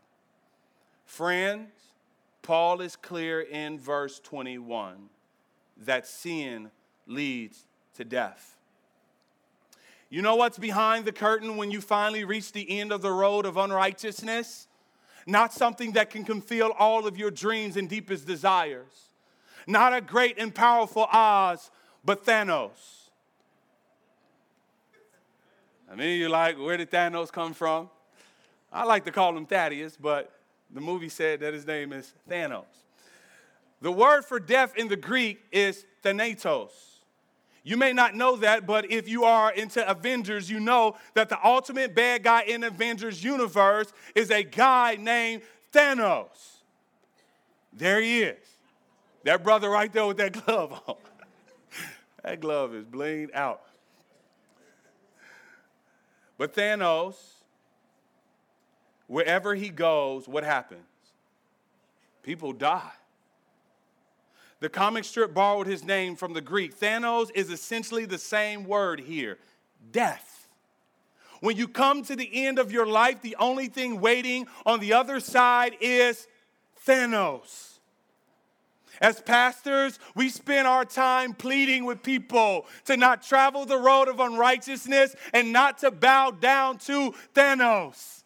Friends, 1.04 1.68
Paul 2.40 2.80
is 2.80 2.96
clear 2.96 3.42
in 3.42 3.78
verse 3.78 4.20
21 4.20 5.10
that 5.84 6.06
sin 6.06 6.70
leads 7.06 7.66
to 7.96 8.06
death. 8.06 8.57
You 10.10 10.22
know 10.22 10.36
what's 10.36 10.58
behind 10.58 11.04
the 11.04 11.12
curtain 11.12 11.56
when 11.56 11.70
you 11.70 11.80
finally 11.80 12.24
reach 12.24 12.52
the 12.52 12.78
end 12.78 12.92
of 12.92 13.02
the 13.02 13.12
road 13.12 13.44
of 13.44 13.56
unrighteousness? 13.56 14.66
Not 15.26 15.52
something 15.52 15.92
that 15.92 16.08
can 16.08 16.24
fulfill 16.24 16.72
all 16.78 17.06
of 17.06 17.18
your 17.18 17.30
dreams 17.30 17.76
and 17.76 17.88
deepest 17.88 18.26
desires. 18.26 19.10
Not 19.66 19.92
a 19.92 20.00
great 20.00 20.38
and 20.38 20.54
powerful 20.54 21.06
Oz, 21.12 21.70
but 22.02 22.24
Thanos. 22.24 22.70
I 25.90 25.94
mean, 25.94 26.18
you're 26.18 26.30
like, 26.30 26.58
where 26.58 26.78
did 26.78 26.90
Thanos 26.90 27.30
come 27.30 27.52
from? 27.52 27.90
I 28.72 28.84
like 28.84 29.04
to 29.04 29.12
call 29.12 29.36
him 29.36 29.44
Thaddeus, 29.44 29.98
but 29.98 30.32
the 30.70 30.80
movie 30.80 31.08
said 31.10 31.40
that 31.40 31.52
his 31.52 31.66
name 31.66 31.92
is 31.92 32.14
Thanos. 32.28 32.64
The 33.80 33.92
word 33.92 34.24
for 34.24 34.40
death 34.40 34.74
in 34.76 34.88
the 34.88 34.96
Greek 34.96 35.40
is 35.52 35.84
thanatos. 36.02 36.87
You 37.68 37.76
may 37.76 37.92
not 37.92 38.14
know 38.14 38.36
that, 38.36 38.66
but 38.66 38.90
if 38.90 39.10
you 39.10 39.24
are 39.24 39.52
into 39.52 39.86
Avengers, 39.86 40.48
you 40.48 40.58
know 40.58 40.96
that 41.12 41.28
the 41.28 41.38
ultimate 41.46 41.94
bad 41.94 42.22
guy 42.22 42.44
in 42.44 42.64
Avengers 42.64 43.22
universe 43.22 43.92
is 44.14 44.30
a 44.30 44.42
guy 44.42 44.96
named 44.98 45.42
Thanos. 45.70 46.62
There 47.74 48.00
he 48.00 48.22
is. 48.22 48.38
That 49.24 49.44
brother 49.44 49.68
right 49.68 49.92
there 49.92 50.06
with 50.06 50.16
that 50.16 50.32
glove 50.46 50.80
on. 50.86 50.94
that 52.22 52.40
glove 52.40 52.74
is 52.74 52.86
blinged 52.86 53.34
out. 53.34 53.60
But 56.38 56.54
Thanos, 56.54 57.16
wherever 59.08 59.54
he 59.54 59.68
goes, 59.68 60.26
what 60.26 60.42
happens? 60.42 60.86
People 62.22 62.54
die. 62.54 62.92
The 64.60 64.68
comic 64.68 65.04
strip 65.04 65.34
borrowed 65.34 65.66
his 65.66 65.84
name 65.84 66.16
from 66.16 66.32
the 66.32 66.40
Greek. 66.40 66.78
Thanos 66.78 67.30
is 67.34 67.50
essentially 67.50 68.06
the 68.06 68.18
same 68.18 68.64
word 68.64 69.00
here 69.00 69.38
death. 69.92 70.48
When 71.40 71.56
you 71.56 71.68
come 71.68 72.02
to 72.04 72.16
the 72.16 72.46
end 72.46 72.58
of 72.58 72.72
your 72.72 72.86
life, 72.86 73.22
the 73.22 73.36
only 73.38 73.68
thing 73.68 74.00
waiting 74.00 74.48
on 74.66 74.80
the 74.80 74.92
other 74.92 75.20
side 75.20 75.76
is 75.80 76.26
Thanos. 76.84 77.78
As 79.00 79.20
pastors, 79.20 80.00
we 80.16 80.28
spend 80.28 80.66
our 80.66 80.84
time 80.84 81.32
pleading 81.32 81.84
with 81.84 82.02
people 82.02 82.66
to 82.86 82.96
not 82.96 83.22
travel 83.22 83.64
the 83.64 83.78
road 83.78 84.08
of 84.08 84.18
unrighteousness 84.18 85.14
and 85.32 85.52
not 85.52 85.78
to 85.78 85.92
bow 85.92 86.32
down 86.32 86.78
to 86.78 87.14
Thanos. 87.34 88.17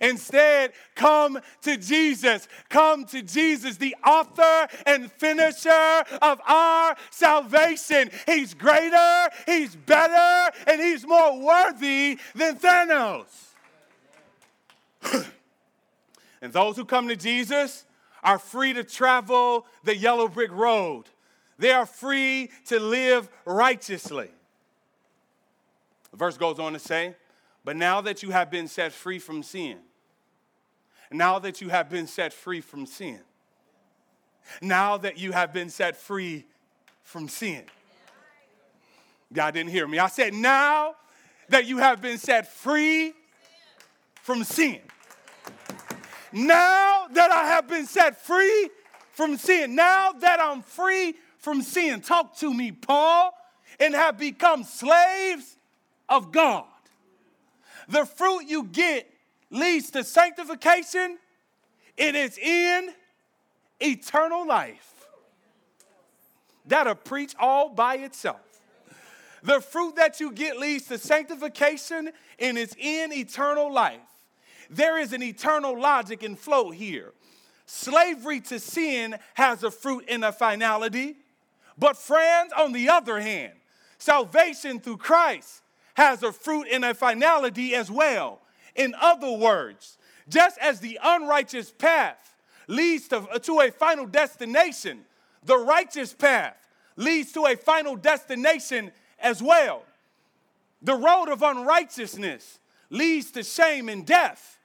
Instead, 0.00 0.72
come 0.94 1.38
to 1.62 1.76
Jesus. 1.76 2.48
Come 2.68 3.04
to 3.06 3.22
Jesus, 3.22 3.76
the 3.76 3.96
author 4.06 4.68
and 4.86 5.10
finisher 5.12 6.04
of 6.22 6.40
our 6.46 6.96
salvation. 7.10 8.10
He's 8.26 8.54
greater, 8.54 9.28
He's 9.46 9.76
better, 9.76 10.56
and 10.66 10.80
He's 10.80 11.06
more 11.06 11.40
worthy 11.40 12.18
than 12.34 12.56
Thanos. 12.56 13.24
and 16.42 16.52
those 16.52 16.76
who 16.76 16.84
come 16.84 17.08
to 17.08 17.16
Jesus 17.16 17.84
are 18.22 18.38
free 18.38 18.72
to 18.72 18.84
travel 18.84 19.66
the 19.84 19.96
yellow 19.96 20.28
brick 20.28 20.50
road, 20.50 21.04
they 21.58 21.70
are 21.70 21.86
free 21.86 22.50
to 22.66 22.80
live 22.80 23.28
righteously. 23.44 24.30
The 26.10 26.16
verse 26.16 26.38
goes 26.38 26.58
on 26.58 26.72
to 26.72 26.78
say, 26.78 27.16
but 27.64 27.76
now 27.76 28.00
that 28.02 28.22
you 28.22 28.30
have 28.30 28.50
been 28.50 28.68
set 28.68 28.92
free 28.92 29.18
from 29.18 29.42
sin, 29.42 29.78
now 31.10 31.38
that 31.38 31.60
you 31.60 31.68
have 31.70 31.88
been 31.88 32.06
set 32.06 32.32
free 32.32 32.60
from 32.60 32.86
sin, 32.86 33.20
now 34.60 34.98
that 34.98 35.18
you 35.18 35.32
have 35.32 35.52
been 35.52 35.70
set 35.70 35.96
free 35.96 36.44
from 37.02 37.28
sin. 37.28 37.62
God 39.32 39.54
didn't 39.54 39.70
hear 39.70 39.88
me. 39.88 39.98
I 39.98 40.08
said, 40.08 40.34
now 40.34 40.94
that 41.48 41.66
you 41.66 41.78
have 41.78 42.00
been 42.00 42.18
set 42.18 42.52
free 42.52 43.14
from 44.22 44.44
sin. 44.44 44.80
Now 46.32 47.06
that 47.12 47.30
I 47.30 47.46
have 47.46 47.68
been 47.68 47.86
set 47.86 48.20
free 48.20 48.70
from 49.12 49.36
sin, 49.36 49.74
now 49.74 50.12
that 50.12 50.40
I'm 50.40 50.62
free 50.62 51.14
from 51.38 51.62
sin, 51.62 52.00
talk 52.00 52.36
to 52.38 52.52
me, 52.52 52.72
Paul, 52.72 53.32
and 53.78 53.94
have 53.94 54.18
become 54.18 54.64
slaves 54.64 55.56
of 56.08 56.32
God 56.32 56.64
the 57.88 58.04
fruit 58.04 58.44
you 58.46 58.64
get 58.64 59.10
leads 59.50 59.90
to 59.90 60.04
sanctification, 60.04 61.18
and 61.98 62.16
it 62.16 62.32
is 62.32 62.38
in 62.38 62.90
eternal 63.80 64.46
life. 64.46 65.06
That'll 66.66 66.94
preach 66.94 67.34
all 67.38 67.68
by 67.68 67.96
itself. 67.96 68.40
The 69.42 69.60
fruit 69.60 69.96
that 69.96 70.20
you 70.20 70.32
get 70.32 70.58
leads 70.58 70.86
to 70.86 70.96
sanctification 70.96 72.10
and 72.38 72.56
it's 72.56 72.74
in 72.78 73.12
eternal 73.12 73.70
life. 73.70 74.00
There 74.70 74.98
is 74.98 75.12
an 75.12 75.22
eternal 75.22 75.78
logic 75.78 76.22
and 76.22 76.38
flow 76.38 76.70
here. 76.70 77.12
Slavery 77.66 78.40
to 78.40 78.58
sin 78.58 79.16
has 79.34 79.62
a 79.62 79.70
fruit 79.70 80.04
and 80.08 80.24
a 80.24 80.32
finality. 80.32 81.16
But, 81.76 81.98
friends, 81.98 82.52
on 82.56 82.72
the 82.72 82.88
other 82.88 83.20
hand, 83.20 83.52
salvation 83.98 84.80
through 84.80 84.98
Christ 84.98 85.62
has 85.94 86.22
a 86.22 86.32
fruit 86.32 86.66
and 86.70 86.84
a 86.84 86.94
finality 86.94 87.74
as 87.74 87.90
well. 87.90 88.40
In 88.74 88.94
other 89.00 89.32
words, 89.32 89.98
just 90.28 90.58
as 90.58 90.80
the 90.80 90.98
unrighteous 91.02 91.70
path 91.72 92.36
leads 92.66 93.08
to, 93.08 93.26
to 93.42 93.60
a 93.60 93.70
final 93.70 94.06
destination, 94.06 95.00
the 95.44 95.56
righteous 95.56 96.12
path 96.12 96.56
leads 96.96 97.32
to 97.32 97.46
a 97.46 97.56
final 97.56 97.96
destination 97.96 98.90
as 99.18 99.42
well. 99.42 99.82
The 100.82 100.94
road 100.94 101.28
of 101.28 101.42
unrighteousness 101.42 102.58
leads 102.90 103.30
to 103.32 103.42
shame 103.42 103.88
and 103.88 104.04
death, 104.04 104.58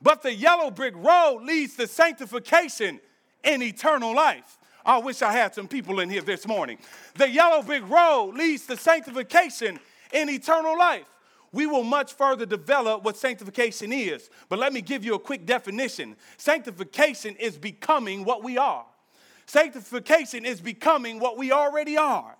but 0.00 0.22
the 0.22 0.32
yellow 0.32 0.70
brick 0.70 0.94
road 0.96 1.42
leads 1.42 1.76
to 1.76 1.86
sanctification 1.86 3.00
and 3.44 3.62
eternal 3.62 4.14
life. 4.14 4.58
I 4.84 4.98
wish 4.98 5.20
I 5.20 5.32
had 5.32 5.54
some 5.54 5.66
people 5.66 6.00
in 6.00 6.08
here 6.08 6.22
this 6.22 6.46
morning. 6.46 6.78
The 7.16 7.28
yellow 7.28 7.62
brick 7.62 7.88
road 7.88 8.34
leads 8.34 8.66
to 8.66 8.76
sanctification 8.76 9.80
and 10.16 10.30
eternal 10.30 10.78
life. 10.78 11.06
We 11.52 11.66
will 11.66 11.84
much 11.84 12.14
further 12.14 12.44
develop 12.44 13.04
what 13.04 13.16
sanctification 13.16 13.92
is, 13.92 14.30
but 14.48 14.58
let 14.58 14.72
me 14.72 14.80
give 14.82 15.04
you 15.04 15.14
a 15.14 15.18
quick 15.18 15.46
definition. 15.46 16.16
Sanctification 16.36 17.36
is 17.36 17.56
becoming 17.56 18.24
what 18.24 18.42
we 18.42 18.58
are. 18.58 18.84
Sanctification 19.46 20.44
is 20.44 20.60
becoming 20.60 21.20
what 21.20 21.38
we 21.38 21.52
already 21.52 21.96
are. 21.96 22.36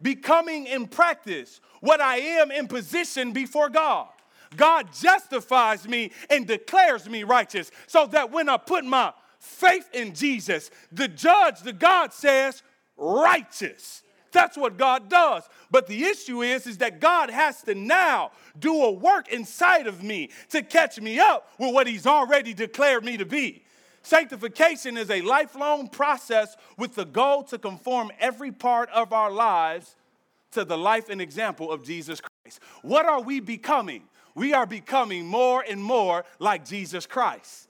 Becoming 0.00 0.66
in 0.66 0.86
practice 0.86 1.60
what 1.80 2.00
I 2.00 2.16
am 2.18 2.50
in 2.50 2.68
position 2.68 3.32
before 3.32 3.68
God. 3.68 4.08
God 4.56 4.88
justifies 4.92 5.88
me 5.88 6.12
and 6.30 6.46
declares 6.46 7.08
me 7.08 7.24
righteous 7.24 7.70
so 7.86 8.06
that 8.08 8.30
when 8.30 8.48
I 8.48 8.58
put 8.58 8.84
my 8.84 9.12
faith 9.38 9.88
in 9.92 10.14
Jesus, 10.14 10.70
the 10.92 11.08
judge, 11.08 11.60
the 11.60 11.72
God 11.72 12.12
says, 12.12 12.62
righteous. 12.96 14.02
That's 14.32 14.56
what 14.56 14.76
God 14.76 15.08
does. 15.08 15.44
But 15.70 15.86
the 15.86 16.04
issue 16.04 16.42
is, 16.42 16.66
is 16.66 16.78
that 16.78 17.00
God 17.00 17.30
has 17.30 17.62
to 17.62 17.74
now 17.74 18.32
do 18.58 18.82
a 18.82 18.90
work 18.90 19.28
inside 19.28 19.86
of 19.86 20.02
me 20.02 20.30
to 20.50 20.62
catch 20.62 21.00
me 21.00 21.18
up 21.18 21.48
with 21.58 21.72
what 21.74 21.86
He's 21.86 22.06
already 22.06 22.54
declared 22.54 23.04
me 23.04 23.16
to 23.16 23.26
be. 23.26 23.62
Sanctification 24.02 24.96
is 24.96 25.10
a 25.10 25.20
lifelong 25.22 25.88
process 25.88 26.56
with 26.78 26.94
the 26.94 27.04
goal 27.04 27.42
to 27.44 27.58
conform 27.58 28.12
every 28.20 28.52
part 28.52 28.88
of 28.90 29.12
our 29.12 29.32
lives 29.32 29.96
to 30.52 30.64
the 30.64 30.78
life 30.78 31.08
and 31.08 31.20
example 31.20 31.72
of 31.72 31.82
Jesus 31.82 32.20
Christ. 32.20 32.60
What 32.82 33.06
are 33.06 33.20
we 33.20 33.40
becoming? 33.40 34.04
We 34.36 34.52
are 34.54 34.66
becoming 34.66 35.26
more 35.26 35.64
and 35.68 35.82
more 35.82 36.24
like 36.38 36.64
Jesus 36.64 37.04
Christ. 37.06 37.68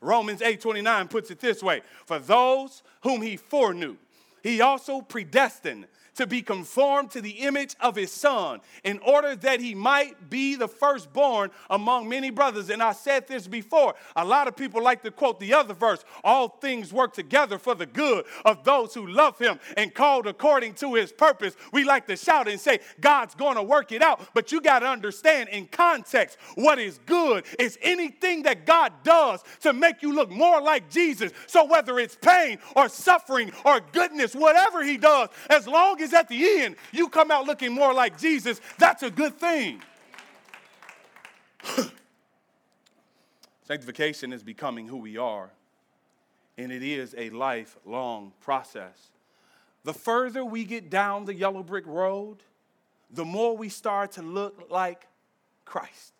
Romans 0.00 0.40
8:29 0.40 1.08
puts 1.08 1.30
it 1.30 1.40
this 1.40 1.62
way, 1.62 1.82
for 2.06 2.18
those 2.18 2.82
whom 3.02 3.22
he 3.22 3.36
foreknew, 3.36 3.96
he 4.42 4.60
also 4.60 5.00
predestined 5.00 5.86
to 6.14 6.26
be 6.26 6.42
conformed 6.42 7.10
to 7.12 7.20
the 7.20 7.30
image 7.30 7.74
of 7.80 7.96
his 7.96 8.12
son, 8.12 8.60
in 8.84 8.98
order 9.00 9.34
that 9.36 9.60
he 9.60 9.74
might 9.74 10.30
be 10.30 10.54
the 10.54 10.68
firstborn 10.68 11.50
among 11.70 12.08
many 12.08 12.30
brothers. 12.30 12.70
And 12.70 12.82
I 12.82 12.92
said 12.92 13.26
this 13.26 13.46
before. 13.46 13.94
A 14.16 14.24
lot 14.24 14.48
of 14.48 14.56
people 14.56 14.82
like 14.82 15.02
to 15.02 15.10
quote 15.10 15.40
the 15.40 15.54
other 15.54 15.74
verse 15.74 16.04
all 16.24 16.48
things 16.48 16.92
work 16.92 17.14
together 17.14 17.58
for 17.58 17.74
the 17.74 17.86
good 17.86 18.24
of 18.44 18.64
those 18.64 18.94
who 18.94 19.06
love 19.06 19.38
him 19.38 19.58
and 19.76 19.94
called 19.94 20.26
according 20.26 20.74
to 20.74 20.94
his 20.94 21.12
purpose. 21.12 21.56
We 21.72 21.84
like 21.84 22.06
to 22.08 22.16
shout 22.16 22.48
and 22.48 22.60
say, 22.60 22.80
God's 23.00 23.34
going 23.34 23.56
to 23.56 23.62
work 23.62 23.92
it 23.92 24.02
out. 24.02 24.20
But 24.34 24.52
you 24.52 24.60
got 24.60 24.80
to 24.80 24.86
understand 24.86 25.48
in 25.48 25.66
context, 25.66 26.36
what 26.54 26.78
is 26.78 26.98
good 27.06 27.44
is 27.58 27.78
anything 27.82 28.42
that 28.42 28.66
God 28.66 28.92
does 29.02 29.42
to 29.60 29.72
make 29.72 30.02
you 30.02 30.14
look 30.14 30.30
more 30.30 30.60
like 30.60 30.90
Jesus. 30.90 31.32
So 31.46 31.64
whether 31.64 31.98
it's 31.98 32.16
pain 32.16 32.58
or 32.76 32.88
suffering 32.88 33.52
or 33.64 33.80
goodness, 33.92 34.34
whatever 34.34 34.82
he 34.82 34.96
does, 34.96 35.28
as 35.48 35.66
long 35.66 36.00
is 36.02 36.12
at 36.12 36.28
the 36.28 36.60
end 36.60 36.76
you 36.92 37.08
come 37.08 37.30
out 37.30 37.46
looking 37.46 37.72
more 37.72 37.94
like 37.94 38.18
Jesus, 38.18 38.60
that's 38.78 39.02
a 39.02 39.10
good 39.10 39.38
thing. 39.38 39.80
Sanctification 43.62 44.32
is 44.32 44.42
becoming 44.42 44.88
who 44.88 44.98
we 44.98 45.16
are, 45.16 45.50
and 46.58 46.70
it 46.72 46.82
is 46.82 47.14
a 47.16 47.30
lifelong 47.30 48.32
process. 48.40 49.10
The 49.84 49.94
further 49.94 50.44
we 50.44 50.64
get 50.64 50.90
down 50.90 51.24
the 51.24 51.34
yellow 51.34 51.62
brick 51.62 51.86
road, 51.86 52.38
the 53.10 53.24
more 53.24 53.56
we 53.56 53.68
start 53.68 54.12
to 54.12 54.22
look 54.22 54.70
like 54.70 55.06
Christ. 55.64 56.12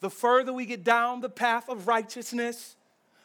The 0.00 0.10
further 0.10 0.52
we 0.52 0.66
get 0.66 0.82
down 0.82 1.20
the 1.20 1.28
path 1.28 1.68
of 1.68 1.86
righteousness, 1.86 2.76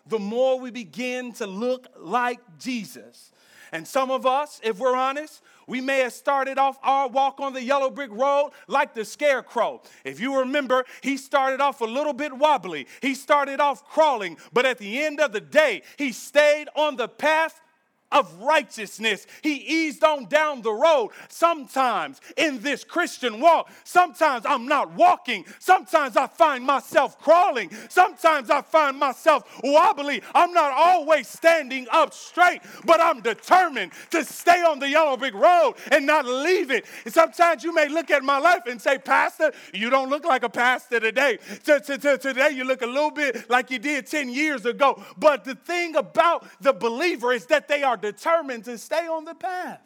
the 0.05 0.19
more 0.19 0.59
we 0.59 0.71
begin 0.71 1.33
to 1.33 1.47
look 1.47 1.87
like 1.97 2.39
Jesus. 2.59 3.31
And 3.71 3.87
some 3.87 4.11
of 4.11 4.25
us, 4.25 4.59
if 4.63 4.79
we're 4.79 4.95
honest, 4.95 5.41
we 5.67 5.81
may 5.81 5.99
have 5.99 6.13
started 6.13 6.57
off 6.57 6.77
our 6.81 7.09
walk 7.09 7.39
on 7.39 7.53
the 7.53 7.61
yellow 7.61 7.89
brick 7.89 8.11
road 8.11 8.51
like 8.67 8.93
the 8.93 9.03
scarecrow. 9.03 9.81
If 10.05 10.19
you 10.19 10.39
remember, 10.39 10.85
he 11.01 11.17
started 11.17 11.59
off 11.59 11.81
a 11.81 11.85
little 11.85 12.13
bit 12.13 12.33
wobbly. 12.33 12.87
He 13.01 13.13
started 13.13 13.59
off 13.59 13.83
crawling, 13.85 14.37
but 14.53 14.65
at 14.65 14.77
the 14.77 15.03
end 15.03 15.19
of 15.19 15.33
the 15.33 15.41
day, 15.41 15.83
he 15.97 16.11
stayed 16.11 16.69
on 16.75 16.95
the 16.95 17.07
path 17.07 17.61
of 18.11 18.41
righteousness. 18.41 19.27
He 19.41 19.55
eased 19.55 20.03
on 20.03 20.25
down 20.25 20.61
the 20.61 20.71
road. 20.71 21.09
Sometimes 21.27 22.21
in 22.37 22.59
this 22.59 22.83
Christian 22.83 23.41
walk, 23.41 23.69
sometimes 23.83 24.45
I'm 24.45 24.65
not 24.65 24.93
walking. 24.93 25.45
Sometimes 25.59 26.15
I 26.15 26.27
find 26.27 26.63
myself 26.63 27.19
crawling. 27.19 27.69
Sometimes 27.89 28.49
I 28.49 28.61
find 28.61 28.97
myself 28.97 29.43
wobbly. 29.63 30.23
I'm 30.33 30.53
not 30.53 30.71
always 30.71 31.27
standing 31.27 31.87
up 31.91 32.13
straight, 32.13 32.61
but 32.85 33.01
I'm 33.01 33.21
determined 33.21 33.91
to 34.11 34.23
stay 34.23 34.63
on 34.63 34.79
the 34.79 34.89
yellow 34.89 35.17
brick 35.17 35.33
road 35.33 35.73
and 35.91 36.05
not 36.05 36.25
leave 36.25 36.71
it. 36.71 36.85
And 37.03 37.13
sometimes 37.13 37.63
you 37.63 37.73
may 37.73 37.89
look 37.89 38.09
at 38.09 38.23
my 38.23 38.37
life 38.37 38.63
and 38.67 38.81
say, 38.81 38.97
Pastor, 38.97 39.51
you 39.73 39.89
don't 39.89 40.09
look 40.09 40.23
like 40.23 40.43
a 40.43 40.49
pastor 40.49 40.99
today. 40.99 41.39
Today 41.65 42.51
you 42.53 42.63
look 42.63 42.81
a 42.81 42.87
little 42.87 43.11
bit 43.11 43.49
like 43.49 43.69
you 43.69 43.79
did 43.79 44.07
10 44.07 44.29
years 44.29 44.65
ago. 44.65 45.03
But 45.17 45.43
the 45.43 45.55
thing 45.55 45.95
about 45.97 46.47
the 46.61 46.71
believer 46.71 47.33
is 47.33 47.45
that 47.47 47.67
they 47.67 47.83
are 47.83 47.96
are 47.97 48.11
determined 48.11 48.65
to 48.65 48.77
stay 48.77 49.07
on 49.07 49.25
the 49.25 49.35
path. 49.35 49.81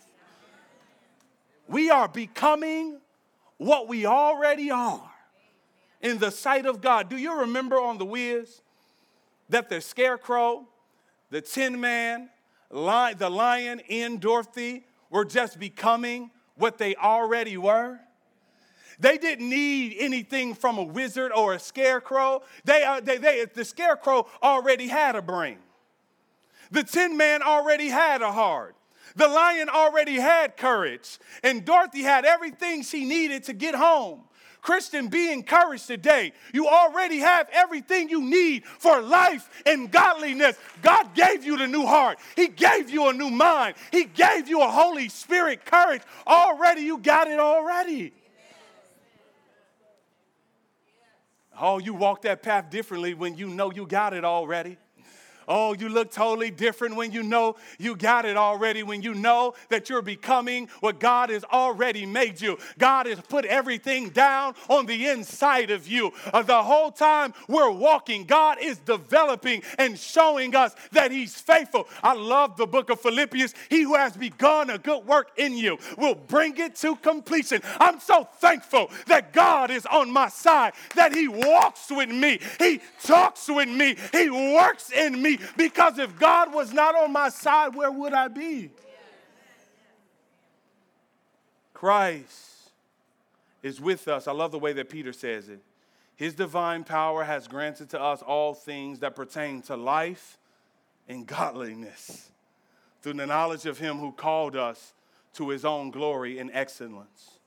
We 1.67 1.89
are 1.89 2.08
becoming 2.08 3.00
what 3.58 3.88
we 3.88 4.06
already 4.06 4.71
are 4.71 5.10
in 6.02 6.17
the 6.17 6.32
sight 6.32 6.65
of 6.65 6.82
God. 6.82 7.10
Do 7.10 7.17
you 7.17 7.39
remember 7.41 7.80
on 7.80 7.97
the 7.97 8.06
Wiz 8.06 8.62
that 9.50 9.69
the 9.69 9.80
scarecrow, 9.80 10.67
the 11.30 11.41
tin 11.41 11.80
man, 11.80 12.30
the 12.69 13.30
lion, 13.30 13.82
and 13.89 14.19
Dorothy 14.19 14.86
were 15.10 15.26
just 15.26 15.60
becoming 15.60 16.32
what 16.56 16.78
they 16.78 16.95
already 16.95 17.58
were? 17.58 18.00
They 19.00 19.17
didn't 19.17 19.50
need 19.50 19.95
anything 20.00 20.54
from 20.54 20.78
a 20.78 20.84
wizard 20.84 21.32
or 21.32 21.54
a 21.54 21.60
scarecrow. 21.60 22.43
They, 22.65 22.84
uh, 22.84 23.00
they, 23.00 23.17
they, 23.17 23.45
the 23.45 23.65
scarecrow 23.65 24.28
already 24.43 24.88
had 24.88 25.15
a 25.15 25.21
brain. 25.21 25.58
The 26.71 26.84
tin 26.84 27.17
man 27.17 27.41
already 27.41 27.89
had 27.89 28.21
a 28.21 28.31
heart. 28.31 28.75
The 29.15 29.27
lion 29.27 29.69
already 29.69 30.15
had 30.15 30.55
courage. 30.57 31.19
And 31.43 31.65
Dorothy 31.65 32.01
had 32.01 32.25
everything 32.25 32.81
she 32.81 33.05
needed 33.05 33.43
to 33.45 33.53
get 33.53 33.75
home. 33.75 34.23
Christian, 34.62 35.07
be 35.07 35.31
encouraged 35.31 35.88
today. 35.88 36.34
You 36.53 36.67
already 36.67 37.17
have 37.17 37.49
everything 37.51 38.10
you 38.10 38.21
need 38.21 38.65
for 38.65 39.01
life 39.01 39.49
and 39.65 39.91
godliness. 39.91 40.55
God 40.81 41.15
gave 41.15 41.43
you 41.43 41.57
the 41.57 41.67
new 41.67 41.86
heart, 41.86 42.19
He 42.36 42.47
gave 42.47 42.89
you 42.89 43.10
a 43.10 43.13
new 43.13 43.29
mind, 43.29 43.75
He 43.91 44.05
gave 44.05 44.47
you 44.47 44.62
a 44.62 44.69
Holy 44.69 45.10
Spirit 45.10 45.65
courage. 45.65 46.03
Already, 46.27 46.81
you 46.81 46.99
got 46.99 47.27
it 47.27 47.39
already. 47.39 48.13
Oh, 51.60 51.79
you 51.79 51.93
walk 51.93 52.21
that 52.23 52.41
path 52.41 52.69
differently 52.69 53.13
when 53.13 53.38
you 53.38 53.47
know 53.47 53.71
you 53.71 53.86
got 53.86 54.13
it 54.13 54.23
already. 54.23 54.77
Oh, 55.54 55.74
you 55.74 55.90
look 55.90 56.12
totally 56.12 56.52
different 56.52 56.96
when 56.96 57.12
you 57.12 57.24
know 57.24 57.56
you 57.78 57.96
got 57.96 58.26
it 58.26 58.38
already, 58.38 58.84
when 58.84 59.02
you 59.02 59.14
know 59.14 59.54
that 59.70 59.90
you're 59.90 60.02
becoming 60.02 60.70
what 60.80 61.00
God 61.00 61.30
has 61.30 61.44
already 61.44 62.06
made 62.06 62.40
you. 62.40 62.58
God 62.78 63.06
has 63.06 63.20
put 63.20 63.44
everything 63.46 64.10
down 64.10 64.56
on 64.70 64.86
the 64.86 65.08
inside 65.08 65.72
of 65.72 65.88
you. 65.88 66.14
Uh, 66.32 66.42
the 66.44 66.64
whole 66.64 66.92
time 66.92 67.34
we're 67.48 67.72
walking, 67.72 68.26
God 68.26 68.60
is 68.62 68.78
developing 68.78 69.64
and 69.78 69.98
showing 69.98 70.56
us 70.56 70.76
that 70.92 71.12
He's 71.12 71.36
faithful. 71.36 71.88
I 72.04 72.14
love 72.14 72.56
the 72.56 72.68
book 72.68 72.90
of 72.90 73.02
Philippians. 73.02 73.54
He 73.70 73.82
who 73.82 73.96
has 73.96 74.16
begun 74.16 74.70
a 74.70 74.78
good 74.78 75.06
work 75.06 75.32
in 75.38 75.58
you 75.58 75.80
will 75.98 76.16
bring 76.16 76.58
it 76.58 76.76
to 76.78 76.96
completion. 76.98 77.62
I'm 77.80 78.00
so 78.00 78.28
thankful 78.40 78.92
that 79.08 79.34
God 79.34 79.72
is 79.72 79.86
on 79.88 80.12
my 80.12 80.30
side, 80.30 80.74
that 80.96 81.14
He 81.14 81.28
walks 81.28 81.90
with 81.90 82.10
me, 82.10 82.40
He 82.60 82.80
talks 83.04 83.48
with 83.50 83.70
me, 83.70 83.96
He 84.14 84.30
works 84.30 84.92
in 84.92 85.22
me 85.22 85.32
me 85.32 85.40
because 85.58 85.97
if 85.99 86.17
God 86.19 86.54
was 86.54 86.73
not 86.73 86.95
on 86.95 87.12
my 87.12 87.30
side, 87.30 87.75
where 87.75 87.91
would 87.91 88.13
I 88.13 88.27
be? 88.27 88.71
Christ 91.73 92.71
is 93.63 93.82
with 93.82 94.08
us. 94.08 94.27
I 94.27 94.32
love 94.32 94.51
the 94.51 94.60
way 94.60 94.73
that 94.73 94.89
Peter 94.89 95.13
says 95.13 95.49
it. 95.49 95.62
His 96.15 96.36
divine 96.36 96.84
power 96.84 97.23
has 97.23 97.47
granted 97.47 97.89
to 97.89 98.01
us 98.01 98.21
all 98.21 98.54
things 98.54 98.99
that 98.99 99.15
pertain 99.15 99.62
to 99.63 99.75
life 99.75 100.38
and 101.08 101.25
godliness 101.25 102.30
through 103.01 103.13
the 103.13 103.25
knowledge 103.25 103.65
of 103.65 103.80
him 103.80 103.97
who 103.97 104.12
called 104.12 104.56
us 104.56 104.93
to 105.34 105.49
his 105.49 105.65
own 105.65 105.89
glory 105.89 106.38
and 106.38 106.51
excellence. 106.54 107.39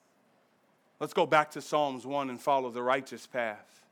Let's 0.98 1.12
go 1.12 1.26
back 1.26 1.52
to 1.52 1.60
Psalms 1.60 2.04
1 2.06 2.30
and 2.30 2.40
follow 2.40 2.70
the 2.70 2.82
righteous 2.82 3.26
path. 3.26 3.84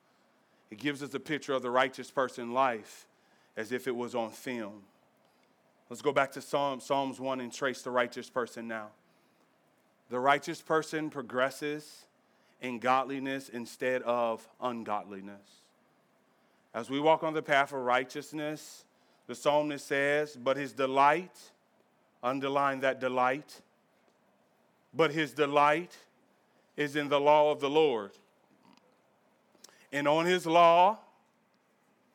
It 0.70 0.78
gives 0.78 1.02
us 1.02 1.14
a 1.14 1.20
picture 1.20 1.52
of 1.52 1.62
the 1.62 1.70
righteous 1.70 2.10
person 2.10 2.52
life 2.52 3.06
as 3.56 3.72
if 3.72 3.86
it 3.86 3.94
was 3.94 4.14
on 4.14 4.30
film. 4.30 4.82
Let's 5.90 6.02
go 6.02 6.12
back 6.12 6.32
to 6.32 6.40
Psalm, 6.40 6.80
Psalms 6.80 7.20
1 7.20 7.40
and 7.40 7.52
trace 7.52 7.82
the 7.82 7.90
righteous 7.90 8.30
person 8.30 8.66
now. 8.66 8.88
The 10.08 10.18
righteous 10.18 10.60
person 10.62 11.10
progresses 11.10 12.06
in 12.60 12.78
godliness 12.78 13.48
instead 13.48 14.02
of 14.02 14.46
ungodliness. 14.60 15.62
As 16.74 16.88
we 16.88 17.00
walk 17.00 17.22
on 17.22 17.34
the 17.34 17.42
path 17.42 17.72
of 17.72 17.80
righteousness, 17.80 18.84
the 19.26 19.34
psalmist 19.34 19.86
says, 19.86 20.36
But 20.36 20.56
his 20.56 20.72
delight, 20.72 21.38
underline 22.22 22.80
that 22.80 23.00
delight, 23.00 23.60
but 24.94 25.12
his 25.12 25.32
delight 25.32 25.96
is 26.76 26.96
in 26.96 27.08
the 27.08 27.20
law 27.20 27.50
of 27.50 27.60
the 27.60 27.70
Lord. 27.70 28.12
And 29.92 30.08
on 30.08 30.24
his 30.24 30.46
law, 30.46 30.98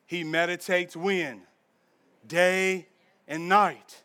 he 0.08 0.24
meditates 0.24 0.96
when? 0.96 1.42
Day 2.26 2.88
and 3.28 3.48
night. 3.48 4.04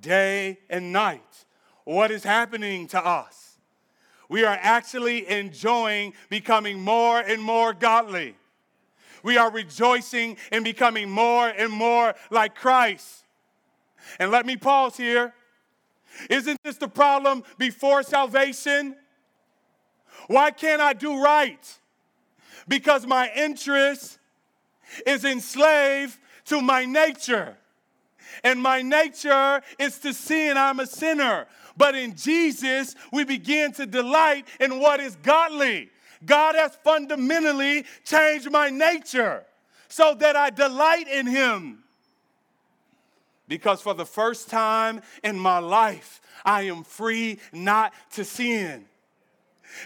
Day 0.00 0.60
and 0.70 0.92
night. 0.92 1.44
What 1.84 2.10
is 2.10 2.24
happening 2.24 2.86
to 2.88 3.04
us? 3.04 3.58
We 4.28 4.44
are 4.44 4.58
actually 4.60 5.28
enjoying 5.28 6.14
becoming 6.30 6.80
more 6.80 7.18
and 7.18 7.42
more 7.42 7.72
godly. 7.72 8.36
We 9.22 9.36
are 9.36 9.50
rejoicing 9.50 10.36
in 10.52 10.62
becoming 10.62 11.10
more 11.10 11.48
and 11.48 11.72
more 11.72 12.14
like 12.30 12.54
Christ. 12.54 13.24
And 14.20 14.30
let 14.30 14.46
me 14.46 14.56
pause 14.56 14.96
here. 14.96 15.34
Isn't 16.30 16.58
this 16.62 16.76
the 16.76 16.88
problem 16.88 17.42
before 17.58 18.02
salvation? 18.02 18.94
Why 20.28 20.50
can't 20.50 20.80
I 20.80 20.92
do 20.92 21.20
right? 21.22 21.78
Because 22.68 23.06
my 23.06 23.30
interest 23.34 24.17
is 25.06 25.24
enslaved 25.24 26.18
to 26.46 26.60
my 26.60 26.84
nature. 26.84 27.56
And 28.44 28.60
my 28.62 28.82
nature 28.82 29.62
is 29.78 29.98
to 30.00 30.12
sin. 30.12 30.56
I'm 30.56 30.80
a 30.80 30.86
sinner. 30.86 31.46
But 31.76 31.94
in 31.94 32.16
Jesus, 32.16 32.94
we 33.12 33.24
begin 33.24 33.72
to 33.74 33.86
delight 33.86 34.46
in 34.60 34.80
what 34.80 35.00
is 35.00 35.16
godly. 35.16 35.90
God 36.24 36.54
has 36.54 36.76
fundamentally 36.82 37.84
changed 38.04 38.50
my 38.50 38.70
nature 38.70 39.44
so 39.88 40.14
that 40.14 40.36
I 40.36 40.50
delight 40.50 41.08
in 41.08 41.26
Him. 41.26 41.84
Because 43.46 43.80
for 43.80 43.94
the 43.94 44.04
first 44.04 44.50
time 44.50 45.00
in 45.24 45.38
my 45.38 45.58
life, 45.58 46.20
I 46.44 46.62
am 46.62 46.84
free 46.84 47.38
not 47.52 47.92
to 48.12 48.24
sin. 48.24 48.84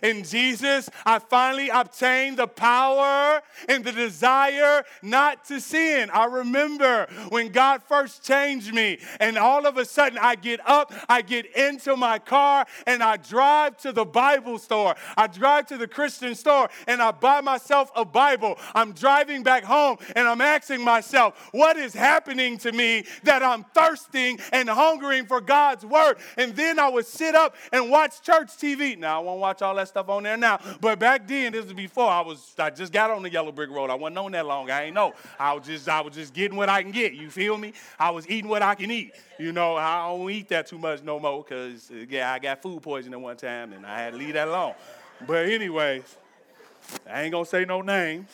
In 0.02 0.24
Jesus, 0.24 0.88
I 1.04 1.18
finally 1.18 1.68
obtained 1.68 2.38
the 2.38 2.46
power 2.46 3.42
and 3.68 3.84
the 3.84 3.92
desire 3.92 4.84
not 5.02 5.44
to 5.46 5.60
sin. 5.60 6.10
I 6.12 6.26
remember 6.26 7.06
when 7.28 7.48
God 7.48 7.82
first 7.82 8.24
changed 8.24 8.72
me, 8.72 8.98
and 9.20 9.36
all 9.38 9.66
of 9.66 9.76
a 9.76 9.84
sudden 9.84 10.18
I 10.18 10.34
get 10.34 10.60
up, 10.68 10.92
I 11.08 11.22
get 11.22 11.46
into 11.56 11.96
my 11.96 12.18
car, 12.18 12.66
and 12.86 13.02
I 13.02 13.16
drive 13.16 13.76
to 13.78 13.92
the 13.92 14.04
Bible 14.04 14.58
store. 14.58 14.94
I 15.16 15.26
drive 15.26 15.66
to 15.66 15.76
the 15.76 15.88
Christian 15.88 16.34
store, 16.34 16.68
and 16.86 17.02
I 17.02 17.10
buy 17.10 17.40
myself 17.40 17.90
a 17.96 18.04
Bible. 18.04 18.58
I'm 18.74 18.92
driving 18.92 19.42
back 19.42 19.64
home, 19.64 19.98
and 20.16 20.28
I'm 20.28 20.40
asking 20.40 20.82
myself, 20.82 21.50
what 21.52 21.76
is 21.76 21.94
happening 21.94 22.58
to 22.58 22.72
me 22.72 23.04
that 23.24 23.42
I'm 23.42 23.64
thirsting 23.74 24.38
and 24.52 24.68
hungering 24.68 25.26
for 25.26 25.40
God's 25.40 25.84
word? 25.84 26.16
And 26.36 26.54
then 26.54 26.78
I 26.78 26.88
would 26.88 27.06
sit 27.06 27.34
up 27.34 27.54
and 27.72 27.90
watch 27.90 28.22
church 28.22 28.48
TV. 28.48 28.98
Now, 28.98 29.20
I 29.20 29.24
won't 29.24 29.40
watch 29.40 29.62
all 29.62 29.71
that 29.76 29.88
stuff 29.88 30.08
on 30.08 30.22
there 30.22 30.36
now. 30.36 30.60
But 30.80 30.98
back 30.98 31.26
then, 31.26 31.52
this 31.52 31.64
was 31.64 31.74
before 31.74 32.08
I 32.08 32.20
was 32.20 32.54
I 32.58 32.70
just 32.70 32.92
got 32.92 33.10
on 33.10 33.22
the 33.22 33.30
yellow 33.30 33.52
brick 33.52 33.70
road. 33.70 33.90
I 33.90 33.94
wasn't 33.94 34.18
on 34.18 34.32
that 34.32 34.46
long. 34.46 34.70
I 34.70 34.84
ain't 34.84 34.94
know. 34.94 35.14
I 35.38 35.52
was 35.52 35.66
just 35.66 35.88
I 35.88 36.00
was 36.00 36.14
just 36.14 36.34
getting 36.34 36.56
what 36.56 36.68
I 36.68 36.82
can 36.82 36.92
get. 36.92 37.14
You 37.14 37.30
feel 37.30 37.56
me? 37.56 37.72
I 37.98 38.10
was 38.10 38.28
eating 38.28 38.50
what 38.50 38.62
I 38.62 38.74
can 38.74 38.90
eat. 38.90 39.14
You 39.38 39.52
know, 39.52 39.76
I 39.76 40.08
don't 40.08 40.30
eat 40.30 40.48
that 40.48 40.66
too 40.66 40.78
much 40.78 41.02
no 41.02 41.18
more 41.18 41.44
because 41.44 41.90
yeah, 42.08 42.32
I 42.32 42.38
got 42.38 42.62
food 42.62 42.82
poisoning 42.82 43.20
one 43.20 43.36
time 43.36 43.72
and 43.72 43.86
I 43.86 43.98
had 43.98 44.12
to 44.12 44.18
leave 44.18 44.34
that 44.34 44.48
alone. 44.48 44.74
But 45.26 45.46
anyways, 45.46 46.16
I 47.08 47.22
ain't 47.22 47.32
gonna 47.32 47.46
say 47.46 47.64
no 47.64 47.82
names. 47.82 48.28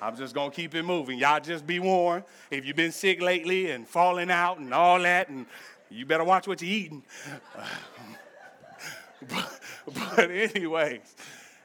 I'm 0.00 0.16
just 0.16 0.34
gonna 0.34 0.50
keep 0.50 0.74
it 0.74 0.84
moving. 0.84 1.18
Y'all 1.18 1.40
just 1.40 1.66
be 1.66 1.80
warned. 1.80 2.24
If 2.50 2.64
you've 2.64 2.76
been 2.76 2.92
sick 2.92 3.20
lately 3.20 3.70
and 3.70 3.86
falling 3.86 4.30
out 4.30 4.58
and 4.58 4.72
all 4.72 5.00
that, 5.00 5.28
and 5.28 5.46
you 5.90 6.06
better 6.06 6.24
watch 6.24 6.46
what 6.46 6.62
you're 6.62 6.70
eating. 6.70 7.02
but, 9.28 9.60
but 10.16 10.30
anyways, 10.30 11.14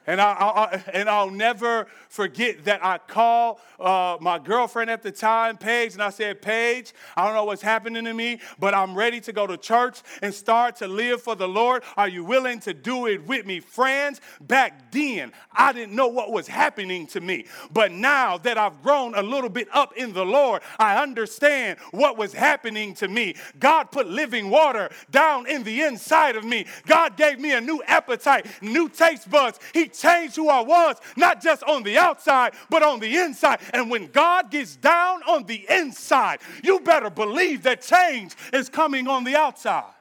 and, 0.06 0.20
I, 0.20 0.32
I, 0.32 0.84
and 0.94 1.10
I'll 1.10 1.32
never 1.32 1.88
forget 2.14 2.64
that 2.66 2.86
I 2.86 3.00
called 3.00 3.58
uh, 3.80 4.18
my 4.22 4.38
girlfriend 4.38 4.92
at 4.92 5.02
the 5.02 5.12
time, 5.12 5.58
Paige, 5.58 5.94
and 5.94 6.04
I 6.04 6.12
said, 6.12 6.44
Paige, 6.44 6.94
I 7.18 7.26
don't 7.26 7.34
know 7.34 7.46
what's 7.46 7.64
happening 7.64 8.06
to 8.06 8.14
me, 8.14 8.40
but 8.60 8.76
I'm 8.76 8.94
ready 8.96 9.20
to 9.22 9.34
go 9.34 9.48
to 9.48 9.58
church 9.58 10.04
and 10.22 10.32
start 10.32 10.76
to 10.76 10.88
live 10.88 11.24
for 11.24 11.36
the 11.36 11.48
Lord. 11.48 11.82
Are 11.98 12.08
you 12.08 12.24
willing 12.24 12.60
to 12.62 12.74
do 12.76 13.08
it 13.08 13.26
with 13.26 13.48
me? 13.48 13.60
Friends, 13.62 14.22
back 14.40 14.92
then, 14.92 15.32
I 15.52 15.74
didn't 15.74 15.96
know 15.96 16.08
what 16.08 16.32
was 16.32 16.48
happening 16.48 17.08
to 17.08 17.20
me. 17.20 17.46
But 17.72 17.92
now 17.92 18.38
that 18.38 18.60
I've 18.60 18.84
grown 18.84 19.16
a 19.16 19.24
little 19.24 19.50
bit 19.50 19.68
up 19.74 19.98
in 19.98 20.14
the 20.14 20.24
Lord, 20.24 20.62
I 20.78 21.02
understand 21.02 21.80
what 21.90 22.16
was 22.16 22.32
happening 22.32 22.94
to 22.96 23.08
me. 23.08 23.38
God 23.60 23.86
put 23.86 24.06
living 24.06 24.52
water 24.52 24.92
down 25.10 25.48
in 25.48 25.64
the 25.64 25.82
inside 25.82 26.36
of 26.36 26.44
me. 26.44 26.68
God 26.86 27.18
gave 27.18 27.40
me 27.40 27.54
a 27.54 27.62
new 27.62 27.82
appetite, 27.88 28.46
new 28.62 28.88
taste 28.88 29.32
buds. 29.32 29.60
He 29.74 29.88
changed 29.88 30.36
who 30.36 30.48
I 30.50 30.62
was, 30.62 30.98
not 31.18 31.42
just 31.42 31.64
on 31.64 31.82
the 31.82 32.03
outside, 32.04 32.54
but 32.70 32.84
on 32.84 33.00
the 33.00 33.18
inside. 33.18 33.60
And 33.74 33.90
when 33.90 34.08
God 34.08 34.52
gets 34.52 34.76
down 34.76 35.24
on 35.24 35.46
the 35.46 35.66
inside, 35.70 36.40
you 36.64 36.80
better 36.82 37.10
believe 37.10 37.64
that 37.64 37.82
change 37.82 38.36
is 38.52 38.70
coming 38.70 39.08
on 39.08 39.24
the 39.24 39.36
outside. 39.36 39.94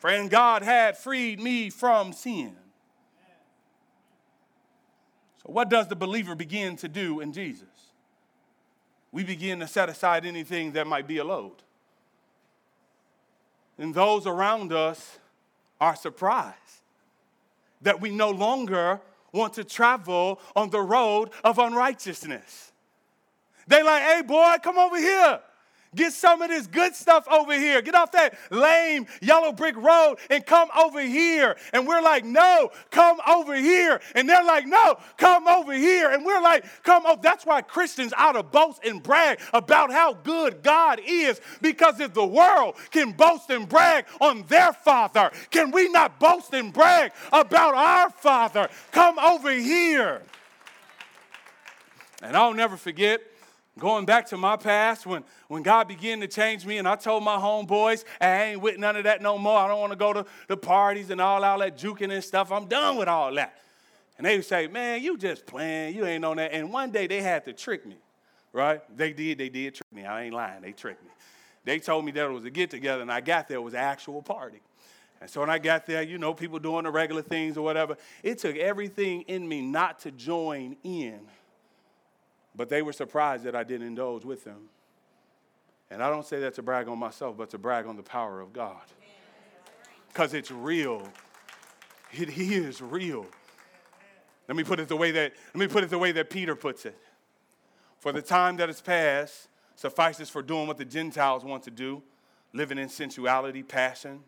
Friend, 0.00 0.30
God 0.30 0.62
had 0.62 0.96
freed 0.96 1.40
me 1.40 1.70
from 1.70 2.12
sin. 2.12 2.56
So, 5.42 5.52
what 5.52 5.68
does 5.68 5.88
the 5.88 5.96
believer 5.96 6.34
begin 6.34 6.76
to 6.76 6.88
do 6.88 7.20
in 7.20 7.32
Jesus? 7.32 7.66
We 9.12 9.24
begin 9.24 9.60
to 9.60 9.68
set 9.68 9.88
aside 9.88 10.24
anything 10.24 10.72
that 10.72 10.86
might 10.86 11.06
be 11.06 11.18
a 11.18 11.24
load. 11.24 11.62
And 13.78 13.94
those 13.94 14.26
around 14.26 14.72
us 14.72 15.18
are 15.80 15.96
surprised 15.96 16.56
that 17.82 18.00
we 18.00 18.10
no 18.10 18.30
longer 18.30 19.00
want 19.32 19.54
to 19.54 19.64
travel 19.64 20.40
on 20.56 20.70
the 20.70 20.80
road 20.80 21.30
of 21.44 21.58
unrighteousness. 21.58 22.72
They 23.66 23.82
like, 23.82 24.02
hey 24.02 24.22
boy, 24.22 24.56
come 24.62 24.78
over 24.78 24.98
here. 24.98 25.40
Get 25.96 26.12
some 26.12 26.40
of 26.40 26.50
this 26.50 26.68
good 26.68 26.94
stuff 26.94 27.26
over 27.28 27.52
here. 27.52 27.82
Get 27.82 27.96
off 27.96 28.12
that 28.12 28.34
lame 28.50 29.06
yellow 29.20 29.50
brick 29.50 29.76
road 29.76 30.18
and 30.30 30.46
come 30.46 30.68
over 30.78 31.00
here. 31.00 31.56
And 31.72 31.84
we're 31.84 32.00
like, 32.00 32.24
no, 32.24 32.70
come 32.90 33.18
over 33.28 33.56
here. 33.56 34.00
And 34.14 34.28
they're 34.28 34.44
like, 34.44 34.68
no, 34.68 34.98
come 35.16 35.48
over 35.48 35.72
here. 35.72 36.12
And 36.12 36.24
we're 36.24 36.40
like, 36.40 36.64
come 36.84 37.06
over. 37.06 37.20
That's 37.20 37.44
why 37.44 37.62
Christians 37.62 38.12
ought 38.16 38.32
to 38.32 38.44
boast 38.44 38.84
and 38.84 39.02
brag 39.02 39.40
about 39.52 39.90
how 39.90 40.12
good 40.12 40.62
God 40.62 41.00
is. 41.04 41.40
Because 41.60 41.98
if 41.98 42.14
the 42.14 42.26
world 42.26 42.76
can 42.92 43.10
boast 43.10 43.50
and 43.50 43.68
brag 43.68 44.04
on 44.20 44.44
their 44.46 44.72
Father, 44.72 45.32
can 45.50 45.72
we 45.72 45.88
not 45.88 46.20
boast 46.20 46.54
and 46.54 46.72
brag 46.72 47.10
about 47.32 47.74
our 47.74 48.10
Father? 48.10 48.68
Come 48.92 49.18
over 49.18 49.50
here. 49.50 50.22
And 52.22 52.36
I'll 52.36 52.54
never 52.54 52.76
forget 52.76 53.22
Going 53.80 54.04
back 54.04 54.26
to 54.26 54.36
my 54.36 54.58
past 54.58 55.06
when, 55.06 55.24
when 55.48 55.62
God 55.62 55.88
began 55.88 56.20
to 56.20 56.28
change 56.28 56.66
me, 56.66 56.76
and 56.76 56.86
I 56.86 56.96
told 56.96 57.24
my 57.24 57.36
homeboys, 57.36 58.04
I 58.20 58.42
ain't 58.42 58.60
with 58.60 58.76
none 58.76 58.94
of 58.94 59.04
that 59.04 59.22
no 59.22 59.38
more. 59.38 59.58
I 59.58 59.68
don't 59.68 59.80
want 59.80 59.92
to 59.92 59.96
go 59.96 60.12
to 60.12 60.26
the 60.48 60.56
parties 60.56 61.08
and 61.08 61.18
all, 61.18 61.42
all 61.42 61.58
that 61.60 61.78
juking 61.78 62.12
and 62.12 62.22
stuff. 62.22 62.52
I'm 62.52 62.66
done 62.66 62.98
with 62.98 63.08
all 63.08 63.34
that. 63.36 63.58
And 64.18 64.26
they 64.26 64.36
would 64.36 64.44
say, 64.44 64.66
Man, 64.66 65.02
you 65.02 65.16
just 65.16 65.46
playing. 65.46 65.96
You 65.96 66.04
ain't 66.04 66.26
on 66.26 66.36
that. 66.36 66.52
And 66.52 66.70
one 66.70 66.90
day 66.90 67.06
they 67.06 67.22
had 67.22 67.46
to 67.46 67.54
trick 67.54 67.86
me, 67.86 67.96
right? 68.52 68.82
They 68.94 69.14
did, 69.14 69.38
they 69.38 69.48
did 69.48 69.76
trick 69.76 69.90
me. 69.94 70.04
I 70.04 70.24
ain't 70.24 70.34
lying. 70.34 70.60
They 70.60 70.72
tricked 70.72 71.02
me. 71.02 71.10
They 71.64 71.78
told 71.78 72.04
me 72.04 72.12
that 72.12 72.26
it 72.26 72.32
was 72.32 72.44
a 72.44 72.50
get 72.50 72.68
together, 72.68 73.00
and 73.00 73.10
I 73.10 73.22
got 73.22 73.48
there, 73.48 73.56
it 73.56 73.62
was 73.62 73.74
an 73.74 73.80
actual 73.80 74.20
party. 74.20 74.60
And 75.22 75.30
so 75.30 75.40
when 75.40 75.48
I 75.48 75.58
got 75.58 75.86
there, 75.86 76.02
you 76.02 76.18
know, 76.18 76.34
people 76.34 76.58
doing 76.58 76.84
the 76.84 76.90
regular 76.90 77.22
things 77.22 77.56
or 77.56 77.62
whatever, 77.62 77.96
it 78.22 78.38
took 78.38 78.56
everything 78.56 79.22
in 79.22 79.48
me 79.48 79.62
not 79.62 80.00
to 80.00 80.10
join 80.10 80.76
in 80.84 81.20
but 82.60 82.68
they 82.68 82.82
were 82.82 82.92
surprised 82.92 83.44
that 83.44 83.56
I 83.56 83.64
didn't 83.64 83.86
indulge 83.86 84.22
with 84.22 84.44
them. 84.44 84.68
And 85.90 86.02
I 86.02 86.10
don't 86.10 86.26
say 86.26 86.40
that 86.40 86.52
to 86.56 86.62
brag 86.62 86.88
on 86.88 86.98
myself, 86.98 87.38
but 87.38 87.48
to 87.52 87.58
brag 87.58 87.86
on 87.86 87.96
the 87.96 88.02
power 88.02 88.38
of 88.38 88.52
God. 88.52 88.82
Because 90.08 90.34
it's 90.34 90.50
real. 90.50 91.08
It 92.12 92.28
is 92.28 92.82
real. 92.82 93.24
Let 94.46 94.58
me 94.58 94.62
put 94.62 94.78
it 94.78 94.88
the 94.88 94.96
way 94.98 95.10
that, 95.10 95.32
let 95.54 95.56
me 95.58 95.68
put 95.68 95.84
it 95.84 95.88
the 95.88 95.96
way 95.96 96.12
that 96.12 96.28
Peter 96.28 96.54
puts 96.54 96.84
it. 96.84 96.98
For 97.98 98.12
the 98.12 98.20
time 98.20 98.58
that 98.58 98.68
has 98.68 98.82
passed 98.82 99.48
suffices 99.74 100.28
for 100.28 100.42
doing 100.42 100.66
what 100.66 100.76
the 100.76 100.84
Gentiles 100.84 101.46
want 101.46 101.62
to 101.62 101.70
do, 101.70 102.02
living 102.52 102.76
in 102.76 102.90
sensuality, 102.90 103.62
passions, 103.62 104.26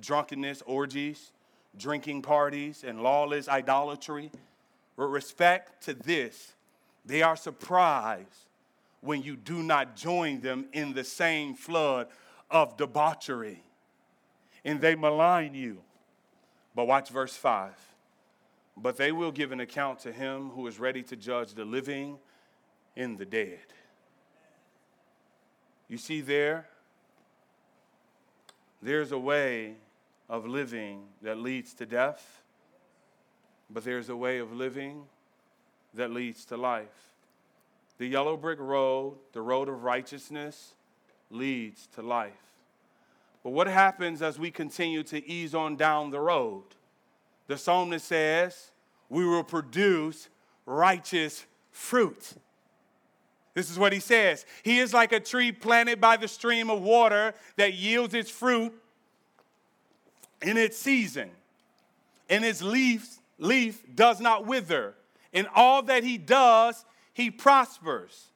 drunkenness, 0.00 0.62
orgies, 0.64 1.30
drinking 1.76 2.22
parties, 2.22 2.84
and 2.88 3.02
lawless 3.02 3.50
idolatry. 3.50 4.30
With 4.96 5.10
respect 5.10 5.84
to 5.84 5.92
this, 5.92 6.54
they 7.10 7.22
are 7.22 7.36
surprised 7.36 8.48
when 9.00 9.22
you 9.22 9.36
do 9.36 9.62
not 9.62 9.96
join 9.96 10.40
them 10.40 10.66
in 10.72 10.92
the 10.92 11.04
same 11.04 11.54
flood 11.54 12.06
of 12.50 12.76
debauchery. 12.76 13.62
And 14.64 14.80
they 14.80 14.94
malign 14.94 15.54
you. 15.54 15.78
But 16.74 16.86
watch 16.86 17.08
verse 17.10 17.34
5. 17.36 17.72
But 18.76 18.96
they 18.96 19.10
will 19.10 19.32
give 19.32 19.52
an 19.52 19.60
account 19.60 20.00
to 20.00 20.12
him 20.12 20.50
who 20.50 20.66
is 20.66 20.78
ready 20.78 21.02
to 21.04 21.16
judge 21.16 21.54
the 21.54 21.64
living 21.64 22.18
and 22.96 23.18
the 23.18 23.24
dead. 23.24 23.58
You 25.88 25.98
see, 25.98 26.20
there, 26.20 26.68
there's 28.80 29.10
a 29.10 29.18
way 29.18 29.74
of 30.28 30.46
living 30.46 31.02
that 31.22 31.38
leads 31.38 31.74
to 31.74 31.86
death, 31.86 32.42
but 33.68 33.82
there's 33.82 34.08
a 34.08 34.16
way 34.16 34.38
of 34.38 34.52
living 34.52 35.06
that 35.94 36.10
leads 36.10 36.44
to 36.46 36.56
life. 36.56 36.86
The 37.98 38.06
yellow 38.06 38.36
brick 38.36 38.58
road, 38.60 39.18
the 39.32 39.42
road 39.42 39.68
of 39.68 39.82
righteousness, 39.82 40.74
leads 41.30 41.86
to 41.94 42.02
life. 42.02 42.32
But 43.42 43.50
what 43.50 43.66
happens 43.66 44.22
as 44.22 44.38
we 44.38 44.50
continue 44.50 45.02
to 45.04 45.26
ease 45.26 45.54
on 45.54 45.76
down 45.76 46.10
the 46.10 46.20
road? 46.20 46.64
The 47.46 47.56
psalmist 47.56 48.06
says, 48.06 48.70
We 49.08 49.26
will 49.26 49.44
produce 49.44 50.28
righteous 50.66 51.44
fruit. 51.70 52.34
This 53.54 53.70
is 53.70 53.78
what 53.78 53.92
he 53.92 54.00
says. 54.00 54.46
He 54.62 54.78
is 54.78 54.94
like 54.94 55.12
a 55.12 55.20
tree 55.20 55.52
planted 55.52 56.00
by 56.00 56.16
the 56.16 56.28
stream 56.28 56.70
of 56.70 56.80
water 56.80 57.34
that 57.56 57.74
yields 57.74 58.14
its 58.14 58.30
fruit 58.30 58.72
in 60.42 60.56
its 60.56 60.78
season, 60.78 61.30
and 62.28 62.44
its 62.44 62.62
leaf, 62.62 63.18
leaf 63.38 63.84
does 63.94 64.20
not 64.20 64.46
wither. 64.46 64.94
In 65.32 65.46
all 65.54 65.82
that 65.84 66.04
he 66.04 66.18
does, 66.18 66.84
he 67.12 67.30
prospers. 67.30 68.30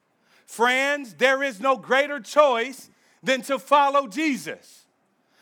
Friends, 0.45 1.15
there 1.15 1.43
is 1.43 1.59
no 1.59 1.75
greater 1.77 2.19
choice 2.19 2.89
than 3.23 3.41
to 3.43 3.59
follow 3.59 4.07
Jesus. 4.07 4.85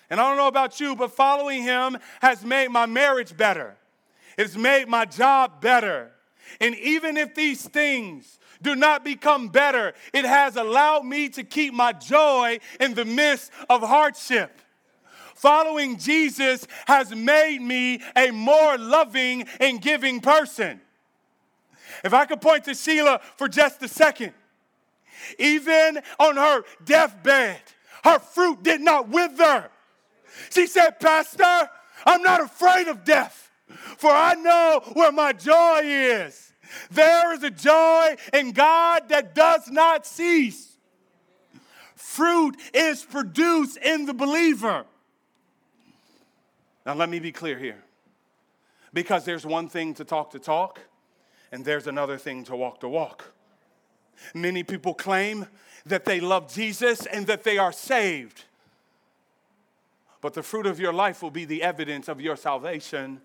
And 0.09 0.19
I 0.19 0.27
don't 0.27 0.37
know 0.37 0.47
about 0.47 0.79
you, 0.79 0.95
but 0.95 1.11
following 1.11 1.63
him 1.63 1.97
has 2.21 2.45
made 2.45 2.69
my 2.69 2.85
marriage 2.85 3.35
better. 3.35 3.75
It's 4.37 4.55
made 4.55 4.87
my 4.87 5.05
job 5.05 5.61
better. 5.61 6.11
And 6.59 6.75
even 6.75 7.17
if 7.17 7.35
these 7.35 7.67
things 7.67 8.39
do 8.61 8.75
not 8.75 9.03
become 9.03 9.49
better, 9.49 9.93
it 10.13 10.25
has 10.25 10.55
allowed 10.55 11.05
me 11.05 11.29
to 11.29 11.43
keep 11.43 11.73
my 11.73 11.93
joy 11.93 12.59
in 12.79 12.93
the 12.93 13.05
midst 13.05 13.51
of 13.69 13.81
hardship. 13.81 14.61
Following 15.35 15.97
Jesus 15.97 16.67
has 16.85 17.13
made 17.13 17.61
me 17.61 18.01
a 18.15 18.31
more 18.31 18.77
loving 18.77 19.45
and 19.59 19.81
giving 19.81 20.21
person. 20.21 20.79
If 22.03 22.13
I 22.13 22.25
could 22.25 22.41
point 22.41 22.65
to 22.65 22.73
Sheila 22.73 23.21
for 23.37 23.47
just 23.47 23.81
a 23.81 23.87
second, 23.87 24.33
even 25.39 25.99
on 26.19 26.35
her 26.35 26.63
deathbed, 26.83 27.61
her 28.03 28.19
fruit 28.19 28.63
did 28.63 28.81
not 28.81 29.09
wither. 29.09 29.69
She 30.49 30.67
said, 30.67 30.99
Pastor, 30.99 31.69
I'm 32.05 32.21
not 32.21 32.41
afraid 32.41 32.87
of 32.87 33.03
death, 33.05 33.49
for 33.97 34.11
I 34.11 34.33
know 34.35 34.81
where 34.93 35.11
my 35.11 35.31
joy 35.31 35.81
is. 35.83 36.51
There 36.91 37.33
is 37.33 37.43
a 37.43 37.51
joy 37.51 38.15
in 38.33 38.51
God 38.51 39.09
that 39.09 39.35
does 39.35 39.69
not 39.69 40.05
cease. 40.05 40.75
Fruit 41.95 42.57
is 42.73 43.03
produced 43.03 43.77
in 43.77 44.05
the 44.05 44.13
believer. 44.13 44.85
Now, 46.85 46.95
let 46.95 47.09
me 47.09 47.19
be 47.19 47.31
clear 47.31 47.57
here. 47.57 47.81
Because 48.91 49.23
there's 49.23 49.45
one 49.45 49.69
thing 49.69 49.93
to 49.95 50.03
talk 50.03 50.31
to 50.31 50.39
talk, 50.39 50.79
and 51.53 51.63
there's 51.63 51.85
another 51.85 52.17
thing 52.17 52.43
to 52.45 52.55
walk 52.55 52.79
the 52.79 52.89
walk. 52.89 53.31
Many 54.33 54.63
people 54.63 54.95
claim 54.95 55.45
that 55.85 56.03
they 56.03 56.19
love 56.19 56.51
Jesus 56.51 57.05
and 57.05 57.27
that 57.27 57.43
they 57.43 57.59
are 57.59 57.71
saved. 57.71 58.45
But 60.19 60.33
the 60.33 60.41
fruit 60.41 60.65
of 60.65 60.79
your 60.79 60.91
life 60.91 61.21
will 61.21 61.29
be 61.29 61.45
the 61.45 61.61
evidence 61.61 62.07
of 62.07 62.19
your 62.19 62.35
salvation. 62.37 63.21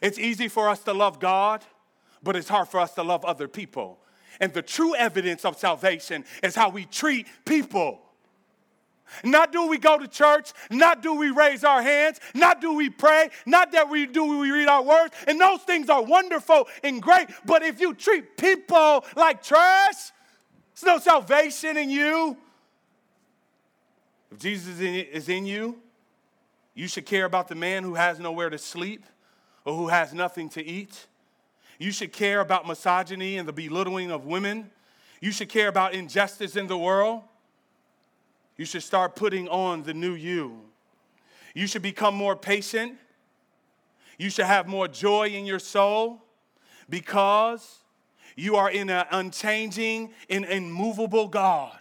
It's 0.00 0.18
easy 0.18 0.48
for 0.48 0.70
us 0.70 0.82
to 0.84 0.94
love 0.94 1.20
God, 1.20 1.62
but 2.22 2.34
it's 2.34 2.48
hard 2.48 2.68
for 2.68 2.80
us 2.80 2.94
to 2.94 3.02
love 3.02 3.22
other 3.26 3.46
people. 3.46 3.98
And 4.40 4.54
the 4.54 4.62
true 4.62 4.94
evidence 4.94 5.44
of 5.44 5.58
salvation 5.58 6.24
is 6.42 6.54
how 6.54 6.70
we 6.70 6.86
treat 6.86 7.26
people. 7.44 8.00
Not 9.24 9.52
do 9.52 9.66
we 9.66 9.78
go 9.78 9.98
to 9.98 10.08
church, 10.08 10.52
not 10.70 11.02
do 11.02 11.14
we 11.14 11.30
raise 11.30 11.64
our 11.64 11.82
hands, 11.82 12.20
not 12.34 12.60
do 12.60 12.74
we 12.74 12.90
pray, 12.90 13.30
not 13.46 13.72
that 13.72 13.88
we 13.88 14.06
do 14.06 14.24
we 14.24 14.50
read 14.50 14.68
our 14.68 14.82
words, 14.82 15.14
and 15.26 15.40
those 15.40 15.60
things 15.62 15.88
are 15.88 16.02
wonderful 16.02 16.68
and 16.82 17.02
great. 17.02 17.28
But 17.44 17.62
if 17.62 17.80
you 17.80 17.94
treat 17.94 18.36
people 18.36 19.04
like 19.16 19.42
trash, 19.42 20.12
there's 20.74 20.84
no 20.84 20.98
salvation 20.98 21.76
in 21.76 21.90
you. 21.90 22.36
If 24.30 24.38
Jesus 24.38 24.78
is 24.80 25.28
in 25.28 25.46
you, 25.46 25.80
you 26.74 26.86
should 26.86 27.06
care 27.06 27.24
about 27.24 27.48
the 27.48 27.54
man 27.54 27.82
who 27.82 27.94
has 27.94 28.20
nowhere 28.20 28.50
to 28.50 28.58
sleep 28.58 29.04
or 29.64 29.74
who 29.74 29.88
has 29.88 30.14
nothing 30.14 30.48
to 30.50 30.64
eat. 30.64 31.06
You 31.78 31.90
should 31.90 32.12
care 32.12 32.40
about 32.40 32.66
misogyny 32.66 33.36
and 33.36 33.48
the 33.48 33.52
belittling 33.52 34.10
of 34.10 34.26
women. 34.26 34.70
You 35.20 35.32
should 35.32 35.48
care 35.48 35.68
about 35.68 35.94
injustice 35.94 36.54
in 36.54 36.66
the 36.66 36.78
world. 36.78 37.22
You 38.58 38.64
should 38.64 38.82
start 38.82 39.16
putting 39.16 39.48
on 39.48 39.84
the 39.84 39.94
new 39.94 40.12
you. 40.12 40.60
You 41.54 41.66
should 41.66 41.80
become 41.80 42.14
more 42.14 42.36
patient. 42.36 42.98
You 44.18 44.28
should 44.30 44.46
have 44.46 44.66
more 44.66 44.88
joy 44.88 45.28
in 45.28 45.46
your 45.46 45.60
soul 45.60 46.20
because 46.90 47.78
you 48.36 48.56
are 48.56 48.70
in 48.70 48.90
an 48.90 49.06
unchanging 49.10 50.10
and 50.28 50.44
immovable 50.44 51.28
God. 51.28 51.78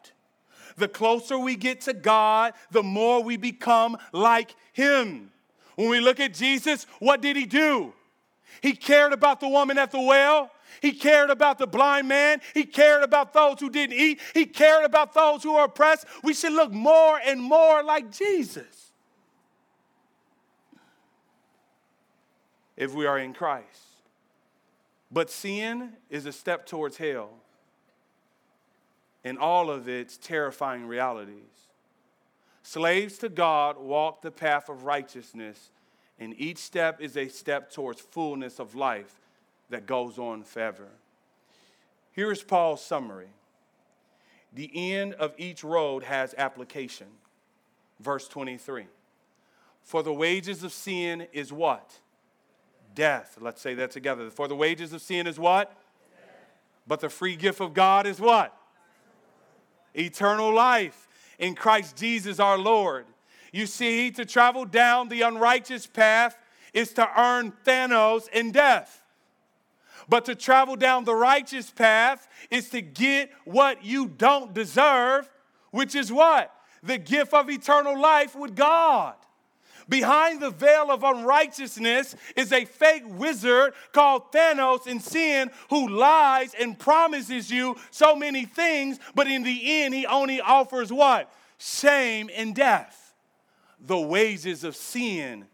The 0.77 0.87
closer 0.87 1.39
we 1.39 1.55
get 1.55 1.81
to 1.81 1.93
God, 1.93 2.53
the 2.69 2.83
more 2.83 3.23
we 3.23 3.37
become 3.37 3.97
like 4.13 4.55
Him. 4.73 5.31
When 5.75 5.89
we 5.89 5.99
look 5.99 6.19
at 6.19 6.35
Jesus, 6.35 6.85
what 6.99 7.21
did 7.21 7.35
He 7.35 7.47
do? 7.47 7.93
He 8.61 8.73
cared 8.73 9.13
about 9.13 9.39
the 9.39 9.47
woman 9.47 9.79
at 9.79 9.91
the 9.91 10.01
well. 10.01 10.51
He 10.81 10.91
cared 10.91 11.29
about 11.29 11.57
the 11.57 11.67
blind 11.67 12.07
man. 12.07 12.41
He 12.53 12.63
cared 12.63 13.03
about 13.03 13.33
those 13.33 13.59
who 13.59 13.69
didn't 13.69 13.95
eat. 13.97 14.19
He 14.33 14.45
cared 14.45 14.85
about 14.85 15.13
those 15.13 15.43
who 15.43 15.55
are 15.55 15.65
oppressed. 15.65 16.05
We 16.23 16.33
should 16.33 16.53
look 16.53 16.71
more 16.71 17.19
and 17.23 17.41
more 17.41 17.83
like 17.83 18.11
Jesus 18.11 18.91
if 22.75 22.93
we 22.93 23.05
are 23.05 23.17
in 23.17 23.33
Christ. 23.33 23.65
But 25.11 25.29
sin 25.29 25.93
is 26.09 26.25
a 26.25 26.31
step 26.31 26.65
towards 26.65 26.97
hell 26.97 27.29
and 29.23 29.37
all 29.37 29.69
of 29.69 29.89
its 29.89 30.17
terrifying 30.17 30.85
realities. 30.85 31.33
Slaves 32.61 33.17
to 33.19 33.29
God 33.29 33.77
walk 33.77 34.21
the 34.21 34.31
path 34.31 34.69
of 34.69 34.83
righteousness, 34.83 35.71
and 36.19 36.33
each 36.37 36.57
step 36.57 37.01
is 37.01 37.15
a 37.17 37.27
step 37.29 37.71
towards 37.71 38.01
fullness 38.01 38.59
of 38.59 38.75
life 38.75 39.15
that 39.69 39.85
goes 39.85 40.17
on 40.17 40.43
forever. 40.43 40.87
Here 42.13 42.31
is 42.31 42.43
Paul's 42.43 42.83
summary 42.83 43.29
the 44.53 44.71
end 44.93 45.13
of 45.13 45.33
each 45.37 45.63
road 45.63 46.03
has 46.03 46.33
application. 46.35 47.07
Verse 47.99 48.27
23. 48.27 48.87
For 49.83 50.01
the 50.01 50.11
wages 50.11 50.63
of 50.63 50.73
sin 50.73 51.27
is 51.31 51.53
what? 51.53 51.99
Death. 52.95 53.37
Let's 53.39 53.61
say 53.61 53.75
that 53.75 53.91
together. 53.91 54.29
For 54.31 54.47
the 54.47 54.55
wages 54.55 54.93
of 54.93 55.01
sin 55.01 55.27
is 55.27 55.37
what? 55.37 55.71
But 56.87 57.01
the 57.01 57.09
free 57.09 57.35
gift 57.35 57.61
of 57.61 57.73
God 57.73 58.07
is 58.07 58.19
what? 58.19 58.51
Eternal 59.93 60.53
life 60.53 61.07
in 61.37 61.53
Christ 61.53 61.95
Jesus 61.95 62.39
our 62.39 62.57
Lord. 62.57 63.05
You 63.51 63.67
see, 63.67 64.11
to 64.11 64.25
travel 64.25 64.65
down 64.65 65.09
the 65.09 65.21
unrighteous 65.21 65.85
path 65.87 66.35
is 66.73 66.93
to 66.93 67.07
earn 67.19 67.53
Thanos 67.63 68.27
in 68.29 68.51
death. 68.51 69.03
But 70.09 70.25
to 70.25 70.35
travel 70.35 70.75
down 70.75 71.03
the 71.03 71.15
righteous 71.15 71.69
path 71.69 72.27
is 72.49 72.69
to 72.69 72.81
get 72.81 73.31
what 73.45 73.83
you 73.83 74.07
don't 74.07 74.53
deserve, 74.53 75.29
which 75.71 75.95
is 75.95 76.11
what? 76.11 76.53
The 76.83 76.97
gift 76.97 77.33
of 77.33 77.49
eternal 77.49 77.99
life 77.99 78.35
with 78.35 78.55
God. 78.55 79.15
Behind 79.89 80.41
the 80.41 80.49
veil 80.49 80.91
of 80.91 81.03
unrighteousness 81.03 82.15
is 82.35 82.51
a 82.51 82.65
fake 82.65 83.03
wizard 83.05 83.73
called 83.93 84.31
Thanos 84.33 84.85
in 84.85 84.99
sin 84.99 85.49
who 85.69 85.87
lies 85.87 86.53
and 86.53 86.77
promises 86.77 87.49
you 87.49 87.77
so 87.89 88.15
many 88.15 88.45
things, 88.45 88.99
but 89.15 89.27
in 89.27 89.43
the 89.43 89.83
end, 89.83 89.93
he 89.93 90.05
only 90.05 90.41
offers 90.41 90.91
what? 90.91 91.31
Shame 91.57 92.29
and 92.35 92.53
death. 92.53 93.13
The 93.79 93.99
wages 93.99 94.63
of 94.63 94.75
sin 94.75 95.45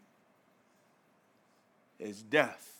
is 2.00 2.22
death. 2.22 2.73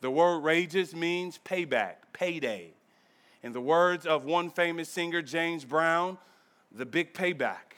The 0.00 0.10
word 0.10 0.38
rages 0.40 0.94
means 0.94 1.38
payback, 1.44 1.96
payday. 2.12 2.70
In 3.42 3.52
the 3.52 3.60
words 3.60 4.06
of 4.06 4.24
one 4.24 4.50
famous 4.50 4.88
singer, 4.88 5.22
James 5.22 5.64
Brown, 5.64 6.18
the 6.72 6.86
big 6.86 7.14
payback. 7.14 7.74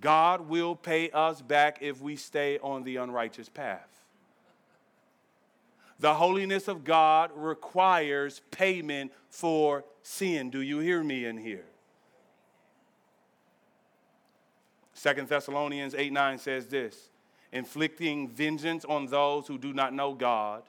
God 0.00 0.48
will 0.48 0.74
pay 0.74 1.10
us 1.10 1.40
back 1.40 1.78
if 1.80 2.00
we 2.00 2.16
stay 2.16 2.58
on 2.58 2.82
the 2.82 2.96
unrighteous 2.96 3.48
path. 3.48 3.88
The 6.00 6.14
holiness 6.14 6.68
of 6.68 6.84
God 6.84 7.30
requires 7.34 8.42
payment 8.50 9.12
for 9.30 9.84
sin. 10.02 10.50
Do 10.50 10.60
you 10.60 10.80
hear 10.80 11.02
me 11.02 11.24
in 11.24 11.38
here? 11.38 11.64
Second 14.92 15.28
Thessalonians 15.28 15.94
8 15.94 16.12
9 16.12 16.38
says 16.38 16.66
this 16.66 17.10
inflicting 17.52 18.28
vengeance 18.28 18.84
on 18.84 19.06
those 19.06 19.46
who 19.46 19.56
do 19.56 19.72
not 19.72 19.94
know 19.94 20.12
God 20.12 20.62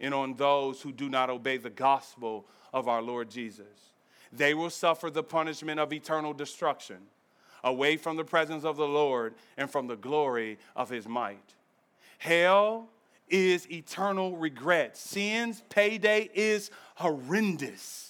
and 0.00 0.14
on 0.14 0.34
those 0.34 0.80
who 0.80 0.92
do 0.92 1.08
not 1.08 1.30
obey 1.30 1.56
the 1.56 1.70
gospel 1.70 2.46
of 2.72 2.88
our 2.88 3.02
Lord 3.02 3.30
Jesus. 3.30 3.92
They 4.32 4.54
will 4.54 4.70
suffer 4.70 5.10
the 5.10 5.22
punishment 5.22 5.80
of 5.80 5.92
eternal 5.92 6.32
destruction 6.32 6.98
away 7.62 7.96
from 7.96 8.16
the 8.16 8.24
presence 8.24 8.64
of 8.64 8.76
the 8.76 8.86
Lord 8.86 9.34
and 9.56 9.70
from 9.70 9.86
the 9.86 9.96
glory 9.96 10.58
of 10.74 10.88
his 10.88 11.06
might. 11.06 11.54
Hell 12.18 12.88
is 13.28 13.70
eternal 13.70 14.36
regret. 14.36 14.96
Sin's 14.96 15.62
payday 15.68 16.30
is 16.34 16.70
horrendous. 16.96 18.09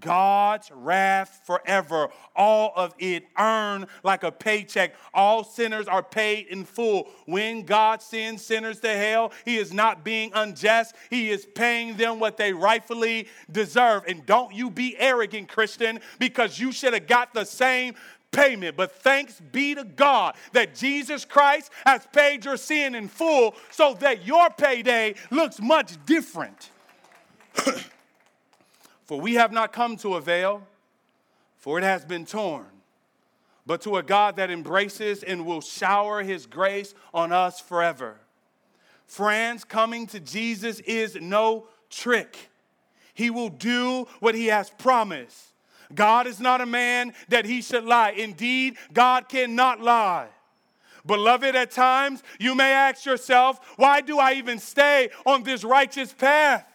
God's 0.00 0.70
wrath 0.70 1.40
forever, 1.44 2.08
all 2.36 2.72
of 2.76 2.94
it 2.98 3.24
earned 3.38 3.86
like 4.02 4.22
a 4.22 4.30
paycheck. 4.30 4.94
All 5.14 5.42
sinners 5.44 5.88
are 5.88 6.02
paid 6.02 6.48
in 6.48 6.64
full. 6.64 7.08
When 7.24 7.62
God 7.62 8.02
sends 8.02 8.44
sinners 8.44 8.80
to 8.80 8.94
hell, 8.94 9.32
He 9.44 9.56
is 9.56 9.72
not 9.72 10.04
being 10.04 10.30
unjust, 10.34 10.94
He 11.08 11.30
is 11.30 11.46
paying 11.46 11.96
them 11.96 12.20
what 12.20 12.36
they 12.36 12.52
rightfully 12.52 13.28
deserve. 13.50 14.04
And 14.06 14.26
don't 14.26 14.54
you 14.54 14.70
be 14.70 14.96
arrogant, 14.98 15.48
Christian, 15.48 16.00
because 16.18 16.60
you 16.60 16.70
should 16.70 16.92
have 16.92 17.06
got 17.06 17.32
the 17.32 17.44
same 17.44 17.94
payment. 18.30 18.76
But 18.76 18.92
thanks 18.92 19.40
be 19.40 19.74
to 19.74 19.84
God 19.84 20.34
that 20.52 20.74
Jesus 20.74 21.24
Christ 21.24 21.70
has 21.86 22.06
paid 22.12 22.44
your 22.44 22.58
sin 22.58 22.94
in 22.94 23.08
full 23.08 23.54
so 23.70 23.94
that 24.00 24.26
your 24.26 24.50
payday 24.50 25.14
looks 25.30 25.60
much 25.60 25.96
different. 26.04 26.70
For 29.08 29.18
we 29.18 29.34
have 29.34 29.52
not 29.52 29.72
come 29.72 29.96
to 29.96 30.16
a 30.16 30.20
veil, 30.20 30.66
for 31.56 31.78
it 31.78 31.82
has 31.82 32.04
been 32.04 32.26
torn, 32.26 32.66
but 33.64 33.80
to 33.80 33.96
a 33.96 34.02
God 34.02 34.36
that 34.36 34.50
embraces 34.50 35.22
and 35.22 35.46
will 35.46 35.62
shower 35.62 36.22
his 36.22 36.44
grace 36.44 36.94
on 37.14 37.32
us 37.32 37.58
forever. 37.58 38.16
Friends, 39.06 39.64
coming 39.64 40.06
to 40.08 40.20
Jesus 40.20 40.80
is 40.80 41.16
no 41.16 41.68
trick. 41.88 42.50
He 43.14 43.30
will 43.30 43.48
do 43.48 44.06
what 44.20 44.34
he 44.34 44.48
has 44.48 44.68
promised. 44.68 45.54
God 45.94 46.26
is 46.26 46.38
not 46.38 46.60
a 46.60 46.66
man 46.66 47.14
that 47.30 47.46
he 47.46 47.62
should 47.62 47.84
lie. 47.84 48.10
Indeed, 48.10 48.76
God 48.92 49.30
cannot 49.30 49.80
lie. 49.80 50.28
Beloved, 51.06 51.56
at 51.56 51.70
times 51.70 52.22
you 52.38 52.54
may 52.54 52.72
ask 52.72 53.06
yourself, 53.06 53.58
why 53.76 54.02
do 54.02 54.18
I 54.18 54.34
even 54.34 54.58
stay 54.58 55.08
on 55.24 55.44
this 55.44 55.64
righteous 55.64 56.12
path? 56.12 56.66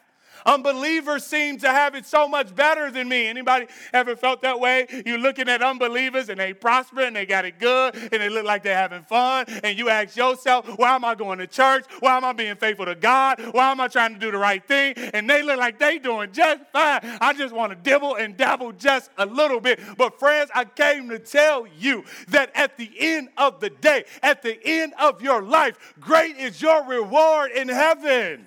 Unbelievers 0.46 1.26
seem 1.26 1.58
to 1.60 1.70
have 1.70 1.96
it 1.96 2.06
so 2.06 2.28
much 2.28 2.56
better 2.56 2.91
than 2.91 3.08
me. 3.10 3.28
Anybody 3.28 3.68
ever 3.94 4.16
felt 4.16 4.41
that 4.41 4.60
way? 4.60 4.88
You're 5.06 5.18
looking 5.18 5.50
at 5.50 5.62
unbelievers 5.62 6.30
and 6.30 6.39
they 6.39 6.54
prosper 6.54 7.02
and 7.02 7.16
they 7.16 7.26
got 7.26 7.46
it 7.46 7.60
good 7.60 7.96
and 7.96 8.22
they 8.22 8.30
look 8.30 8.46
like 8.46 8.64
they're 8.64 8.78
having 8.78 9.04
fun. 9.04 9.46
And 9.64 9.78
you 9.78 9.89
ask 9.89 10.16
yourself, 10.16 10.68
why 10.78 10.96
am 10.96 11.06
I 11.06 11.16
going 11.16 11.39
to 11.39 11.48
church? 11.48 11.86
Why 12.00 12.18
am 12.18 12.26
I 12.26 12.34
being 12.34 12.56
faithful 12.56 12.86
to 12.86 12.96
God? 12.96 13.39
Why 13.54 13.72
am 13.72 13.80
I 13.80 13.88
trying 13.88 14.14
to 14.14 14.20
do 14.20 14.32
the 14.32 14.38
right 14.38 14.66
thing? 14.66 14.94
And 15.14 15.30
they 15.30 15.41
look 15.41 15.58
like 15.58 15.80
they 15.80 16.00
doing 16.00 16.32
just 16.32 16.62
fine. 16.72 17.00
I 17.22 17.34
just 17.34 17.54
want 17.54 17.72
to 17.72 17.76
dibble 17.76 18.16
and 18.16 18.36
dabble 18.36 18.74
just 18.74 19.12
a 19.18 19.26
little 19.26 19.60
bit. 19.60 19.80
But 19.98 20.20
friends, 20.20 20.52
I 20.54 20.66
came 20.66 21.10
to 21.10 21.20
tell 21.20 21.68
you 21.78 22.04
that 22.30 22.52
at 22.56 22.78
the 22.78 22.89
end 23.00 23.30
of 23.38 23.60
the 23.60 23.70
day, 23.70 24.06
at 24.22 24.41
the 24.41 24.60
end 24.66 24.94
of 25.00 25.22
your 25.22 25.41
life, 25.41 25.94
great 26.00 26.38
is 26.38 26.62
your 26.62 26.86
reward 26.86 27.52
in 27.52 27.70
heaven. 27.70 28.46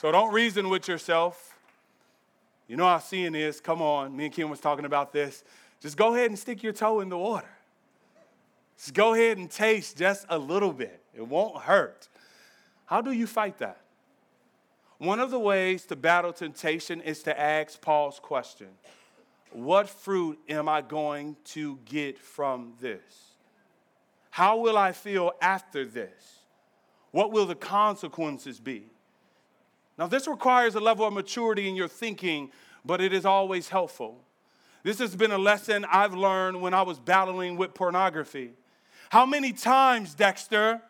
So 0.00 0.10
don't 0.10 0.32
reason 0.32 0.70
with 0.70 0.88
yourself. 0.88 1.58
You 2.66 2.78
know 2.78 2.86
how 2.86 3.00
seeing 3.00 3.34
is. 3.34 3.60
Come 3.60 3.82
on. 3.82 4.16
Me 4.16 4.24
and 4.24 4.32
Kim 4.32 4.48
was 4.48 4.58
talking 4.58 4.86
about 4.86 5.12
this. 5.12 5.44
Just 5.78 5.98
go 5.98 6.14
ahead 6.14 6.30
and 6.30 6.38
stick 6.38 6.62
your 6.62 6.72
toe 6.72 7.00
in 7.00 7.10
the 7.10 7.18
water. 7.18 7.50
Just 8.78 8.94
go 8.94 9.12
ahead 9.12 9.36
and 9.36 9.50
taste 9.50 9.98
just 9.98 10.24
a 10.30 10.38
little 10.38 10.72
bit. 10.72 11.02
It 11.14 11.28
won't 11.28 11.64
hurt. 11.64 12.08
How 12.86 13.02
do 13.02 13.12
you 13.12 13.26
fight 13.26 13.58
that? 13.58 13.82
One 14.96 15.20
of 15.20 15.30
the 15.30 15.38
ways 15.38 15.84
to 15.86 15.96
battle 15.96 16.32
temptation 16.32 17.02
is 17.02 17.22
to 17.24 17.38
ask 17.38 17.78
Paul's 17.78 18.18
question 18.20 18.68
What 19.52 19.86
fruit 19.86 20.38
am 20.48 20.66
I 20.66 20.80
going 20.80 21.36
to 21.48 21.78
get 21.84 22.18
from 22.18 22.72
this? 22.80 23.34
How 24.30 24.56
will 24.56 24.78
I 24.78 24.92
feel 24.92 25.32
after 25.42 25.84
this? 25.84 26.38
What 27.10 27.32
will 27.32 27.44
the 27.44 27.54
consequences 27.54 28.58
be? 28.58 28.86
Now, 30.00 30.06
this 30.06 30.26
requires 30.26 30.76
a 30.76 30.80
level 30.80 31.06
of 31.06 31.12
maturity 31.12 31.68
in 31.68 31.76
your 31.76 31.86
thinking, 31.86 32.50
but 32.86 33.02
it 33.02 33.12
is 33.12 33.26
always 33.26 33.68
helpful. 33.68 34.24
This 34.82 34.98
has 34.98 35.14
been 35.14 35.30
a 35.30 35.36
lesson 35.36 35.84
I've 35.84 36.14
learned 36.14 36.62
when 36.62 36.72
I 36.72 36.80
was 36.80 36.98
battling 36.98 37.58
with 37.58 37.74
pornography. 37.74 38.52
How 39.10 39.26
many 39.26 39.52
times, 39.52 40.14
Dexter, 40.14 40.80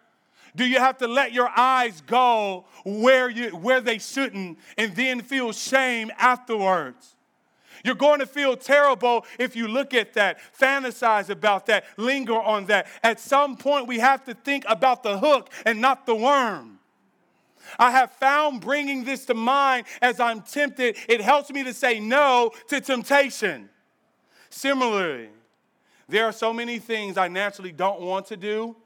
do 0.55 0.65
you 0.65 0.79
have 0.79 0.99
to 0.99 1.09
let 1.09 1.33
your 1.33 1.51
eyes 1.57 2.01
go 2.03 2.67
where, 2.85 3.29
you, 3.29 3.49
where 3.51 3.81
they 3.81 3.99
shouldn't 3.99 4.61
and 4.79 4.95
then 4.95 5.23
feel 5.23 5.51
shame 5.51 6.13
afterwards? 6.17 7.17
You're 7.85 7.97
going 7.97 8.21
to 8.21 8.27
feel 8.27 8.57
terrible 8.57 9.27
if 9.41 9.57
you 9.57 9.67
look 9.67 9.93
at 9.93 10.15
that, 10.15 10.39
fantasize 10.57 11.31
about 11.31 11.67
that, 11.67 11.85
linger 11.97 12.41
on 12.41 12.67
that. 12.67 12.87
At 13.03 13.19
some 13.19 13.57
point, 13.57 13.89
we 13.89 13.99
have 13.99 14.25
to 14.27 14.35
think 14.35 14.65
about 14.69 15.03
the 15.03 15.19
hook 15.19 15.51
and 15.67 15.81
not 15.81 16.07
the 16.07 16.15
worm. 16.15 16.80
I 17.79 17.91
have 17.91 18.13
found 18.13 18.61
bringing 18.61 19.05
this 19.05 19.27
to 19.27 19.35
mind 19.35 19.87
as 20.03 20.21
I'm 20.21 20.43
tempted, 20.43 20.97
it 21.09 21.21
helps 21.21 21.51
me 21.51 21.65
to 21.65 21.75
say 21.75 22.01
no 22.01 22.53
to 22.69 22.81
temptation. 22.81 23.69
Similarly, 24.51 25.29
there 26.09 26.27
are 26.27 26.33
so 26.33 26.53
many 26.53 26.79
things 26.79 27.17
I 27.17 27.29
naturally 27.29 27.73
don't 27.73 28.01
want 28.01 28.27
to 28.27 28.37
do 28.37 28.77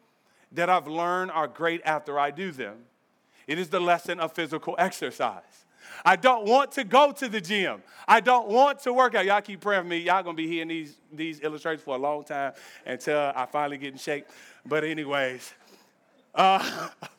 that 0.52 0.70
I've 0.70 0.86
learned 0.86 1.30
are 1.30 1.48
great 1.48 1.80
after 1.84 2.18
I 2.18 2.30
do 2.30 2.52
them. 2.52 2.76
It 3.46 3.58
is 3.58 3.68
the 3.68 3.80
lesson 3.80 4.20
of 4.20 4.32
physical 4.32 4.74
exercise. 4.78 5.64
I 6.04 6.16
don't 6.16 6.46
want 6.46 6.72
to 6.72 6.84
go 6.84 7.12
to 7.12 7.28
the 7.28 7.40
gym. 7.40 7.82
I 8.06 8.20
don't 8.20 8.48
want 8.48 8.80
to 8.80 8.92
work 8.92 9.14
out. 9.14 9.24
Y'all 9.24 9.40
keep 9.40 9.60
praying 9.60 9.82
for 9.82 9.88
me. 9.88 9.98
Y'all 9.98 10.22
gonna 10.22 10.34
be 10.34 10.46
hearing 10.46 10.68
these, 10.68 10.96
these 11.12 11.40
illustrations 11.40 11.84
for 11.84 11.94
a 11.96 11.98
long 11.98 12.24
time 12.24 12.52
until 12.86 13.32
I 13.34 13.46
finally 13.46 13.78
get 13.78 13.92
in 13.92 13.98
shape. 13.98 14.26
But 14.66 14.84
anyways, 14.84 15.52
uh, 16.34 16.88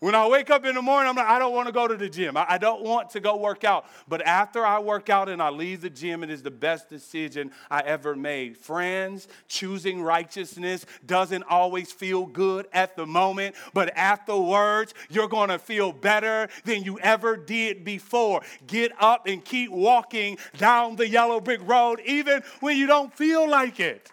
When 0.00 0.14
I 0.14 0.28
wake 0.28 0.48
up 0.48 0.64
in 0.64 0.76
the 0.76 0.82
morning, 0.82 1.10
I'm 1.10 1.16
like, 1.16 1.26
I 1.26 1.40
don't 1.40 1.52
want 1.52 1.66
to 1.66 1.72
go 1.72 1.88
to 1.88 1.96
the 1.96 2.08
gym. 2.08 2.36
I, 2.36 2.56
don't 2.56 2.82
want 2.82 3.10
to 3.10 3.20
go 3.20 3.36
work 3.36 3.64
out. 3.64 3.86
But 4.06 4.24
after 4.24 4.64
I 4.64 4.78
work 4.78 5.10
out 5.10 5.28
and 5.28 5.42
I 5.42 5.50
leave 5.50 5.80
the 5.80 5.90
gym, 5.90 6.22
it 6.22 6.30
is 6.30 6.40
the 6.40 6.52
best 6.52 6.88
decision 6.88 7.50
I 7.68 7.80
ever 7.80 8.14
made. 8.14 8.56
Friends, 8.56 9.26
choosing 9.48 10.00
righteousness 10.00 10.86
doesn't 11.04 11.42
always 11.44 11.90
feel 11.90 12.26
good 12.26 12.68
at 12.72 12.94
the 12.94 13.06
moment, 13.06 13.56
but 13.74 13.96
afterwards, 13.96 14.94
you're 15.10 15.28
going 15.28 15.48
to 15.48 15.58
feel 15.58 15.90
better 15.90 16.48
than 16.64 16.84
you 16.84 17.00
ever 17.00 17.36
did 17.36 17.84
before. 17.84 18.42
Get 18.68 18.92
up 19.00 19.26
and 19.26 19.44
keep 19.44 19.72
walking 19.72 20.38
down 20.58 20.94
the 20.94 21.08
yellow 21.08 21.40
brick 21.40 21.60
road, 21.64 22.00
even 22.04 22.44
when 22.60 22.76
you 22.76 22.86
don't 22.86 23.12
feel 23.12 23.48
like 23.48 23.80
it. 23.80 24.12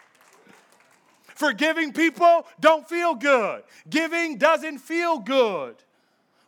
Forgiving 1.36 1.92
people 1.92 2.46
don't 2.58 2.88
feel 2.88 3.14
good. 3.14 3.62
Giving 3.88 4.38
doesn't 4.38 4.78
feel 4.78 5.18
good. 5.18 5.76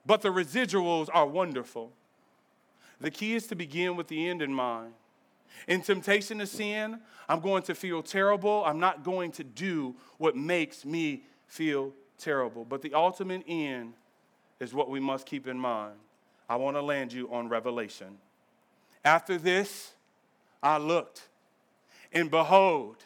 But 0.05 0.23
the 0.23 0.31
residuals 0.31 1.09
are 1.13 1.27
wonderful. 1.27 1.93
The 2.99 3.11
key 3.11 3.35
is 3.35 3.47
to 3.49 3.55
begin 3.55 3.97
with 3.97 4.09
the 4.09 4.29
end 4.29 4.41
in 4.41 4.53
mind. 4.53 4.95
In 5.67 5.83
temptation 5.83 6.39
to 6.39 6.47
sin, 6.47 7.01
I'm 7.29 7.41
going 7.41 7.63
to 7.65 7.75
feel 7.75 8.03
terrible. 8.03 8.65
I'm 8.65 8.81
not 8.81 9.05
going 9.05 9.31
to 9.33 9.45
do 9.45 9.95
what 10.17 10.37
makes 10.37 10.87
me 10.87 11.23
feel 11.47 11.93
terrible. 12.19 12.65
But 12.65 12.81
the 12.81 12.95
ultimate 12.95 13.45
end 13.47 13.93
is 14.59 14.73
what 14.73 14.89
we 14.89 15.01
must 15.01 15.27
keep 15.27 15.47
in 15.47 15.59
mind. 15.59 15.97
I 16.49 16.57
want 16.57 16.77
to 16.79 16.83
land 16.83 17.13
you 17.13 17.31
on 17.31 17.51
Revelation. 17.51 18.17
After 19.05 19.37
this, 19.37 19.93
I 20.63 20.79
looked, 20.79 21.29
and 22.11 22.31
behold, 22.31 23.05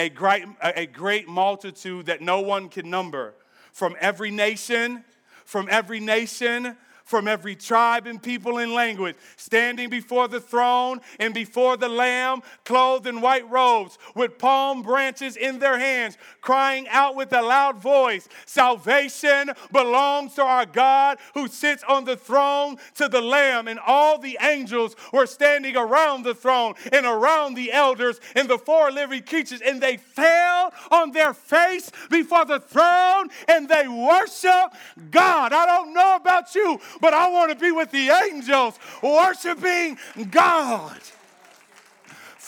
a 0.00 0.08
great, 0.08 0.44
a 0.62 0.86
great 0.86 1.28
multitude 1.28 2.06
that 2.06 2.22
no 2.22 2.40
one 2.40 2.70
can 2.70 2.88
number. 2.88 3.34
From 3.72 3.94
every 4.00 4.30
nation, 4.30 5.04
from 5.44 5.68
every 5.70 6.00
nation, 6.00 6.76
from 7.10 7.26
every 7.26 7.56
tribe 7.56 8.06
and 8.06 8.22
people 8.22 8.58
and 8.58 8.72
language, 8.72 9.16
standing 9.36 9.90
before 9.90 10.28
the 10.28 10.40
throne 10.40 11.00
and 11.18 11.34
before 11.34 11.76
the 11.76 11.88
Lamb, 11.88 12.40
clothed 12.64 13.06
in 13.08 13.20
white 13.20 13.48
robes, 13.50 13.98
with 14.14 14.38
palm 14.38 14.82
branches 14.82 15.36
in 15.36 15.58
their 15.58 15.76
hands, 15.76 16.16
crying 16.40 16.86
out 16.88 17.16
with 17.16 17.32
a 17.32 17.42
loud 17.42 17.76
voice 17.78 18.28
Salvation 18.46 19.50
belongs 19.72 20.34
to 20.34 20.42
our 20.42 20.66
God 20.66 21.18
who 21.34 21.48
sits 21.48 21.82
on 21.88 22.04
the 22.04 22.16
throne, 22.16 22.76
to 22.94 23.08
the 23.08 23.20
Lamb. 23.20 23.66
And 23.68 23.80
all 23.84 24.18
the 24.18 24.38
angels 24.40 24.94
were 25.12 25.26
standing 25.26 25.76
around 25.76 26.22
the 26.22 26.34
throne 26.34 26.74
and 26.92 27.04
around 27.04 27.54
the 27.54 27.72
elders 27.72 28.20
and 28.36 28.48
the 28.48 28.58
four 28.58 28.90
living 28.90 29.22
creatures, 29.22 29.60
and 29.60 29.80
they 29.80 29.96
fell 29.96 30.72
on 30.90 31.10
their 31.10 31.34
face 31.34 31.90
before 32.08 32.44
the 32.44 32.60
throne 32.60 33.28
and 33.48 33.68
they 33.68 33.88
worship 33.88 34.72
God. 35.10 35.52
I 35.52 35.66
don't 35.66 35.92
know 35.92 36.16
about 36.16 36.54
you, 36.54 36.78
but 37.00 37.14
I 37.14 37.28
want 37.30 37.50
to 37.50 37.56
be 37.56 37.72
with 37.72 37.90
the 37.90 38.10
angels 38.10 38.78
worshiping 39.02 39.98
God. 40.30 41.00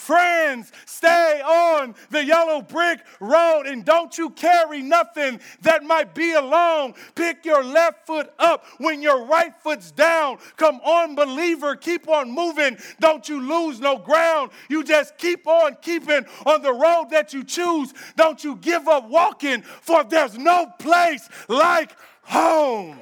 Friends, 0.03 0.73
stay 0.85 1.41
on 1.45 1.95
the 2.11 2.25
yellow 2.25 2.61
brick 2.61 2.99
road 3.21 3.67
and 3.67 3.85
don't 3.85 4.19
you 4.19 4.31
carry 4.31 4.83
nothing 4.83 5.39
that 5.61 5.85
might 5.85 6.13
be 6.13 6.33
alone. 6.33 6.95
Pick 7.15 7.45
your 7.45 7.63
left 7.63 8.05
foot 8.05 8.33
up 8.41 8.65
when 8.79 9.01
your 9.01 9.25
right 9.27 9.55
foot's 9.63 9.93
down. 9.93 10.39
Come 10.57 10.81
on, 10.81 11.15
believer, 11.15 11.77
keep 11.77 12.09
on 12.09 12.33
moving. 12.33 12.79
Don't 12.99 13.29
you 13.29 13.41
lose 13.49 13.79
no 13.79 13.97
ground. 13.97 14.51
You 14.69 14.83
just 14.83 15.17
keep 15.19 15.47
on 15.47 15.77
keeping 15.81 16.27
on 16.47 16.63
the 16.63 16.73
road 16.73 17.11
that 17.11 17.33
you 17.33 17.45
choose. 17.45 17.95
Don't 18.17 18.43
you 18.43 18.57
give 18.57 18.89
up 18.89 19.09
walking, 19.09 19.63
for 19.63 20.03
there's 20.03 20.37
no 20.37 20.67
place 20.81 21.29
like 21.47 21.93
home. 22.23 22.99